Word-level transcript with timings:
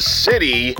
city. 0.00 0.76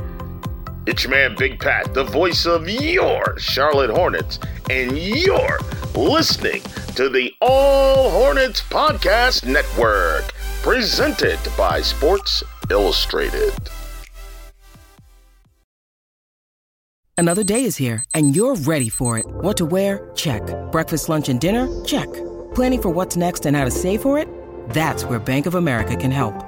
It's 0.86 1.04
your 1.04 1.10
man, 1.10 1.34
Big 1.36 1.60
Pat, 1.60 1.92
the 1.94 2.04
voice 2.04 2.46
of 2.46 2.68
your 2.68 3.38
Charlotte 3.38 3.90
Hornets, 3.90 4.38
and 4.70 4.96
you're 4.96 5.58
listening 5.94 6.62
to 6.96 7.08
the 7.08 7.32
All 7.40 8.10
Hornets 8.10 8.62
Podcast 8.62 9.46
Network, 9.46 10.32
presented 10.62 11.38
by 11.56 11.80
Sports 11.82 12.42
Illustrated. 12.70 13.52
Another 17.18 17.42
day 17.42 17.64
is 17.64 17.76
here, 17.76 18.04
and 18.14 18.36
you're 18.36 18.54
ready 18.54 18.88
for 18.88 19.18
it. 19.18 19.26
What 19.26 19.56
to 19.56 19.66
wear? 19.66 20.10
Check. 20.14 20.42
Breakfast, 20.70 21.08
lunch, 21.08 21.28
and 21.28 21.40
dinner? 21.40 21.66
Check. 21.84 22.06
Planning 22.54 22.80
for 22.82 22.90
what's 22.90 23.16
next 23.16 23.44
and 23.44 23.56
how 23.56 23.64
to 23.64 23.72
save 23.72 24.02
for 24.02 24.18
it? 24.20 24.28
That's 24.70 25.04
where 25.04 25.18
Bank 25.18 25.46
of 25.46 25.56
America 25.56 25.96
can 25.96 26.12
help. 26.12 26.47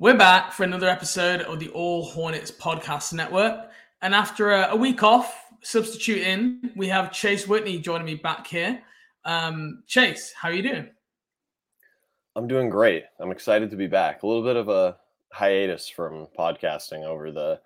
We're 0.00 0.16
back 0.16 0.52
for 0.52 0.62
another 0.62 0.88
episode 0.88 1.40
of 1.40 1.58
the 1.58 1.70
All 1.70 2.04
Hornets 2.04 2.52
Podcast 2.52 3.12
Network. 3.12 3.68
And 4.00 4.14
after 4.14 4.52
a, 4.52 4.68
a 4.70 4.76
week 4.76 5.02
off, 5.02 5.36
substitute 5.60 6.22
in, 6.22 6.70
we 6.76 6.86
have 6.86 7.10
Chase 7.10 7.48
Whitney 7.48 7.80
joining 7.80 8.06
me 8.06 8.14
back 8.14 8.46
here. 8.46 8.80
Um, 9.24 9.82
Chase, 9.88 10.32
how 10.40 10.50
are 10.50 10.52
you 10.52 10.62
doing? 10.62 10.88
I'm 12.36 12.46
doing 12.46 12.70
great. 12.70 13.06
I'm 13.18 13.32
excited 13.32 13.70
to 13.70 13.76
be 13.76 13.88
back. 13.88 14.22
A 14.22 14.26
little 14.28 14.44
bit 14.44 14.54
of 14.54 14.68
a 14.68 14.96
hiatus 15.32 15.88
from 15.88 16.28
podcasting 16.38 17.04
over 17.04 17.32
the 17.32 17.60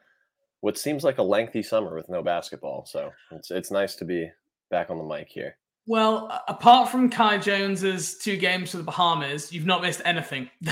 what 0.63 0.79
seems 0.79 1.05
like 1.05 1.19
a 1.19 1.23
lengthy 1.23 1.63
summer 1.63 1.95
with 1.95 2.09
no 2.09 2.23
basketball. 2.23 2.87
So 2.87 3.13
it's 3.31 3.51
it's 3.51 3.71
nice 3.71 3.95
to 3.97 4.07
be 4.07 4.31
back 4.71 4.89
on 4.89 4.97
the 4.97 5.05
mic 5.05 5.29
here. 5.29 5.59
Well, 5.87 6.43
apart 6.47 6.91
from 6.91 7.11
Kai 7.11 7.39
Jones's 7.39 8.17
two 8.19 8.37
games 8.37 8.71
for 8.71 8.77
the 8.77 8.85
Bahamas, 8.85 9.53
you've 9.53 9.67
not 9.67 9.83
missed 9.83 10.01
anything. 10.05 10.49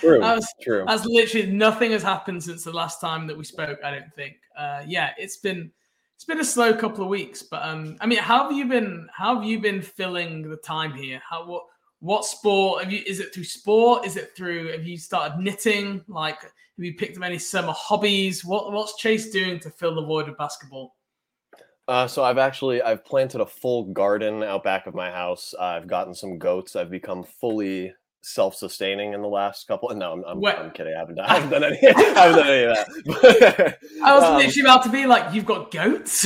True. 0.00 0.20
was, 0.20 0.46
true. 0.60 0.84
That's 0.88 1.04
literally 1.04 1.52
nothing 1.52 1.92
has 1.92 2.02
happened 2.02 2.42
since 2.42 2.64
the 2.64 2.72
last 2.72 3.00
time 3.00 3.28
that 3.28 3.38
we 3.38 3.44
spoke. 3.44 3.78
I 3.84 3.92
don't 3.92 4.12
think. 4.16 4.34
Uh, 4.58 4.82
yeah, 4.86 5.10
it's 5.18 5.36
been 5.36 5.70
it's 6.16 6.24
been 6.24 6.40
a 6.40 6.44
slow 6.44 6.74
couple 6.74 7.04
of 7.04 7.10
weeks, 7.10 7.42
but 7.42 7.62
um, 7.62 7.96
I 8.00 8.06
mean, 8.06 8.18
how 8.18 8.44
have 8.44 8.52
you 8.52 8.66
been? 8.66 9.08
How 9.12 9.36
have 9.36 9.44
you 9.44 9.60
been 9.60 9.82
filling 9.82 10.48
the 10.48 10.56
time 10.56 10.92
here? 10.92 11.20
How 11.28 11.46
what 11.46 11.64
what 12.00 12.24
sport 12.24 12.82
have 12.82 12.92
you? 12.92 13.02
Is 13.06 13.20
it 13.20 13.32
through 13.32 13.44
sport? 13.44 14.04
Is 14.04 14.16
it 14.16 14.36
through? 14.36 14.72
Have 14.72 14.84
you 14.84 14.98
started 14.98 15.38
knitting? 15.38 16.04
Like, 16.08 16.42
have 16.42 16.50
you 16.78 16.94
picked 16.94 17.16
up 17.16 17.22
any 17.22 17.38
summer 17.38 17.72
hobbies? 17.72 18.44
What 18.44 18.72
what's 18.72 18.96
Chase 18.96 19.30
doing 19.30 19.60
to 19.60 19.70
fill 19.70 19.94
the 19.94 20.04
void 20.04 20.28
of 20.28 20.36
basketball? 20.36 20.94
Uh, 21.86 22.06
so 22.06 22.24
I've 22.24 22.38
actually 22.38 22.80
I've 22.80 23.04
planted 23.04 23.40
a 23.40 23.46
full 23.46 23.84
garden 23.92 24.42
out 24.42 24.64
back 24.64 24.86
of 24.86 24.94
my 24.94 25.10
house. 25.10 25.54
I've 25.60 25.86
gotten 25.86 26.14
some 26.14 26.38
goats. 26.38 26.76
I've 26.76 26.90
become 26.90 27.24
fully 27.40 27.92
self-sustaining 28.22 29.12
in 29.12 29.20
the 29.20 29.28
last 29.28 29.68
couple. 29.68 29.90
No, 29.90 30.12
I'm, 30.12 30.24
I'm, 30.24 30.44
I'm 30.46 30.70
kidding. 30.70 30.94
I 30.94 30.98
haven't 30.98 31.16
done, 31.16 31.26
I 31.28 31.34
haven't 31.34 31.50
done 31.50 31.64
any. 31.64 31.78
I 31.86 32.00
haven't 32.00 32.38
done 32.38 32.48
any 32.48 32.64
of 32.64 32.76
that. 32.76 33.78
I 34.02 34.14
was 34.14 34.24
Um, 34.24 34.36
literally 34.36 34.60
about 34.62 34.82
to 34.84 34.88
be 34.88 35.04
like, 35.06 35.34
"You've 35.34 35.44
got 35.44 35.70
goats." 35.70 36.24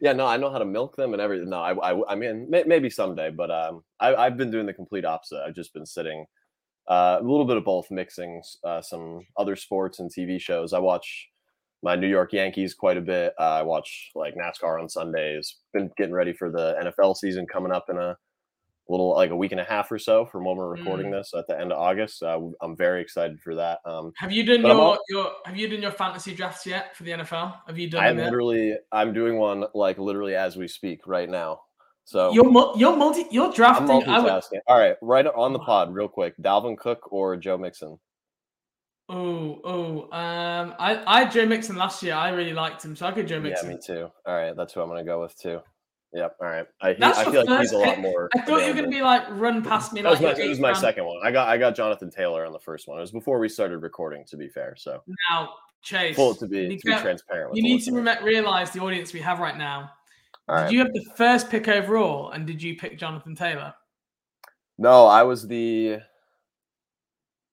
yeah, 0.00 0.12
no, 0.12 0.26
I 0.26 0.36
know 0.36 0.50
how 0.50 0.58
to 0.58 0.64
milk 0.64 0.96
them 0.96 1.12
and 1.12 1.20
everything. 1.20 1.50
No, 1.50 1.60
I, 1.60 1.72
I, 1.92 2.12
I 2.12 2.14
mean, 2.14 2.48
may, 2.48 2.62
maybe 2.64 2.88
someday, 2.88 3.30
but 3.30 3.50
um, 3.50 3.82
I, 3.98 4.14
I've 4.14 4.36
been 4.36 4.52
doing 4.52 4.66
the 4.66 4.72
complete 4.72 5.04
opposite. 5.04 5.42
I've 5.44 5.56
just 5.56 5.74
been 5.74 5.86
sitting, 5.86 6.24
uh, 6.86 7.18
a 7.20 7.22
little 7.22 7.44
bit 7.46 7.56
of 7.56 7.64
both, 7.64 7.90
mixing 7.90 8.40
uh, 8.62 8.80
some 8.80 9.26
other 9.36 9.56
sports 9.56 9.98
and 9.98 10.08
TV 10.08 10.40
shows. 10.40 10.72
I 10.72 10.78
watch 10.78 11.28
my 11.82 11.96
New 11.96 12.08
York 12.08 12.32
Yankees 12.32 12.74
quite 12.74 12.96
a 12.96 13.00
bit. 13.00 13.32
Uh, 13.38 13.42
I 13.42 13.62
watch 13.62 14.10
like 14.14 14.34
NASCAR 14.34 14.80
on 14.80 14.88
Sundays. 14.88 15.56
Been 15.72 15.90
getting 15.96 16.14
ready 16.14 16.32
for 16.32 16.50
the 16.50 16.76
NFL 16.82 17.16
season 17.16 17.46
coming 17.46 17.72
up 17.72 17.86
in 17.88 17.96
a 17.96 18.16
little 18.88 19.14
like 19.14 19.30
a 19.30 19.36
week 19.36 19.52
and 19.52 19.60
a 19.60 19.64
half 19.64 19.90
or 19.92 19.98
so 19.98 20.26
from 20.26 20.44
when 20.44 20.56
we're 20.56 20.68
recording 20.68 21.06
Mm. 21.06 21.18
this 21.20 21.32
at 21.34 21.46
the 21.46 21.58
end 21.58 21.70
of 21.72 21.78
August. 21.78 22.22
Uh, 22.22 22.40
I'm 22.60 22.76
very 22.76 23.00
excited 23.00 23.40
for 23.40 23.54
that. 23.54 23.78
Um, 23.84 24.12
have 24.16 24.32
you 24.32 24.44
done 24.44 24.62
your, 24.62 24.72
all- 24.72 24.98
your 25.08 25.30
Have 25.44 25.56
you 25.56 25.68
done 25.68 25.80
your 25.80 25.92
fantasy 25.92 26.34
drafts 26.34 26.66
yet 26.66 26.96
for 26.96 27.04
the 27.04 27.12
NFL? 27.12 27.54
Have 27.66 27.78
you 27.78 27.88
done 27.88 28.04
I'm 28.04 28.16
literally 28.16 28.76
I'm 28.92 29.12
doing 29.12 29.38
one 29.38 29.64
like 29.74 29.98
literally 29.98 30.34
as 30.34 30.56
we 30.56 30.66
speak 30.68 31.06
right 31.06 31.28
now. 31.30 31.60
So 32.04 32.32
You're 32.32 32.50
you're 32.76 32.96
multi 32.96 33.26
you're 33.30 33.46
I'm 33.46 33.52
drafting. 33.52 34.02
I 34.08 34.18
would. 34.18 34.42
All 34.66 34.78
right, 34.78 34.96
right 35.00 35.26
on 35.26 35.52
the 35.52 35.60
pod, 35.60 35.94
real 35.94 36.08
quick. 36.08 36.34
Dalvin 36.42 36.76
Cook 36.76 37.12
or 37.12 37.36
Joe 37.36 37.56
Mixon? 37.56 37.96
Oh 39.10 39.60
oh 39.64 40.02
um 40.16 40.74
I 40.78 41.02
I 41.06 41.18
had 41.20 41.32
Joe 41.32 41.46
Mixon 41.46 41.76
last 41.76 42.02
year. 42.02 42.14
I 42.14 42.30
really 42.30 42.54
liked 42.54 42.84
him, 42.84 42.96
so 42.96 43.06
I 43.06 43.12
could 43.12 43.28
Joe 43.28 43.42
Yeah, 43.42 43.68
me 43.68 43.78
too. 43.84 44.08
All 44.26 44.34
right, 44.34 44.56
that's 44.56 44.72
who 44.72 44.80
I'm 44.80 44.88
gonna 44.88 45.04
go 45.04 45.20
with 45.20 45.38
too. 45.38 45.60
Yep. 46.12 46.36
All 46.40 46.48
right. 46.48 46.66
I, 46.80 46.92
he, 46.94 47.02
I 47.04 47.24
feel 47.24 47.46
like 47.46 47.60
he's 47.60 47.72
a 47.72 47.78
lot 47.78 48.00
more. 48.00 48.28
I 48.34 48.40
thought 48.40 48.62
you 48.62 48.68
were 48.68 48.74
gonna 48.74 48.88
be 48.88 49.02
like 49.02 49.24
run 49.30 49.62
past 49.62 49.92
me 49.92 50.02
That 50.02 50.10
was 50.10 50.20
like 50.20 50.38
my, 50.38 50.44
it 50.44 50.48
was 50.48 50.58
my 50.58 50.68
round. 50.70 50.80
second 50.80 51.04
one. 51.04 51.18
I 51.22 51.30
got 51.30 51.48
I 51.48 51.56
got 51.56 51.76
Jonathan 51.76 52.10
Taylor 52.10 52.44
on 52.44 52.52
the 52.52 52.58
first 52.58 52.88
one. 52.88 52.98
It 52.98 53.02
was 53.02 53.12
before 53.12 53.38
we 53.38 53.48
started 53.48 53.78
recording, 53.78 54.24
to 54.26 54.36
be 54.36 54.48
fair. 54.48 54.74
So 54.76 55.02
Now, 55.30 55.50
Chase, 55.82 56.16
full 56.16 56.34
to 56.34 56.46
be 56.46 56.76
to 56.76 56.84
be 56.84 56.96
transparent. 56.96 57.54
You 57.54 57.62
need 57.62 57.82
to 57.84 57.92
rem- 57.92 58.24
realize 58.24 58.72
the 58.72 58.80
audience 58.80 59.12
we 59.12 59.20
have 59.20 59.38
right 59.38 59.56
now. 59.56 59.90
All 60.48 60.56
did 60.56 60.62
right. 60.62 60.72
you 60.72 60.78
have 60.80 60.92
the 60.92 61.04
first 61.14 61.48
pick 61.48 61.68
overall, 61.68 62.30
and 62.30 62.46
did 62.46 62.60
you 62.60 62.76
pick 62.76 62.98
Jonathan 62.98 63.36
Taylor? 63.36 63.72
No, 64.78 65.06
I 65.06 65.22
was 65.22 65.46
the 65.46 66.00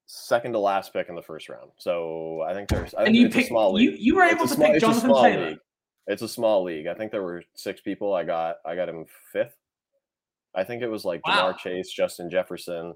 second 0.08 0.54
to 0.54 0.60
last 0.60 0.92
pick 0.94 1.10
in 1.10 1.16
the 1.16 1.22
first 1.22 1.50
round. 1.50 1.72
So 1.78 2.42
I 2.48 2.54
think 2.54 2.70
there's. 2.70 2.94
I 2.96 3.00
And 3.04 3.06
think 3.08 3.18
you 3.18 3.26
it's 3.28 3.36
a 3.36 3.38
picked 3.40 3.50
small 3.50 3.74
league. 3.74 4.00
you 4.00 4.16
were 4.16 4.24
able 4.24 4.46
a 4.46 4.48
to 4.48 4.54
small- 4.54 4.68
pick 4.68 4.76
it's 4.78 4.82
Jonathan 4.86 5.14
Taylor. 5.14 5.50
league. 5.52 5.60
It's 6.08 6.22
a 6.22 6.28
small 6.28 6.64
league. 6.64 6.88
I 6.88 6.94
think 6.94 7.12
there 7.12 7.22
were 7.24 7.44
six 7.56 7.82
people. 7.82 8.14
I 8.14 8.24
got 8.24 8.56
I 8.66 8.76
got 8.76 8.90
him 8.90 9.06
fifth. 9.34 9.56
I 10.56 10.64
think 10.64 10.82
it 10.82 10.88
was 10.88 11.04
like 11.06 11.26
Wow. 11.28 11.52
Ja'Marr 11.52 11.58
Chase, 11.58 11.92
Justin 11.92 12.30
Jefferson. 12.30 12.92
uh, 12.92 12.94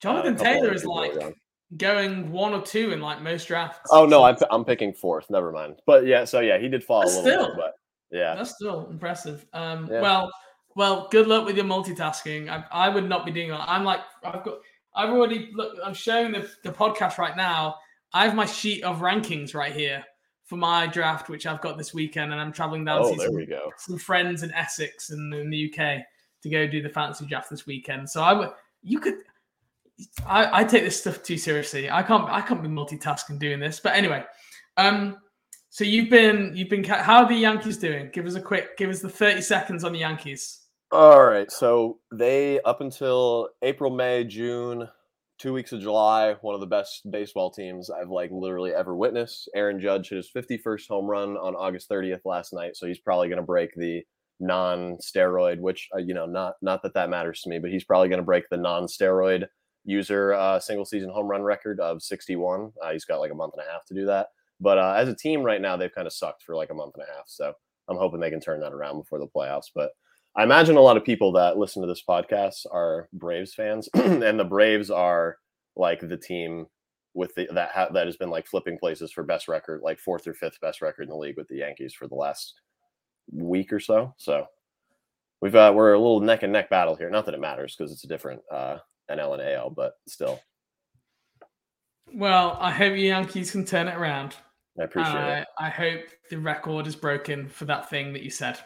Jonathan 0.00 0.34
couple 0.36 0.52
Taylor 0.52 0.72
is 0.74 0.84
like 0.84 1.14
around. 1.14 1.34
going 1.76 2.32
one 2.32 2.54
or 2.54 2.62
two 2.62 2.92
in 2.92 3.00
like 3.00 3.20
most 3.22 3.46
drafts. 3.46 3.90
Oh 3.92 4.06
no, 4.06 4.24
I'm 4.24 4.36
I'm 4.50 4.64
picking 4.64 4.92
fourth. 4.94 5.28
Never 5.30 5.52
mind. 5.52 5.80
But 5.86 6.06
yeah, 6.06 6.24
so 6.24 6.40
yeah, 6.40 6.58
he 6.58 6.68
did 6.68 6.82
fall 6.82 7.02
But 7.02 7.12
a 7.12 7.16
little 7.20 7.22
still. 7.22 7.46
bit, 7.48 7.56
but 7.56 7.72
yeah. 8.10 8.34
That's 8.34 8.54
still 8.54 8.88
impressive. 8.90 9.46
Um, 9.52 9.88
Yeah. 9.92 10.00
Well, 10.00 10.30
well, 10.74 11.08
good 11.10 11.26
luck 11.26 11.44
with 11.44 11.56
your 11.56 11.66
multitasking. 11.66 12.48
I, 12.48 12.64
I 12.72 12.88
would 12.88 13.06
not 13.08 13.26
be 13.26 13.30
doing 13.30 13.50
that. 13.50 13.60
I'm 13.68 13.84
like, 13.84 14.00
I've 14.24 14.42
got, 14.42 14.58
I've 14.94 15.10
already 15.10 15.50
look. 15.54 15.76
I'm 15.84 15.94
showing 15.94 16.32
the, 16.32 16.48
the 16.64 16.70
podcast 16.70 17.18
right 17.18 17.36
now. 17.36 17.76
I 18.12 18.24
have 18.24 18.34
my 18.34 18.44
sheet 18.46 18.82
of 18.84 18.98
rankings 19.00 19.54
right 19.54 19.72
here 19.72 20.04
for 20.44 20.56
my 20.56 20.86
draft, 20.86 21.28
which 21.30 21.46
I've 21.46 21.62
got 21.62 21.78
this 21.78 21.94
weekend, 21.94 22.30
and 22.32 22.40
I'm 22.40 22.52
traveling 22.52 22.84
down 22.84 22.98
to 23.00 23.04
Oh, 23.06 23.10
see 23.12 23.16
there 23.16 23.26
some, 23.28 23.36
we 23.36 23.46
go. 23.46 23.70
some 23.78 23.98
friends 23.98 24.42
in 24.42 24.52
Essex 24.52 25.10
and 25.10 25.32
in 25.32 25.48
the 25.50 25.72
UK 25.72 26.02
to 26.42 26.50
go 26.50 26.66
do 26.66 26.82
the 26.82 26.88
fantasy 26.88 27.24
draft 27.26 27.48
this 27.48 27.66
weekend. 27.66 28.10
So 28.10 28.22
I 28.22 28.32
would, 28.32 28.50
you 28.82 29.00
could. 29.00 29.14
I, 30.26 30.60
I 30.60 30.64
take 30.64 30.82
this 30.84 30.98
stuff 31.00 31.22
too 31.22 31.38
seriously. 31.38 31.90
I 31.90 32.02
can't 32.02 32.28
I 32.28 32.40
can't 32.40 32.62
be 32.62 32.68
multitasking 32.68 33.38
doing 33.38 33.60
this. 33.60 33.78
But 33.80 33.94
anyway, 33.94 34.24
um, 34.76 35.16
so 35.70 35.84
you've 35.84 36.10
been 36.10 36.52
you've 36.54 36.68
been 36.68 36.82
how 36.84 37.22
are 37.22 37.28
the 37.28 37.34
Yankees 37.36 37.78
doing? 37.78 38.10
Give 38.12 38.26
us 38.26 38.34
a 38.34 38.40
quick 38.40 38.76
give 38.76 38.90
us 38.90 39.00
the 39.00 39.08
thirty 39.08 39.40
seconds 39.40 39.84
on 39.84 39.92
the 39.92 40.00
Yankees. 40.00 40.61
All 40.92 41.24
right. 41.24 41.50
So 41.50 42.00
they 42.12 42.60
up 42.60 42.82
until 42.82 43.48
April, 43.62 43.90
May, 43.90 44.24
June, 44.24 44.88
two 45.38 45.54
weeks 45.54 45.72
of 45.72 45.80
July, 45.80 46.36
one 46.42 46.54
of 46.54 46.60
the 46.60 46.66
best 46.66 47.10
baseball 47.10 47.50
teams 47.50 47.88
I've 47.88 48.10
like 48.10 48.30
literally 48.30 48.74
ever 48.74 48.94
witnessed. 48.94 49.48
Aaron 49.54 49.80
Judge 49.80 50.10
hit 50.10 50.16
his 50.16 50.30
51st 50.36 50.88
home 50.88 51.06
run 51.06 51.38
on 51.38 51.56
August 51.56 51.88
30th 51.88 52.20
last 52.26 52.52
night, 52.52 52.76
so 52.76 52.86
he's 52.86 52.98
probably 52.98 53.28
going 53.28 53.38
to 53.38 53.42
break 53.42 53.70
the 53.74 54.02
non-steroid, 54.38 55.60
which 55.60 55.88
uh, 55.94 55.98
you 55.98 56.12
know, 56.12 56.26
not 56.26 56.56
not 56.60 56.82
that 56.82 56.92
that 56.92 57.08
matters 57.08 57.40
to 57.40 57.48
me, 57.48 57.58
but 57.58 57.70
he's 57.70 57.84
probably 57.84 58.10
going 58.10 58.20
to 58.20 58.24
break 58.24 58.44
the 58.50 58.58
non-steroid 58.58 59.46
user 59.86 60.34
uh, 60.34 60.60
single 60.60 60.84
season 60.84 61.08
home 61.08 61.26
run 61.26 61.42
record 61.42 61.80
of 61.80 62.02
61. 62.02 62.70
Uh, 62.84 62.92
he's 62.92 63.06
got 63.06 63.18
like 63.18 63.32
a 63.32 63.34
month 63.34 63.54
and 63.56 63.66
a 63.66 63.72
half 63.72 63.86
to 63.86 63.94
do 63.94 64.04
that. 64.04 64.26
But 64.60 64.76
uh, 64.76 64.94
as 64.98 65.08
a 65.08 65.16
team 65.16 65.42
right 65.42 65.60
now, 65.60 65.78
they've 65.78 65.94
kind 65.94 66.06
of 66.06 66.12
sucked 66.12 66.42
for 66.42 66.54
like 66.54 66.68
a 66.70 66.74
month 66.74 66.96
and 66.96 67.04
a 67.04 67.16
half. 67.16 67.24
So 67.28 67.54
I'm 67.88 67.96
hoping 67.96 68.20
they 68.20 68.30
can 68.30 68.40
turn 68.40 68.60
that 68.60 68.74
around 68.74 68.98
before 68.98 69.18
the 69.18 69.26
playoffs. 69.26 69.70
But 69.74 69.92
I 70.34 70.44
imagine 70.44 70.76
a 70.76 70.80
lot 70.80 70.96
of 70.96 71.04
people 71.04 71.32
that 71.32 71.58
listen 71.58 71.82
to 71.82 71.88
this 71.88 72.02
podcast 72.08 72.64
are 72.70 73.08
Braves 73.12 73.54
fans, 73.54 73.88
and 73.94 74.38
the 74.38 74.44
Braves 74.44 74.90
are 74.90 75.36
like 75.76 76.00
the 76.00 76.16
team 76.16 76.66
with 77.14 77.34
the 77.34 77.48
that 77.52 77.70
ha- 77.70 77.90
that 77.92 78.06
has 78.06 78.16
been 78.16 78.30
like 78.30 78.46
flipping 78.46 78.78
places 78.78 79.12
for 79.12 79.22
best 79.22 79.48
record, 79.48 79.82
like 79.82 79.98
fourth 79.98 80.26
or 80.26 80.34
fifth 80.34 80.60
best 80.60 80.80
record 80.80 81.02
in 81.02 81.10
the 81.10 81.16
league 81.16 81.36
with 81.36 81.48
the 81.48 81.58
Yankees 81.58 81.92
for 81.92 82.08
the 82.08 82.14
last 82.14 82.54
week 83.30 83.72
or 83.72 83.80
so. 83.80 84.14
So 84.16 84.46
we've 85.42 85.52
got 85.52 85.74
we're 85.74 85.92
a 85.92 85.98
little 85.98 86.20
neck 86.20 86.42
and 86.42 86.52
neck 86.52 86.70
battle 86.70 86.96
here. 86.96 87.10
Not 87.10 87.26
that 87.26 87.34
it 87.34 87.40
matters 87.40 87.76
because 87.76 87.92
it's 87.92 88.04
a 88.04 88.08
different 88.08 88.40
uh, 88.50 88.78
NL 89.10 89.34
and 89.34 89.42
AL, 89.42 89.70
but 89.70 89.94
still. 90.08 90.40
Well, 92.14 92.56
I 92.60 92.70
hope 92.70 92.96
you 92.96 93.08
Yankees 93.08 93.50
can 93.50 93.64
turn 93.64 93.88
it 93.88 93.96
around. 93.96 94.36
I 94.80 94.84
appreciate 94.84 95.14
I, 95.14 95.38
it. 95.40 95.48
I 95.58 95.68
hope 95.68 96.00
the 96.30 96.38
record 96.38 96.86
is 96.86 96.96
broken 96.96 97.48
for 97.48 97.66
that 97.66 97.90
thing 97.90 98.14
that 98.14 98.22
you 98.22 98.30
said. 98.30 98.58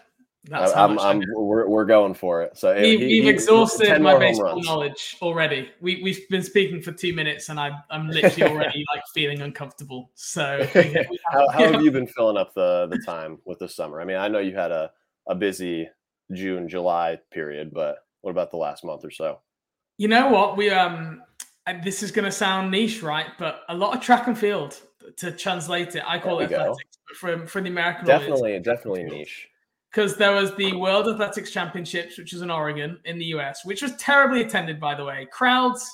That's 0.48 0.72
I'm, 0.75 0.98
I'm, 1.00 1.22
we're, 1.34 1.69
we're 1.69 1.84
going 1.84 2.14
for 2.14 2.43
it. 2.43 2.56
So 2.56 2.75
we, 2.75 2.96
he, 2.98 3.20
we've 3.20 3.28
exhausted 3.28 4.00
my 4.00 4.16
baseball 4.16 4.62
knowledge 4.62 5.16
already. 5.20 5.70
We, 5.81 6.00
we've 6.02 6.28
been 6.28 6.43
speaking 6.43 6.81
for 6.81 6.93
two 6.93 7.12
minutes, 7.12 7.48
and 7.48 7.58
I, 7.58 7.72
I'm 7.90 8.08
literally 8.08 8.52
already 8.52 8.84
like 8.94 9.02
feeling 9.12 9.43
uncomfortable. 9.43 10.10
So, 10.14 10.64
how, 11.32 11.48
how 11.48 11.72
have 11.72 11.82
you 11.82 11.90
been 11.90 12.06
filling 12.06 12.37
up 12.37 12.54
the 12.54 12.87
the 12.87 12.98
time 12.98 13.38
with 13.44 13.58
the 13.58 13.69
summer? 13.69 14.00
I 14.00 14.04
mean, 14.04 14.19
I 14.19 14.28
know 14.28 14.38
you 14.38 14.54
had 14.54 14.70
a 14.70 14.93
a 15.26 15.34
busy 15.34 15.88
June, 16.32 16.69
July 16.69 17.19
period, 17.32 17.75
but 17.75 17.98
what 18.20 18.31
about 18.31 18.52
the 18.52 18.56
last 18.56 18.84
month 18.84 19.04
or 19.04 19.10
so? 19.10 19.40
You 19.98 20.06
know 20.06 20.28
what? 20.28 20.56
We 20.56 20.70
um, 20.70 21.22
this 21.82 22.04
is 22.04 22.12
going 22.12 22.25
to 22.25 22.32
sound 22.32 22.70
niche, 22.70 23.02
right? 23.02 23.26
But 23.37 23.62
a 23.69 23.75
lot 23.75 23.96
of 23.96 24.00
track 24.00 24.28
and 24.28 24.38
field 24.38 24.81
to 25.16 25.32
translate 25.32 25.96
it. 25.96 26.04
I 26.06 26.20
call 26.20 26.38
it 26.38 26.52
athletics, 26.52 26.98
for 27.16 27.48
for 27.48 27.60
the 27.60 27.69
American 27.69 28.06
definitely, 28.06 28.52
audience, 28.52 28.64
definitely 28.64 29.04
niche 29.04 29.48
because 29.96 30.14
there 30.14 30.32
was 30.32 30.54
the 30.56 30.75
World 30.75 31.08
Athletics 31.08 31.50
Championships, 31.50 32.19
which 32.19 32.34
was 32.34 32.43
in 32.43 32.50
Oregon 32.50 32.98
in 33.06 33.19
the 33.19 33.25
US, 33.37 33.64
which 33.64 33.81
was 33.81 33.96
terribly 33.96 34.43
attended, 34.43 34.78
by 34.78 34.94
the 34.94 35.02
way. 35.02 35.26
Crowds, 35.32 35.90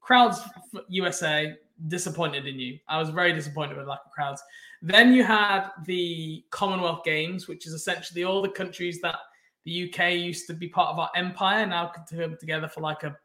crowds, 0.00 0.40
USA 0.86 1.56
disappointed 1.88 2.46
in 2.46 2.60
you. 2.60 2.78
I 2.86 3.00
was 3.00 3.10
very 3.10 3.32
disappointed 3.32 3.76
with 3.76 3.88
lack 3.88 4.02
of 4.06 4.12
crowds. 4.12 4.40
Then 4.82 5.12
you 5.12 5.24
had 5.24 5.70
the 5.84 6.44
Commonwealth 6.50 7.02
Games, 7.04 7.48
which 7.48 7.66
is 7.66 7.72
essentially 7.72 8.22
all 8.22 8.40
the 8.40 8.50
countries 8.50 9.00
that 9.00 9.16
the 9.64 9.92
UK 9.92 10.12
used 10.12 10.46
to 10.46 10.54
be 10.54 10.68
part 10.68 10.90
of 10.90 11.00
our 11.00 11.10
empire 11.16 11.66
now 11.66 11.90
come 12.08 12.36
together 12.38 12.68
for 12.68 12.82
like 12.82 13.02
a 13.02 13.16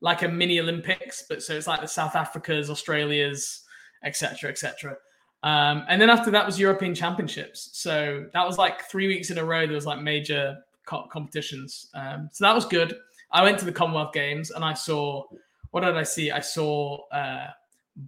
like 0.00 0.22
a 0.22 0.28
mini 0.28 0.60
Olympics. 0.60 1.24
But 1.28 1.42
so 1.42 1.52
it's 1.52 1.66
like 1.66 1.82
the 1.82 1.88
South 1.88 2.14
Africas, 2.14 2.70
Australias, 2.70 3.64
etc., 4.02 4.48
etc. 4.48 4.96
Um, 5.44 5.84
and 5.88 6.00
then 6.00 6.08
after 6.08 6.30
that 6.30 6.44
was 6.44 6.58
European 6.58 6.94
Championships. 6.94 7.68
So 7.74 8.26
that 8.32 8.46
was 8.46 8.56
like 8.56 8.88
three 8.90 9.06
weeks 9.06 9.30
in 9.30 9.36
a 9.36 9.44
row. 9.44 9.66
There 9.66 9.74
was 9.74 9.84
like 9.84 10.00
major 10.00 10.56
co- 10.86 11.06
competitions. 11.12 11.90
Um, 11.94 12.30
so 12.32 12.44
that 12.44 12.54
was 12.54 12.64
good. 12.64 12.96
I 13.30 13.42
went 13.42 13.58
to 13.58 13.66
the 13.66 13.72
Commonwealth 13.72 14.14
Games 14.14 14.50
and 14.50 14.64
I 14.64 14.72
saw 14.72 15.24
what 15.70 15.82
did 15.82 15.96
I 15.96 16.02
see? 16.04 16.30
I 16.30 16.40
saw 16.40 17.04
uh, 17.08 17.48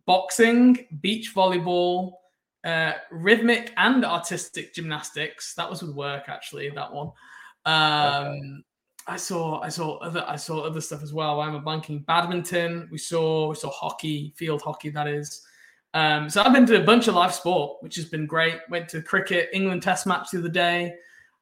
boxing, 0.07 0.87
beach 1.01 1.35
volleyball, 1.35 2.13
uh, 2.65 2.93
rhythmic 3.11 3.73
and 3.77 4.05
artistic 4.05 4.73
gymnastics. 4.73 5.53
That 5.55 5.69
was 5.69 5.83
with 5.83 5.95
work 5.95 6.29
actually. 6.29 6.71
That 6.71 6.93
one. 6.93 7.11
Um, 7.67 8.27
okay. 8.29 8.41
I 9.09 9.17
saw 9.17 9.61
I 9.61 9.69
saw 9.69 9.99
other 9.99 10.25
I 10.27 10.37
saw 10.37 10.63
other 10.63 10.81
stuff 10.81 11.03
as 11.03 11.13
well. 11.13 11.41
I'm 11.41 11.55
a 11.55 11.61
banking 11.61 11.99
badminton. 11.99 12.89
We 12.91 12.99
saw 12.99 13.49
we 13.51 13.57
saw 13.57 13.71
hockey, 13.71 14.33
field 14.37 14.63
hockey 14.63 14.89
that 14.91 15.07
is. 15.07 15.43
Um, 15.97 16.29
so 16.29 16.43
I've 16.43 16.53
been 16.53 16.67
to 16.67 16.79
a 16.79 16.85
bunch 16.85 17.09
of 17.09 17.15
live 17.15 17.33
sport, 17.33 17.79
which 17.83 17.97
has 17.97 18.05
been 18.05 18.27
great. 18.27 18.57
Went 18.69 18.87
to 18.91 19.01
cricket, 19.01 19.49
England 19.55 19.83
Test 19.83 20.07
match 20.07 20.31
the 20.31 20.41
other 20.41 20.51
day. 20.51 20.93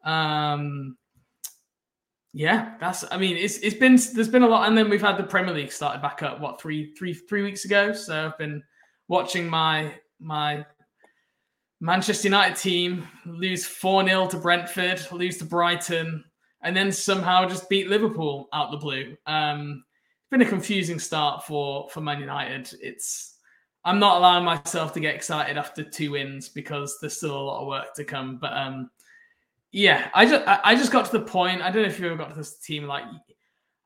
Um, 0.04 0.96
yeah, 2.32 2.76
that's. 2.78 3.04
I 3.10 3.16
mean, 3.16 3.36
it's 3.36 3.58
it's 3.58 3.74
been 3.74 3.98
there's 4.14 4.28
been 4.28 4.44
a 4.44 4.48
lot, 4.48 4.68
and 4.68 4.78
then 4.78 4.88
we've 4.88 5.00
had 5.00 5.16
the 5.16 5.24
Premier 5.24 5.52
League 5.52 5.72
started 5.72 6.02
back 6.02 6.22
up. 6.22 6.40
What 6.40 6.60
three 6.60 6.94
three 6.94 7.14
three 7.14 7.42
weeks 7.42 7.64
ago? 7.64 7.92
So 7.92 8.26
I've 8.26 8.38
been 8.38 8.62
watching 9.08 9.48
my 9.48 9.92
my 10.20 10.64
Manchester 11.80 12.28
United 12.28 12.56
team 12.56 13.08
lose 13.26 13.66
four 13.66 14.06
0 14.06 14.28
to 14.28 14.36
Brentford, 14.36 15.04
lose 15.10 15.36
to 15.38 15.44
Brighton, 15.44 16.22
and 16.62 16.76
then 16.76 16.92
somehow 16.92 17.48
just 17.48 17.68
beat 17.68 17.88
Liverpool 17.88 18.48
out 18.52 18.70
the 18.70 18.76
blue. 18.76 19.16
Um, 19.26 19.82
it's 20.20 20.30
been 20.30 20.42
a 20.42 20.48
confusing 20.48 21.00
start 21.00 21.44
for 21.44 21.88
for 21.90 22.00
Man 22.00 22.20
United. 22.20 22.72
It's 22.80 23.33
I'm 23.84 23.98
not 23.98 24.16
allowing 24.18 24.44
myself 24.44 24.92
to 24.94 25.00
get 25.00 25.14
excited 25.14 25.58
after 25.58 25.84
two 25.84 26.12
wins 26.12 26.48
because 26.48 26.98
there's 27.00 27.16
still 27.16 27.36
a 27.36 27.42
lot 27.42 27.60
of 27.60 27.68
work 27.68 27.94
to 27.94 28.04
come. 28.04 28.38
But 28.38 28.54
um, 28.54 28.90
yeah, 29.72 30.08
I 30.14 30.24
just 30.24 30.44
I 30.46 30.74
just 30.74 30.92
got 30.92 31.04
to 31.06 31.12
the 31.12 31.24
point. 31.24 31.60
I 31.60 31.70
don't 31.70 31.82
know 31.82 31.88
if 31.88 31.98
you 31.98 32.06
ever 32.06 32.16
got 32.16 32.30
to 32.30 32.36
this 32.36 32.58
team 32.58 32.86
like 32.86 33.04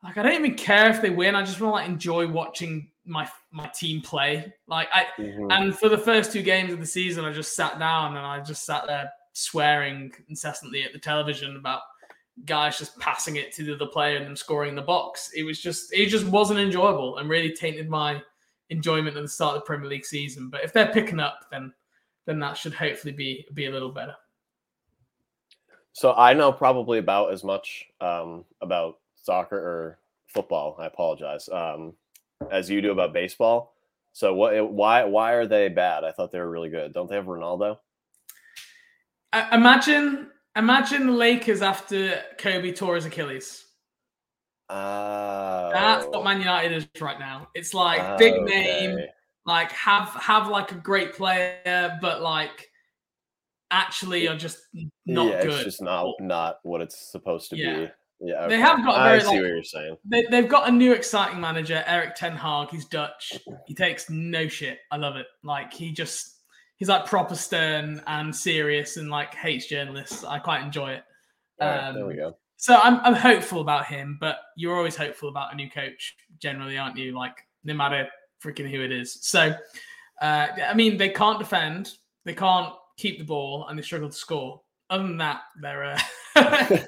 like 0.05 0.17
I 0.17 0.23
don't 0.23 0.35
even 0.35 0.55
care 0.55 0.89
if 0.89 1.03
they 1.03 1.11
win. 1.11 1.35
I 1.35 1.43
just 1.43 1.61
want 1.61 1.73
to 1.73 1.81
like 1.81 1.89
enjoy 1.89 2.29
watching 2.29 2.91
my 3.05 3.29
my 3.51 3.67
team 3.75 4.01
play. 4.01 4.53
Like 4.69 4.89
I 4.93 5.07
mm-hmm. 5.19 5.51
and 5.51 5.77
for 5.77 5.89
the 5.89 5.99
first 5.99 6.33
two 6.33 6.43
games 6.43 6.73
of 6.73 6.81
the 6.81 6.87
season, 6.87 7.25
I 7.25 7.33
just 7.33 7.57
sat 7.57 7.79
down 7.79 8.17
and 8.17 8.25
I 8.25 8.41
just 8.41 8.65
sat 8.65 8.87
there 8.87 9.11
swearing 9.33 10.13
incessantly 10.29 10.85
at 10.85 10.93
the 10.93 10.99
television 10.99 11.57
about 11.57 11.81
guys 12.45 12.79
just 12.79 12.99
passing 12.99 13.37
it 13.37 13.53
to 13.53 13.65
the 13.65 13.75
other 13.75 13.87
player 13.87 14.17
and 14.17 14.27
them 14.27 14.37
scoring 14.37 14.71
in 14.71 14.77
the 14.77 14.83
box. 14.83 15.33
It 15.35 15.43
was 15.43 15.61
just 15.61 15.93
it 15.93 16.07
just 16.07 16.27
wasn't 16.27 16.61
enjoyable 16.61 17.19
and 17.19 17.29
really 17.29 17.53
tainted 17.53 17.89
my 17.89 18.23
enjoyment 18.71 19.17
at 19.17 19.23
the 19.23 19.29
start 19.29 19.57
of 19.57 19.63
the 19.63 19.67
Premier 19.67 19.89
League 19.89 20.07
season. 20.07 20.51
But 20.51 20.65
if 20.65 20.73
they're 20.73 20.93
picking 20.93 21.21
up, 21.21 21.47
then 21.51 21.73
then 22.27 22.39
that 22.41 22.57
should 22.57 22.75
hopefully 22.75 23.13
be 23.13 23.47
be 23.55 23.67
a 23.67 23.71
little 23.71 23.91
better. 23.91 24.15
So 25.93 26.15
I 26.15 26.35
know 26.35 26.53
probably 26.53 26.99
about 26.99 27.33
as 27.33 27.43
much 27.43 27.87
um, 28.01 28.45
about 28.61 28.99
soccer 29.17 29.57
or 29.57 29.99
football. 30.27 30.77
I 30.79 30.87
apologize 30.87 31.49
um, 31.49 31.95
as 32.51 32.71
you 32.71 32.81
do 32.81 32.93
about 32.93 33.13
baseball. 33.13 33.75
So 34.13 34.35
what? 34.35 34.73
Why? 34.73 35.05
Why 35.05 35.33
are 35.33 35.47
they 35.47 35.69
bad? 35.69 36.05
I 36.05 36.13
thought 36.13 36.33
they 36.33 36.39
were 36.39 36.51
really 36.51 36.71
good. 36.71 36.93
Don't 36.93 37.09
they 37.09 37.17
have 37.17 37.27
Ronaldo? 37.27 37.79
imagine, 39.53 40.31
imagine 40.57 41.07
the 41.07 41.13
Lakers 41.13 41.63
after 41.63 42.23
Kobe 42.39 42.73
tore 42.73 42.95
his 42.95 43.05
Achilles. 43.05 43.67
Uh, 44.69 45.71
That's 45.71 46.07
what 46.07 46.25
Man 46.25 46.39
United 46.39 46.73
is 46.73 46.87
right 47.01 47.19
now. 47.19 47.49
It's 47.55 47.73
like 47.73 48.01
uh, 48.01 48.17
big 48.19 48.43
name, 48.43 48.93
okay. 48.93 49.09
like 49.47 49.73
have 49.73 50.09
have 50.11 50.49
like 50.49 50.73
a 50.73 50.77
great 50.77 51.15
player, 51.15 51.99
but 52.01 52.21
like 52.21 52.71
actually 53.71 54.29
are 54.29 54.37
just 54.37 54.59
not 55.07 55.29
yeah, 55.29 55.43
good. 55.43 55.53
It's 55.53 55.65
just 55.65 55.83
not 55.83 56.15
not 56.21 56.59
what 56.63 56.81
it's 56.81 57.11
supposed 57.11 57.51
to 57.51 57.57
yeah. 57.57 57.77
be. 57.77 57.89
Yeah, 58.21 58.45
okay. 58.45 58.57
they 58.57 58.61
have 58.61 58.85
got. 58.85 59.03
Very, 59.05 59.17
I 59.17 59.19
see 59.21 59.27
like, 59.27 59.41
what 59.41 59.47
you're 59.47 59.63
saying. 59.63 59.97
They, 60.05 60.25
they've 60.31 60.49
got 60.49 60.69
a 60.69 60.73
new 60.73 60.93
exciting 60.93 61.41
manager, 61.41 61.85
Erik 61.87 62.17
ten 62.17 62.37
Hag. 62.37 62.69
He's 62.71 62.85
Dutch. 62.85 63.39
He 63.67 63.75
takes 63.75 64.11
no 64.11 64.49
shit. 64.49 64.81
I 64.91 64.97
love 64.97 65.17
it. 65.17 65.27
Like 65.45 65.73
he 65.73 65.93
just 65.93 66.35
he's 66.77 66.89
like 66.89 67.07
proper 67.07 67.37
stern 67.37 68.03
and 68.07 68.35
serious 68.35 68.97
and 68.97 69.09
like 69.09 69.35
hates 69.35 69.67
journalists. 69.67 70.25
I 70.25 70.41
quite 70.41 70.63
enjoy 70.63 70.93
it. 70.93 71.05
Um, 71.61 71.95
there 71.95 72.07
we 72.07 72.17
go. 72.17 72.37
So 72.59 72.77
I'm 72.77 73.01
I'm 73.01 73.15
hopeful 73.15 73.61
about 73.61 73.87
him, 73.87 74.19
but 74.21 74.39
you're 74.57 74.77
always 74.77 74.97
hopeful 74.97 75.29
about 75.29 75.53
a 75.53 75.57
new 75.57 75.71
coach, 75.71 76.17
generally, 76.41 76.77
aren't 76.77 76.99
you? 76.99 77.17
Like 77.17 77.37
no 77.65 77.73
matter 77.73 78.09
freaking 78.45 78.71
who 78.71 78.83
it 78.83 78.93
is. 78.93 79.19
So 79.23 79.55
uh, 80.21 80.49
I 80.67 80.75
mean, 80.75 80.97
they 80.97 81.11
can't 81.11 81.39
defend, 81.39 81.93
they 82.25 82.35
can't 82.35 82.75
keep 82.97 83.19
the 83.19 83.25
ball, 83.25 83.67
and 83.69 83.79
they 83.79 83.83
struggle 83.83 84.09
to 84.09 84.15
score. 84.15 84.61
Other 84.91 85.07
than 85.07 85.19
that, 85.19 85.43
they're. 85.61 85.85
Uh, 85.85 85.99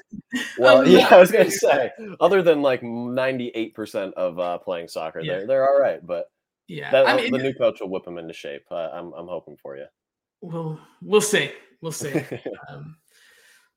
well, 0.57 0.87
yeah, 0.87 1.07
I 1.09 1.17
was 1.17 1.31
gonna 1.31 1.51
say. 1.51 1.91
Other 2.19 2.41
than 2.41 2.61
like 2.61 2.83
98 2.83 3.73
percent 3.73 4.13
of 4.15 4.39
uh, 4.39 4.57
playing 4.57 4.87
soccer, 4.87 5.21
yeah. 5.21 5.37
they're 5.37 5.47
they're 5.47 5.69
all 5.69 5.79
right. 5.79 6.05
But 6.05 6.25
yeah, 6.67 6.91
that, 6.91 7.07
I 7.07 7.15
mean, 7.15 7.31
the 7.31 7.37
new 7.37 7.53
coach 7.53 7.79
will 7.79 7.89
whip 7.89 8.03
them 8.03 8.17
into 8.17 8.33
shape. 8.33 8.63
Uh, 8.69 8.89
I'm 8.91 9.13
I'm 9.13 9.27
hoping 9.27 9.55
for 9.55 9.77
you. 9.77 9.85
We'll 10.41 10.79
we'll 11.01 11.21
see, 11.21 11.51
we'll 11.81 11.91
see. 11.91 12.13
um, 12.69 12.97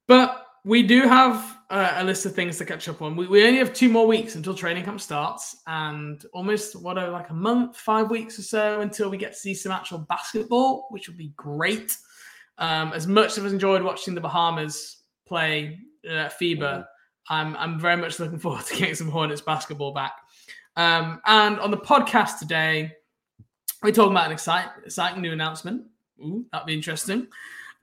but 0.08 0.43
we 0.64 0.82
do 0.82 1.02
have 1.02 1.58
uh, 1.70 1.92
a 1.96 2.04
list 2.04 2.24
of 2.24 2.34
things 2.34 2.56
to 2.58 2.64
catch 2.64 2.88
up 2.88 3.02
on. 3.02 3.16
We, 3.16 3.26
we 3.26 3.46
only 3.46 3.58
have 3.58 3.74
two 3.74 3.88
more 3.88 4.06
weeks 4.06 4.34
until 4.34 4.54
training 4.54 4.84
camp 4.84 5.00
starts, 5.00 5.56
and 5.66 6.24
almost 6.32 6.80
what 6.80 6.96
are 6.96 7.10
like 7.10 7.30
a 7.30 7.34
month, 7.34 7.76
five 7.76 8.10
weeks 8.10 8.38
or 8.38 8.42
so 8.42 8.80
until 8.80 9.10
we 9.10 9.18
get 9.18 9.32
to 9.32 9.38
see 9.38 9.54
some 9.54 9.72
actual 9.72 9.98
basketball, 9.98 10.86
which 10.90 11.08
will 11.08 11.16
be 11.16 11.32
great. 11.36 11.96
Um, 12.58 12.92
as 12.92 13.06
much 13.06 13.32
as 13.32 13.40
I've 13.40 13.52
enjoyed 13.52 13.82
watching 13.82 14.14
the 14.14 14.20
Bahamas 14.20 15.02
play 15.26 15.80
uh, 16.08 16.30
FIBA, 16.40 16.58
mm-hmm. 16.58 16.82
I'm 17.28 17.56
I'm 17.56 17.78
very 17.78 17.96
much 17.96 18.18
looking 18.18 18.38
forward 18.38 18.64
to 18.66 18.76
getting 18.76 18.94
some 18.94 19.08
Hornets 19.08 19.42
basketball 19.42 19.92
back. 19.92 20.14
Um, 20.76 21.20
and 21.26 21.60
on 21.60 21.70
the 21.70 21.76
podcast 21.76 22.38
today, 22.38 22.92
we're 23.82 23.92
talking 23.92 24.12
about 24.12 24.26
an 24.26 24.32
exciting, 24.32 24.70
exciting 24.84 25.20
new 25.20 25.32
announcement. 25.32 25.84
Ooh, 26.20 26.46
that'd 26.52 26.66
be 26.66 26.74
interesting. 26.74 27.28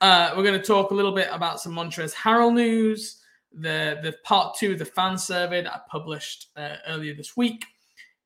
Uh, 0.01 0.33
we're 0.35 0.43
going 0.43 0.59
to 0.59 0.65
talk 0.65 0.89
a 0.89 0.95
little 0.95 1.11
bit 1.11 1.29
about 1.31 1.61
some 1.61 1.73
Montrezl 1.73 2.15
Harrell 2.15 2.51
news, 2.51 3.21
the 3.53 3.99
the 4.01 4.15
part 4.23 4.55
two 4.57 4.71
of 4.71 4.79
the 4.79 4.85
fan 4.85 5.15
survey 5.15 5.61
that 5.61 5.71
I 5.71 5.79
published 5.89 6.47
uh, 6.57 6.77
earlier 6.87 7.13
this 7.13 7.37
week, 7.37 7.63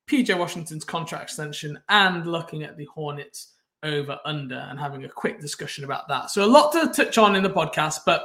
PJ 0.08 0.36
Washington's 0.38 0.84
contract 0.84 1.24
extension, 1.24 1.78
and 1.90 2.26
looking 2.26 2.62
at 2.62 2.78
the 2.78 2.86
Hornets 2.86 3.52
over 3.82 4.18
under 4.24 4.56
and 4.56 4.80
having 4.80 5.04
a 5.04 5.08
quick 5.08 5.38
discussion 5.38 5.84
about 5.84 6.08
that. 6.08 6.30
So 6.30 6.44
a 6.44 6.46
lot 6.46 6.72
to 6.72 6.88
touch 6.88 7.18
on 7.18 7.36
in 7.36 7.42
the 7.42 7.50
podcast, 7.50 8.00
but 8.06 8.24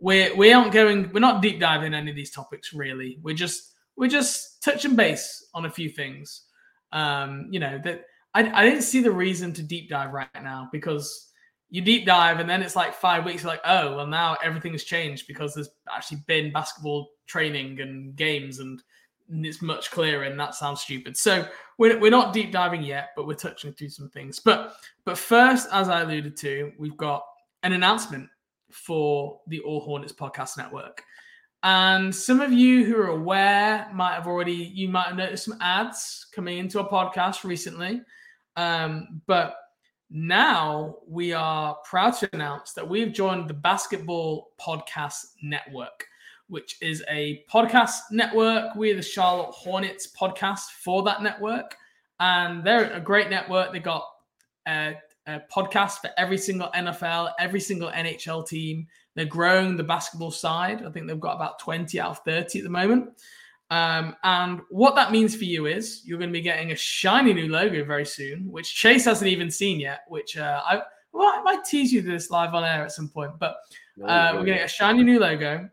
we 0.00 0.32
we 0.32 0.52
aren't 0.52 0.72
going. 0.72 1.12
We're 1.12 1.20
not 1.20 1.42
deep 1.42 1.60
diving 1.60 1.94
any 1.94 2.10
of 2.10 2.16
these 2.16 2.32
topics 2.32 2.72
really. 2.72 3.20
We're 3.22 3.36
just 3.36 3.74
we're 3.96 4.08
just 4.08 4.64
touching 4.64 4.96
base 4.96 5.46
on 5.54 5.64
a 5.64 5.70
few 5.70 5.90
things. 5.90 6.42
Um, 6.90 7.46
you 7.52 7.60
know 7.60 7.80
that 7.84 8.06
I 8.34 8.50
I 8.50 8.64
didn't 8.64 8.82
see 8.82 9.00
the 9.00 9.12
reason 9.12 9.52
to 9.52 9.62
deep 9.62 9.88
dive 9.88 10.12
right 10.12 10.28
now 10.42 10.68
because 10.72 11.29
you 11.70 11.80
deep 11.80 12.04
dive 12.04 12.40
and 12.40 12.50
then 12.50 12.62
it's 12.62 12.76
like 12.76 12.92
five 12.92 13.24
weeks 13.24 13.44
like 13.44 13.60
oh 13.64 13.96
well 13.96 14.06
now 14.06 14.36
everything's 14.42 14.84
changed 14.84 15.26
because 15.26 15.54
there's 15.54 15.70
actually 15.90 16.18
been 16.26 16.52
basketball 16.52 17.10
training 17.26 17.80
and 17.80 18.14
games 18.16 18.58
and 18.58 18.82
it's 19.32 19.62
much 19.62 19.92
clearer 19.92 20.24
and 20.24 20.38
that 20.40 20.56
sounds 20.56 20.80
stupid. 20.80 21.16
So 21.16 21.46
we're, 21.78 22.00
we're 22.00 22.10
not 22.10 22.32
deep 22.32 22.50
diving 22.50 22.82
yet 22.82 23.10
but 23.16 23.26
we're 23.26 23.34
touching 23.34 23.72
through 23.72 23.90
some 23.90 24.10
things. 24.10 24.40
But 24.40 24.74
but 25.04 25.16
first 25.16 25.68
as 25.72 25.88
i 25.88 26.02
alluded 26.02 26.36
to 26.38 26.72
we've 26.78 26.96
got 26.96 27.24
an 27.62 27.72
announcement 27.72 28.28
for 28.72 29.40
the 29.46 29.60
all 29.60 29.80
hornets 29.80 30.12
podcast 30.12 30.56
network. 30.56 31.04
And 31.62 32.14
some 32.14 32.40
of 32.40 32.52
you 32.52 32.84
who 32.84 32.96
are 32.96 33.08
aware 33.08 33.86
might 33.92 34.14
have 34.14 34.26
already 34.26 34.52
you 34.52 34.88
might 34.88 35.06
have 35.08 35.16
noticed 35.16 35.44
some 35.44 35.58
ads 35.60 36.26
coming 36.34 36.58
into 36.58 36.80
a 36.80 36.88
podcast 36.88 37.44
recently. 37.44 38.02
Um, 38.56 39.20
but 39.26 39.54
now 40.10 40.96
we 41.06 41.32
are 41.32 41.76
proud 41.84 42.10
to 42.18 42.28
announce 42.32 42.72
that 42.72 42.88
we've 42.88 43.12
joined 43.12 43.48
the 43.48 43.54
Basketball 43.54 44.50
Podcast 44.60 45.34
Network, 45.40 46.06
which 46.48 46.76
is 46.82 47.04
a 47.08 47.44
podcast 47.48 47.98
network. 48.10 48.74
We're 48.74 48.96
the 48.96 49.02
Charlotte 49.02 49.52
Hornets 49.52 50.08
podcast 50.18 50.70
for 50.82 51.04
that 51.04 51.22
network. 51.22 51.76
And 52.18 52.64
they're 52.64 52.92
a 52.92 53.00
great 53.00 53.30
network. 53.30 53.72
They 53.72 53.78
got 53.78 54.04
a, 54.66 54.94
a 55.28 55.42
podcast 55.54 56.00
for 56.00 56.10
every 56.18 56.38
single 56.38 56.70
NFL, 56.74 57.32
every 57.38 57.60
single 57.60 57.90
NHL 57.90 58.48
team. 58.48 58.88
They're 59.14 59.26
growing 59.26 59.76
the 59.76 59.84
basketball 59.84 60.32
side. 60.32 60.84
I 60.84 60.90
think 60.90 61.06
they've 61.06 61.20
got 61.20 61.36
about 61.36 61.60
20 61.60 62.00
out 62.00 62.10
of 62.10 62.18
30 62.24 62.58
at 62.58 62.64
the 62.64 62.70
moment. 62.70 63.10
Um, 63.70 64.16
and 64.24 64.60
what 64.68 64.96
that 64.96 65.12
means 65.12 65.36
for 65.36 65.44
you 65.44 65.66
is 65.66 66.02
you're 66.04 66.18
going 66.18 66.30
to 66.30 66.34
be 66.34 66.40
getting 66.40 66.72
a 66.72 66.76
shiny 66.76 67.32
new 67.32 67.48
logo 67.48 67.84
very 67.84 68.04
soon, 68.04 68.50
which 68.50 68.74
Chase 68.74 69.04
hasn't 69.04 69.30
even 69.30 69.50
seen 69.50 69.78
yet. 69.78 70.00
Which 70.08 70.36
uh, 70.36 70.60
I, 70.66 70.82
well, 71.12 71.28
I 71.28 71.40
might 71.42 71.64
tease 71.64 71.92
you 71.92 72.02
this 72.02 72.30
live 72.30 72.54
on 72.54 72.64
air 72.64 72.84
at 72.84 72.92
some 72.92 73.08
point, 73.08 73.32
but 73.38 73.56
uh, 74.04 74.32
we're 74.34 74.44
getting 74.44 74.64
a 74.64 74.68
shiny 74.68 75.04
new 75.04 75.20
logo. 75.20 75.68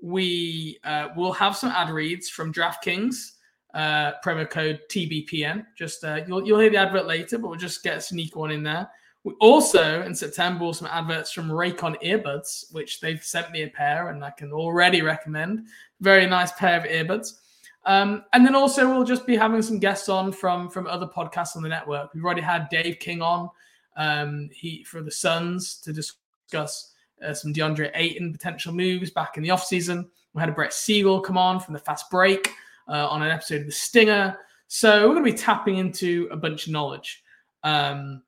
We 0.00 0.78
uh, 0.84 1.08
will 1.16 1.32
have 1.32 1.56
some 1.56 1.70
ad 1.70 1.90
reads 1.90 2.28
from 2.28 2.52
DraftKings, 2.52 3.32
uh, 3.74 4.12
promo 4.24 4.48
code 4.48 4.80
TBPN. 4.88 5.66
Just 5.76 6.04
uh, 6.04 6.20
you'll 6.28 6.46
you'll 6.46 6.60
hear 6.60 6.70
the 6.70 6.76
advert 6.76 7.06
later, 7.06 7.38
but 7.38 7.48
we'll 7.48 7.58
just 7.58 7.82
get 7.82 7.96
a 7.96 8.00
sneak 8.00 8.36
one 8.36 8.52
in 8.52 8.62
there. 8.62 8.88
We 9.26 9.32
also 9.40 10.02
in 10.02 10.14
September 10.14 10.72
some 10.72 10.86
adverts 10.86 11.32
from 11.32 11.48
Raycon 11.48 12.00
earbuds, 12.00 12.72
which 12.72 13.00
they've 13.00 13.22
sent 13.24 13.50
me 13.50 13.64
a 13.64 13.68
pair, 13.68 14.10
and 14.10 14.24
I 14.24 14.30
can 14.30 14.52
already 14.52 15.02
recommend. 15.02 15.66
Very 16.00 16.26
nice 16.26 16.52
pair 16.52 16.78
of 16.78 16.84
earbuds. 16.84 17.32
Um, 17.86 18.24
and 18.32 18.46
then 18.46 18.54
also 18.54 18.88
we'll 18.88 19.02
just 19.02 19.26
be 19.26 19.34
having 19.34 19.62
some 19.62 19.80
guests 19.80 20.08
on 20.08 20.30
from 20.30 20.70
from 20.70 20.86
other 20.86 21.08
podcasts 21.08 21.56
on 21.56 21.64
the 21.64 21.68
network. 21.68 22.14
We've 22.14 22.24
already 22.24 22.40
had 22.40 22.68
Dave 22.68 23.00
King 23.00 23.20
on, 23.20 23.50
um, 23.96 24.48
he 24.52 24.84
for 24.84 25.02
the 25.02 25.10
Suns 25.10 25.78
to 25.78 25.92
discuss 25.92 26.94
uh, 27.20 27.34
some 27.34 27.52
DeAndre 27.52 27.90
Ayton 27.96 28.30
potential 28.30 28.72
moves 28.72 29.10
back 29.10 29.36
in 29.36 29.42
the 29.42 29.48
offseason. 29.48 30.06
We 30.34 30.40
had 30.40 30.50
a 30.50 30.52
Brett 30.52 30.72
Siegel 30.72 31.20
come 31.20 31.36
on 31.36 31.58
from 31.58 31.74
the 31.74 31.80
Fast 31.80 32.10
Break 32.10 32.52
uh, 32.86 33.08
on 33.08 33.22
an 33.22 33.32
episode 33.32 33.62
of 33.62 33.66
The 33.66 33.72
Stinger. 33.72 34.38
So 34.68 35.08
we're 35.08 35.14
going 35.14 35.24
to 35.24 35.32
be 35.32 35.36
tapping 35.36 35.78
into 35.78 36.28
a 36.30 36.36
bunch 36.36 36.68
of 36.68 36.72
knowledge. 36.72 37.24
Um, 37.64 38.22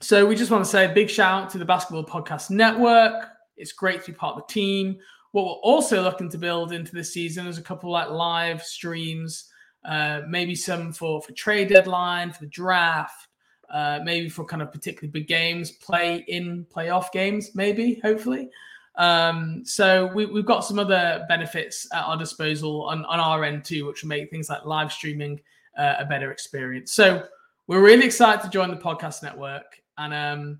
so 0.00 0.24
we 0.24 0.34
just 0.34 0.50
want 0.50 0.64
to 0.64 0.70
say 0.70 0.90
a 0.90 0.94
big 0.94 1.10
shout 1.10 1.44
out 1.44 1.50
to 1.50 1.58
the 1.58 1.64
Basketball 1.64 2.04
Podcast 2.04 2.50
Network. 2.50 3.28
It's 3.56 3.72
great 3.72 4.00
to 4.04 4.12
be 4.12 4.16
part 4.16 4.36
of 4.36 4.46
the 4.46 4.52
team. 4.52 4.98
What 5.32 5.44
we're 5.44 5.50
also 5.52 6.02
looking 6.02 6.30
to 6.30 6.38
build 6.38 6.72
into 6.72 6.92
this 6.92 7.12
season 7.12 7.46
is 7.46 7.58
a 7.58 7.62
couple 7.62 7.90
like 7.90 8.08
live 8.08 8.62
streams, 8.62 9.50
uh, 9.84 10.22
maybe 10.26 10.54
some 10.54 10.92
for 10.92 11.20
for 11.20 11.32
trade 11.32 11.68
deadline, 11.68 12.32
for 12.32 12.40
the 12.40 12.50
draft, 12.50 13.28
uh, 13.70 14.00
maybe 14.02 14.28
for 14.28 14.44
kind 14.44 14.62
of 14.62 14.72
particularly 14.72 15.10
big 15.10 15.28
games, 15.28 15.70
play 15.70 16.24
in 16.28 16.66
playoff 16.74 17.12
games, 17.12 17.54
maybe 17.54 18.00
hopefully. 18.02 18.48
Um, 18.96 19.62
so 19.64 20.06
we, 20.14 20.24
have 20.24 20.46
got 20.46 20.64
some 20.64 20.78
other 20.78 21.24
benefits 21.28 21.86
at 21.92 22.04
our 22.04 22.16
disposal 22.16 22.84
on, 22.84 23.04
on 23.04 23.20
our 23.20 23.44
end 23.44 23.64
too, 23.64 23.86
which 23.86 24.02
will 24.02 24.08
make 24.08 24.30
things 24.30 24.48
like 24.48 24.64
live 24.64 24.92
streaming 24.92 25.40
uh, 25.78 25.94
a 25.98 26.04
better 26.04 26.32
experience. 26.32 26.92
So 26.92 27.24
we're 27.66 27.82
really 27.82 28.04
excited 28.04 28.42
to 28.42 28.48
join 28.50 28.70
the 28.70 28.76
podcast 28.76 29.22
network. 29.22 29.79
And 30.00 30.14
um, 30.14 30.58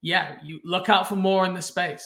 yeah, 0.00 0.36
you 0.42 0.60
look 0.64 0.88
out 0.88 1.08
for 1.08 1.16
more 1.16 1.44
in 1.44 1.52
the 1.52 1.62
space. 1.62 2.04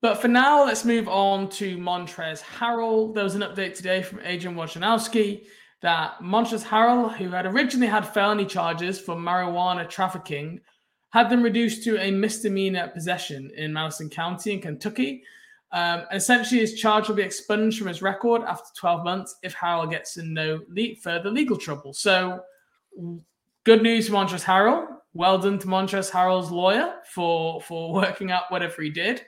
But 0.00 0.22
for 0.22 0.28
now, 0.28 0.64
let's 0.64 0.84
move 0.84 1.08
on 1.08 1.48
to 1.50 1.76
Montrezl 1.76 2.42
Harrell. 2.42 3.12
There 3.12 3.24
was 3.24 3.34
an 3.34 3.42
update 3.42 3.74
today 3.74 4.02
from 4.02 4.20
Adrian 4.22 4.56
Wojnarowski 4.56 5.46
that 5.82 6.20
Montrezl 6.20 6.64
Harrell, 6.64 7.12
who 7.12 7.30
had 7.30 7.46
originally 7.46 7.88
had 7.88 8.06
felony 8.06 8.46
charges 8.46 9.00
for 9.00 9.16
marijuana 9.16 9.88
trafficking, 9.88 10.60
had 11.10 11.28
them 11.28 11.42
reduced 11.42 11.82
to 11.82 11.98
a 11.98 12.12
misdemeanor 12.12 12.88
possession 12.88 13.50
in 13.56 13.72
Madison 13.72 14.08
County 14.08 14.52
in 14.52 14.60
Kentucky. 14.60 15.24
Um, 15.72 16.04
essentially, 16.12 16.60
his 16.60 16.74
charge 16.74 17.08
will 17.08 17.16
be 17.16 17.22
expunged 17.22 17.78
from 17.78 17.88
his 17.88 18.02
record 18.02 18.42
after 18.42 18.68
12 18.76 19.04
months 19.04 19.36
if 19.42 19.54
Harrell 19.56 19.90
gets 19.90 20.16
in 20.16 20.32
no 20.32 20.60
le- 20.68 20.94
further 21.02 21.30
legal 21.30 21.56
trouble. 21.56 21.92
So, 21.92 22.40
good 23.64 23.82
news 23.82 24.06
for 24.06 24.14
Montrezl 24.14 24.44
Harrell 24.44 24.97
well 25.18 25.36
done 25.36 25.58
to 25.58 25.66
Montrezl 25.66 26.12
Harrell's 26.12 26.50
lawyer 26.50 26.94
for 27.12 27.60
for 27.60 27.92
working 28.02 28.30
out 28.30 28.44
whatever 28.50 28.80
he 28.80 28.88
did. 28.88 29.20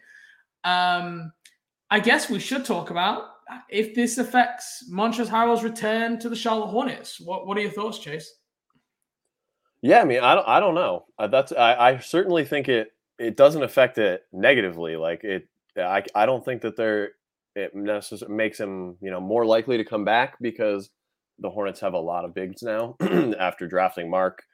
Um, 0.65 1.33
I 1.91 1.99
guess 1.99 2.31
we 2.31 2.39
should 2.39 2.65
talk 2.65 2.91
about 2.91 3.25
if 3.69 3.95
this 3.95 4.17
affects 4.17 4.85
Montrezl 4.91 5.29
Harrell's 5.29 5.65
return 5.65 6.19
to 6.21 6.29
the 6.29 6.37
Charlotte 6.37 6.69
Hornets. 6.69 7.21
What 7.21 7.47
What 7.47 7.59
are 7.59 7.61
your 7.61 7.73
thoughts, 7.73 7.99
Chase? 7.99 8.33
Yeah, 9.83 10.01
I 10.01 10.05
mean, 10.05 10.21
I 10.21 10.35
don't, 10.35 10.49
I 10.49 10.61
don't 10.61 10.75
know. 10.75 11.07
Uh, 11.19 11.27
that's 11.27 11.53
I, 11.53 11.75
I 11.75 11.99
certainly 11.99 12.45
think 12.45 12.69
it 12.69 12.93
it 13.19 13.37
doesn't 13.37 13.63
affect 13.63 13.99
it 13.99 14.23
negatively. 14.33 14.97
Like 14.97 15.25
it, 15.25 15.49
I 15.77 16.05
I 16.15 16.25
don't 16.25 16.45
think 16.45 16.63
that 16.63 16.77
there 16.77 17.11
it 17.57 17.75
necessarily 17.75 18.37
makes 18.37 18.61
him 18.61 18.97
you 19.01 19.11
know 19.11 19.21
more 19.21 19.45
likely 19.45 19.77
to 19.79 19.85
come 19.85 20.05
back 20.05 20.37
because 20.41 20.89
the 21.41 21.51
Hornets 21.51 21.81
have 21.81 21.95
a 21.95 21.99
lot 21.99 22.25
of 22.25 22.35
bigs 22.35 22.63
now 22.63 22.95
after 23.41 23.67
drafting 23.67 24.09
Mark 24.09 24.45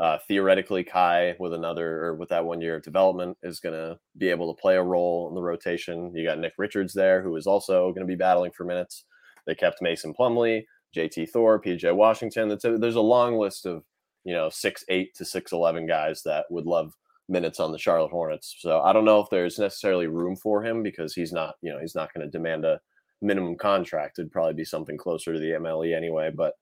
uh, 0.00 0.16
theoretically, 0.26 0.82
Kai 0.82 1.36
with 1.38 1.52
another 1.52 2.02
or 2.06 2.14
with 2.14 2.30
that 2.30 2.46
one 2.46 2.62
year 2.62 2.76
of 2.76 2.82
development 2.82 3.36
is 3.42 3.60
going 3.60 3.74
to 3.74 3.98
be 4.16 4.30
able 4.30 4.52
to 4.52 4.60
play 4.60 4.76
a 4.76 4.82
role 4.82 5.28
in 5.28 5.34
the 5.34 5.42
rotation. 5.42 6.10
You 6.16 6.24
got 6.24 6.38
Nick 6.38 6.54
Richards 6.56 6.94
there, 6.94 7.20
who 7.22 7.36
is 7.36 7.46
also 7.46 7.92
going 7.92 8.00
to 8.00 8.10
be 8.10 8.16
battling 8.16 8.50
for 8.52 8.64
minutes. 8.64 9.04
They 9.46 9.54
kept 9.54 9.82
Mason 9.82 10.14
Plumlee, 10.18 10.64
JT 10.96 11.28
Thor, 11.28 11.60
PJ 11.60 11.94
Washington. 11.94 12.50
A, 12.50 12.78
there's 12.78 12.94
a 12.94 13.00
long 13.00 13.36
list 13.36 13.66
of 13.66 13.84
you 14.24 14.32
know 14.32 14.48
six 14.48 14.82
eight 14.88 15.14
to 15.16 15.24
six 15.26 15.52
eleven 15.52 15.86
guys 15.86 16.22
that 16.22 16.46
would 16.48 16.64
love 16.64 16.94
minutes 17.28 17.60
on 17.60 17.70
the 17.70 17.78
Charlotte 17.78 18.10
Hornets. 18.10 18.56
So 18.58 18.80
I 18.80 18.94
don't 18.94 19.04
know 19.04 19.20
if 19.20 19.28
there's 19.30 19.58
necessarily 19.58 20.06
room 20.06 20.34
for 20.34 20.64
him 20.64 20.82
because 20.82 21.12
he's 21.12 21.30
not 21.32 21.56
you 21.60 21.70
know 21.70 21.78
he's 21.78 21.94
not 21.94 22.12
going 22.14 22.24
to 22.24 22.30
demand 22.30 22.64
a 22.64 22.80
minimum 23.20 23.54
contract. 23.54 24.18
It'd 24.18 24.32
probably 24.32 24.54
be 24.54 24.64
something 24.64 24.96
closer 24.96 25.34
to 25.34 25.38
the 25.38 25.50
MLE 25.50 25.94
anyway, 25.94 26.30
but 26.34 26.54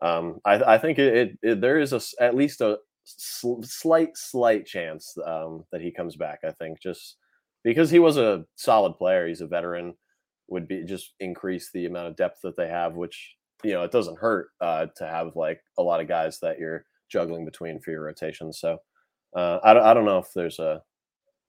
um, 0.00 0.38
I, 0.44 0.74
I, 0.74 0.78
think 0.78 0.98
it, 0.98 1.16
it, 1.16 1.38
it, 1.42 1.60
there 1.60 1.78
is 1.78 1.92
a, 1.92 2.00
at 2.22 2.34
least 2.34 2.60
a 2.60 2.78
sl- 3.04 3.62
slight, 3.62 4.16
slight 4.16 4.66
chance 4.66 5.16
um, 5.24 5.64
that 5.72 5.80
he 5.80 5.90
comes 5.90 6.16
back. 6.16 6.40
I 6.44 6.50
think 6.52 6.80
just 6.80 7.16
because 7.62 7.90
he 7.90 7.98
was 7.98 8.16
a 8.16 8.44
solid 8.56 8.94
player, 8.94 9.26
he's 9.26 9.40
a 9.40 9.46
veteran, 9.46 9.94
would 10.48 10.68
be 10.68 10.84
just 10.84 11.14
increase 11.20 11.70
the 11.72 11.86
amount 11.86 12.08
of 12.08 12.16
depth 12.16 12.40
that 12.42 12.56
they 12.56 12.68
have, 12.68 12.94
which 12.94 13.36
you 13.62 13.72
know 13.72 13.82
it 13.82 13.92
doesn't 13.92 14.18
hurt 14.18 14.48
uh, 14.60 14.86
to 14.96 15.06
have 15.06 15.36
like 15.36 15.60
a 15.78 15.82
lot 15.82 16.00
of 16.00 16.08
guys 16.08 16.38
that 16.40 16.58
you're 16.58 16.84
juggling 17.10 17.44
between 17.44 17.80
for 17.80 17.90
your 17.90 18.02
rotations. 18.02 18.58
So 18.60 18.78
uh, 19.34 19.58
I, 19.64 19.90
I 19.90 19.94
don't 19.94 20.04
know 20.04 20.18
if 20.18 20.26
there's 20.34 20.58
a 20.58 20.82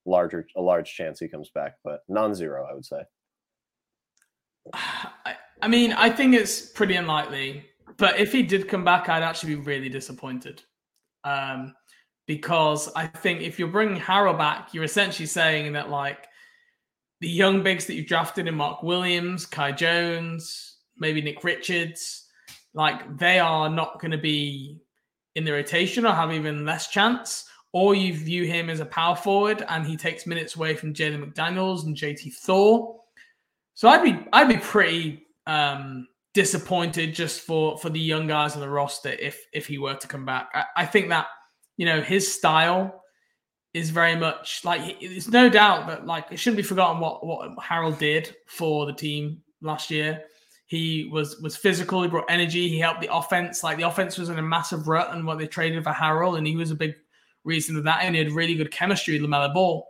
larger 0.06 0.48
a 0.56 0.62
large 0.62 0.94
chance 0.94 1.20
he 1.20 1.28
comes 1.28 1.50
back, 1.54 1.74
but 1.84 2.02
non-zero, 2.08 2.66
I 2.70 2.74
would 2.74 2.86
say. 2.86 3.02
I, 4.74 5.36
I 5.62 5.68
mean, 5.68 5.94
I 5.94 6.10
think 6.10 6.36
it's 6.36 6.62
pretty 6.62 6.96
unlikely 6.96 7.66
but 7.98 8.20
if 8.20 8.32
he 8.32 8.44
did 8.44 8.68
come 8.68 8.84
back, 8.84 9.10
I'd 9.10 9.24
actually 9.24 9.56
be 9.56 9.62
really 9.62 9.90
disappointed. 9.90 10.64
Um, 11.24 11.74
because 12.28 12.92
I 12.96 13.08
think 13.08 13.42
if 13.42 13.60
you're 13.60 13.68
bringing 13.68 14.00
Harrell 14.00 14.38
back, 14.38 14.74
you're 14.74 14.84
essentially 14.84 15.28
saying 15.28 15.74
that 15.74 15.90
like 15.90 16.28
the 17.22 17.30
young 17.30 17.64
bigs 17.64 17.86
that 17.86 17.94
you've 17.94 18.08
drafted 18.08 18.48
in 18.48 18.56
Mark 18.56 18.84
Williams, 18.84 19.46
Kai 19.46 19.72
Jones, 19.72 20.78
maybe 20.98 21.22
Nick 21.22 21.44
Richards, 21.44 22.26
like 22.74 23.18
they 23.18 23.40
are 23.40 23.70
not 23.70 24.00
going 24.00 24.12
to 24.12 24.18
be 24.18 24.82
in 25.36 25.44
the 25.44 25.52
rotation 25.52 26.06
or 26.06 26.14
have 26.14 26.34
even 26.34 26.66
less 26.66 26.88
chance. 26.90 27.46
Or 27.74 27.94
you 27.94 28.14
view 28.14 28.46
him 28.46 28.70
as 28.70 28.80
a 28.80 28.86
power 28.86 29.18
forward 29.18 29.66
and 29.68 29.86
he 29.86 29.98
takes 29.98 30.26
minutes 30.26 30.56
away 30.56 30.76
from 30.76 30.94
Jalen 30.94 31.24
McDaniels 31.24 31.86
and 31.86 31.96
JT 31.96 32.34
Thor. 32.34 33.02
So 33.74 33.90
I'd 33.90 34.04
be 34.04 34.26
I'd 34.32 34.48
be 34.48 34.58
pretty 34.58 35.28
um, 35.46 36.08
disappointed 36.36 37.16
just 37.16 37.42
for 37.42 37.78
for 37.78 37.90
the 37.90 38.00
young 38.00 38.28
guys 38.28 38.54
on 38.54 38.60
the 38.60 38.70
roster 38.70 39.10
if 39.10 39.48
if 39.54 39.66
he 39.66 39.80
were 39.80 39.96
to 39.96 40.08
come 40.08 40.26
back. 40.26 40.50
I, 40.54 40.66
I 40.76 40.86
think 40.86 41.10
that 41.10 41.28
you 41.78 41.86
know 41.86 42.02
his 42.02 42.32
style 42.32 43.02
is 43.74 43.90
very 43.90 44.16
much 44.16 44.62
like 44.64 44.98
it's 45.02 45.30
no 45.30 45.50
doubt 45.50 45.88
that 45.88 46.06
like 46.06 46.28
it 46.32 46.38
shouldn't 46.38 46.58
be 46.58 46.64
forgotten 46.64 47.00
what 47.00 47.26
what 47.26 47.58
Harrell 47.58 47.98
did 47.98 48.36
for 48.48 48.86
the 48.86 48.94
team 48.94 49.42
last 49.62 49.90
year. 49.90 50.24
He 50.68 51.10
was 51.12 51.40
was 51.40 51.56
physical. 51.56 52.04
He 52.04 52.10
brought 52.10 52.26
energy. 52.30 52.68
He 52.68 52.80
helped 52.80 53.02
the 53.02 53.14
offense. 53.14 53.64
Like 53.64 53.78
the 53.78 53.84
offense 53.88 54.18
was 54.18 54.30
in 54.30 54.38
a 54.38 54.42
massive 54.42 54.88
rut, 54.88 55.14
and 55.14 55.26
what 55.26 55.40
they 55.40 55.48
traded 55.48 55.84
for 55.84 55.92
Harrell, 55.92 56.38
and 56.38 56.46
he 56.46 56.56
was 56.56 56.72
a 56.72 56.76
big 56.76 56.96
reason 57.46 57.78
of 57.78 57.86
that. 57.86 58.00
And 58.02 58.14
he 58.14 58.24
had 58.24 58.34
really 58.34 58.56
good 58.56 58.72
chemistry 58.72 59.20
LaMelo 59.20 59.54
Ball. 59.54 59.88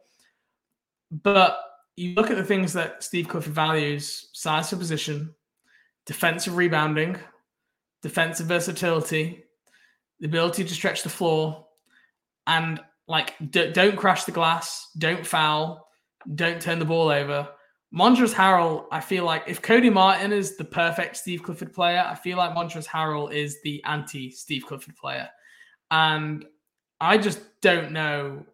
But 1.11 1.59
you 1.95 2.13
look 2.13 2.29
at 2.29 2.37
the 2.37 2.43
things 2.43 2.73
that 2.73 3.03
Steve 3.03 3.29
Clifford 3.29 3.53
values: 3.53 4.29
size 4.33 4.69
for 4.69 4.75
position, 4.75 5.33
defensive 6.05 6.55
rebounding, 6.55 7.17
defensive 8.01 8.47
versatility, 8.47 9.43
the 10.19 10.27
ability 10.27 10.63
to 10.63 10.73
stretch 10.73 11.03
the 11.03 11.09
floor, 11.09 11.65
and 12.47 12.79
like 13.07 13.33
d- 13.49 13.71
don't 13.71 13.95
crash 13.95 14.23
the 14.23 14.31
glass, 14.31 14.89
don't 14.97 15.25
foul, 15.25 15.87
don't 16.35 16.61
turn 16.61 16.79
the 16.79 16.85
ball 16.85 17.09
over. 17.09 17.47
Montrezl 17.93 18.33
Harrell, 18.33 18.85
I 18.91 18.99
feel 18.99 19.23
like 19.23 19.43
if 19.47 19.61
Cody 19.61 19.89
Martin 19.89 20.33
is 20.33 20.57
the 20.57 20.65
perfect 20.65 21.15
Steve 21.15 21.43
Clifford 21.43 21.73
player, 21.73 22.05
I 22.05 22.15
feel 22.15 22.37
like 22.37 22.55
Montrezl 22.55 22.87
Harrell 22.87 23.31
is 23.31 23.61
the 23.61 23.81
anti 23.85 24.31
Steve 24.31 24.65
Clifford 24.65 24.95
player. 24.95 25.29
And 25.91 26.45
I 26.99 27.17
just 27.17 27.39
don't 27.61 27.91
know 27.91 28.45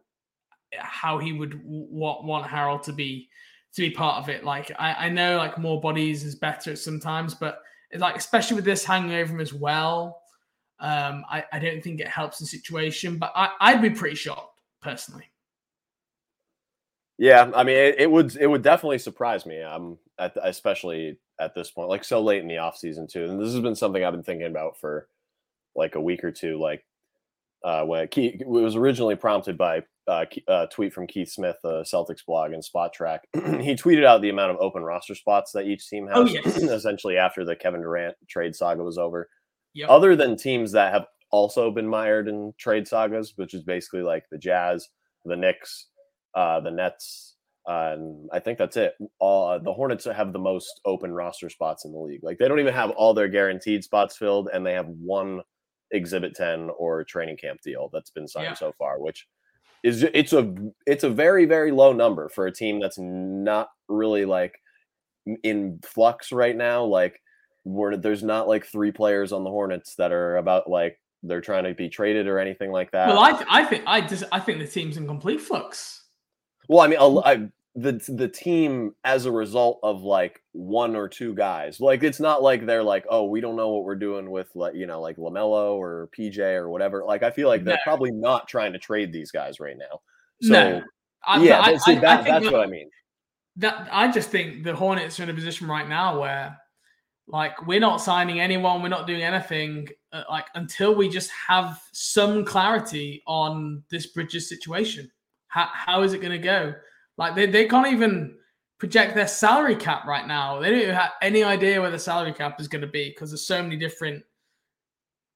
how 0.78 1.18
he 1.18 1.34
would 1.34 1.60
want, 1.64 2.24
want 2.24 2.46
Harrell 2.46 2.82
to 2.84 2.94
be 2.94 3.30
to 3.76 3.82
be 3.82 3.90
part 3.90 4.22
of 4.22 4.30
it. 4.30 4.44
Like 4.44 4.72
I, 4.78 5.06
I 5.06 5.10
know 5.10 5.38
like 5.38 5.58
more 5.58 5.80
bodies 5.80 6.24
is 6.24 6.36
better 6.36 6.76
sometimes, 6.76 7.34
but 7.34 7.62
like 7.98 8.16
especially 8.16 8.56
with 8.56 8.66
this 8.66 8.84
hanging 8.84 9.14
over 9.14 9.34
him 9.34 9.40
as 9.40 9.54
well, 9.54 10.22
um, 10.80 11.24
I, 11.30 11.46
I 11.52 11.60
don't 11.60 11.82
think 11.82 12.00
it 12.00 12.08
helps 12.08 12.40
the 12.40 12.46
situation. 12.46 13.18
But 13.18 13.32
I, 13.36 13.50
I'd 13.60 13.82
be 13.82 13.90
pretty 13.90 14.16
shocked 14.16 14.60
personally. 14.82 15.26
Yeah, 17.18 17.52
I 17.56 17.64
mean, 17.64 17.78
it, 17.78 17.96
it, 18.00 18.12
would 18.12 18.36
it 18.36 18.48
would 18.48 18.64
definitely 18.64 18.98
surprise 18.98 19.46
me. 19.46 19.62
Um, 19.62 20.00
at, 20.18 20.36
especially 20.44 21.18
at 21.40 21.54
this 21.54 21.72
point, 21.72 21.90
like 21.90 22.04
so 22.04 22.22
late 22.22 22.42
in 22.42 22.48
the 22.48 22.58
off 22.58 22.78
season 22.78 23.08
too. 23.08 23.26
And 23.26 23.40
this 23.40 23.54
has 23.54 23.62
been 23.62 23.76
something 23.76 24.04
I've 24.04 24.14
been 24.14 24.24
thinking 24.24 24.48
about 24.48 24.78
for 24.80 25.08
like 25.76 25.96
a 25.96 26.02
week 26.02 26.24
or 26.24 26.32
two. 26.32 26.60
Like 26.60 26.84
uh, 27.64 27.84
when 27.84 28.04
it, 28.04 28.18
it 28.18 28.48
was 28.48 28.76
originally 28.76 29.16
prompted 29.16 29.58
by 29.58 29.84
uh, 30.08 30.26
a 30.48 30.68
tweet 30.72 30.94
from 30.94 31.08
Keith 31.08 31.30
Smith, 31.30 31.58
the 31.64 31.82
Celtics 31.84 32.26
blog 32.26 32.52
and 32.54 32.64
Spotrac. 32.64 33.20
he 33.62 33.76
tweeted 33.76 34.04
out 34.06 34.22
the 34.22 34.30
amount 34.30 34.52
of 34.52 34.58
open 34.60 34.84
roster 34.84 35.16
spots 35.16 35.52
that 35.54 35.66
each 35.66 35.88
team 35.90 36.08
Oh, 36.12 36.26
has. 36.26 36.34
yes. 36.34 36.46
essentially, 36.64 37.18
after 37.18 37.46
the 37.46 37.56
Kevin 37.56 37.82
Durant 37.82 38.16
trade 38.30 38.56
saga 38.56 38.84
was 38.84 38.98
over. 38.98 39.30
Yep. 39.74 39.90
Other 39.90 40.16
than 40.16 40.36
teams 40.36 40.72
that 40.74 40.94
have 40.94 41.06
also 41.32 41.72
been 41.72 41.88
mired 41.88 42.28
in 42.28 42.54
trade 42.60 42.88
sagas, 42.88 43.34
which 43.38 43.54
is 43.54 43.64
basically 43.64 44.02
like 44.02 44.26
the 44.32 44.38
Jazz, 44.38 44.90
the 45.24 45.36
Knicks, 45.38 45.88
uh, 46.36 46.60
the 46.60 46.72
Nets, 46.72 47.36
uh, 47.70 47.92
and 47.94 48.28
I 48.34 48.40
think 48.40 48.58
that's 48.58 48.76
it. 48.76 48.96
All 49.20 49.48
uh, 49.52 49.60
the 49.60 49.72
Hornets 49.72 50.06
have 50.06 50.34
the 50.34 50.40
most 50.40 50.82
open 50.84 51.14
roster 51.14 51.50
spots 51.50 51.86
in 51.86 51.92
the 51.94 52.00
league. 52.00 52.24
Like 52.24 52.38
they 52.40 52.48
don't 52.48 52.60
even 52.60 52.74
have 52.74 52.90
all 52.92 53.14
their 53.14 53.28
guaranteed 53.30 53.84
spots 53.84 54.18
filled, 54.18 54.50
and 54.52 54.66
they 54.66 54.74
have 54.74 54.88
one 54.88 55.42
Exhibit 55.92 56.34
Ten 56.36 56.70
or 56.78 57.04
training 57.04 57.38
camp 57.38 57.60
deal 57.64 57.90
that's 57.94 58.10
been 58.10 58.28
signed 58.28 58.46
Yeah. 58.46 58.54
so 58.56 58.74
far, 58.78 59.00
which 59.00 59.28
is 59.84 60.04
it's 60.04 60.34
a 60.34 60.54
it's 60.86 61.04
a 61.04 61.10
very 61.10 61.46
very 61.46 61.72
low 61.72 61.92
number 61.94 62.30
for 62.30 62.46
a 62.48 62.54
team 62.54 62.80
that's 62.80 62.98
not 63.00 63.70
really 63.88 64.26
like 64.26 64.54
in 65.44 65.80
flux 65.84 66.32
right 66.32 66.56
now. 66.56 66.84
Like 66.84 67.20
where 67.64 67.98
there's 67.98 68.24
not 68.24 68.48
like 68.48 68.66
three 68.66 68.92
players 68.92 69.32
on 69.32 69.44
the 69.44 69.50
Hornets 69.50 69.96
that 69.96 70.12
are 70.12 70.38
about 70.38 70.70
like 70.70 71.00
they're 71.24 71.42
trying 71.42 71.64
to 71.66 71.74
be 71.74 71.90
traded 71.90 72.28
or 72.28 72.40
anything 72.40 72.72
like 72.72 72.92
that. 72.92 73.08
Well, 73.10 73.20
I, 73.20 73.32
th- 73.34 73.48
I 73.50 73.66
think 73.66 73.84
I 73.86 74.02
just 74.02 74.24
I 74.32 74.40
think 74.40 74.60
the 74.60 74.68
team's 74.68 74.98
in 74.98 75.06
complete 75.08 75.42
flux. 75.42 76.06
Well, 76.68 76.80
I 76.82 76.88
mean, 76.88 77.00
I- 77.00 77.50
the 77.76 77.94
the 78.10 78.28
team 78.28 78.94
as 79.06 79.26
a 79.26 79.32
result 79.32 79.80
of 79.82 80.04
like 80.04 80.42
one 80.52 80.96
or 80.96 81.08
two 81.08 81.34
guys. 81.34 81.80
Like 81.80 82.04
it's 82.04 82.20
not 82.20 82.44
like 82.44 82.66
they're 82.66 82.84
like, 82.84 83.06
oh, 83.10 83.26
we 83.26 83.40
don't 83.42 83.56
know 83.56 83.70
what 83.70 83.86
we're 83.86 83.96
doing 83.96 84.30
with 84.30 84.50
like 84.56 84.76
you 84.76 84.88
know 84.88 85.00
like 85.02 85.18
Lamelo 85.18 85.76
or 85.76 86.10
PJ 86.18 86.40
or 86.40 86.70
whatever. 86.70 87.04
Like 87.06 87.24
I 87.24 87.32
feel 87.32 87.48
like 87.48 87.64
they're 87.64 87.76
No. 87.76 87.82
probably 87.84 88.12
not 88.12 88.48
trying 88.48 88.74
to 88.74 88.80
trade 88.80 89.14
these 89.14 89.32
guys 89.32 89.60
right 89.60 89.78
now. 89.78 90.02
So 90.42 90.52
no, 90.54 90.82
I, 91.26 91.42
yeah, 91.44 91.78
see, 91.78 91.94
I, 91.94 91.96
I, 91.96 92.00
that, 92.00 92.20
I 92.20 92.24
that's 92.24 92.46
that- 92.46 92.52
what 92.54 92.62
I 92.62 92.68
mean. 92.70 92.90
that 93.58 93.88
I 93.92 94.12
just 94.12 94.30
think 94.30 94.64
the 94.64 94.76
Hornets 94.76 95.20
are 95.20 95.24
in 95.24 95.30
a 95.30 95.34
position 95.34 95.68
right 95.68 95.88
now 95.88 96.20
where, 96.20 96.58
like, 97.28 97.66
we're 97.68 97.80
not 97.80 98.02
signing 98.02 98.40
anyone, 98.42 98.82
we're 98.82 98.90
not 98.90 99.08
doing 99.08 99.22
anything, 99.22 99.88
uh, 100.12 100.24
like 100.30 100.48
until 100.56 100.96
we 100.96 101.08
just 101.10 101.30
have 101.48 101.80
some 101.94 102.44
clarity 102.44 103.22
on 103.28 103.84
this 103.92 104.08
Bridges 104.08 104.50
situation. 104.50 105.10
How, 105.48 105.70
how 105.72 106.02
is 106.04 106.14
it 106.14 106.20
going 106.22 106.32
to 106.32 106.38
go? 106.40 106.74
Like, 107.22 107.36
they, 107.36 107.46
they 107.46 107.68
can't 107.68 107.88
even 107.88 108.36
project 108.80 109.14
their 109.14 109.28
salary 109.28 109.76
cap 109.76 110.08
right 110.08 110.26
now. 110.26 110.60
They 110.60 110.72
don't 110.72 110.96
have 110.96 111.12
any 111.22 111.44
idea 111.44 111.80
where 111.80 111.92
the 111.92 112.00
salary 112.00 112.34
cap 112.34 112.60
is 112.60 112.68
going 112.68 112.82
to 112.82 112.88
be 112.88 113.10
because 113.10 113.30
there's 113.30 113.46
so 113.46 113.62
many 113.62 113.78
different 113.78 114.24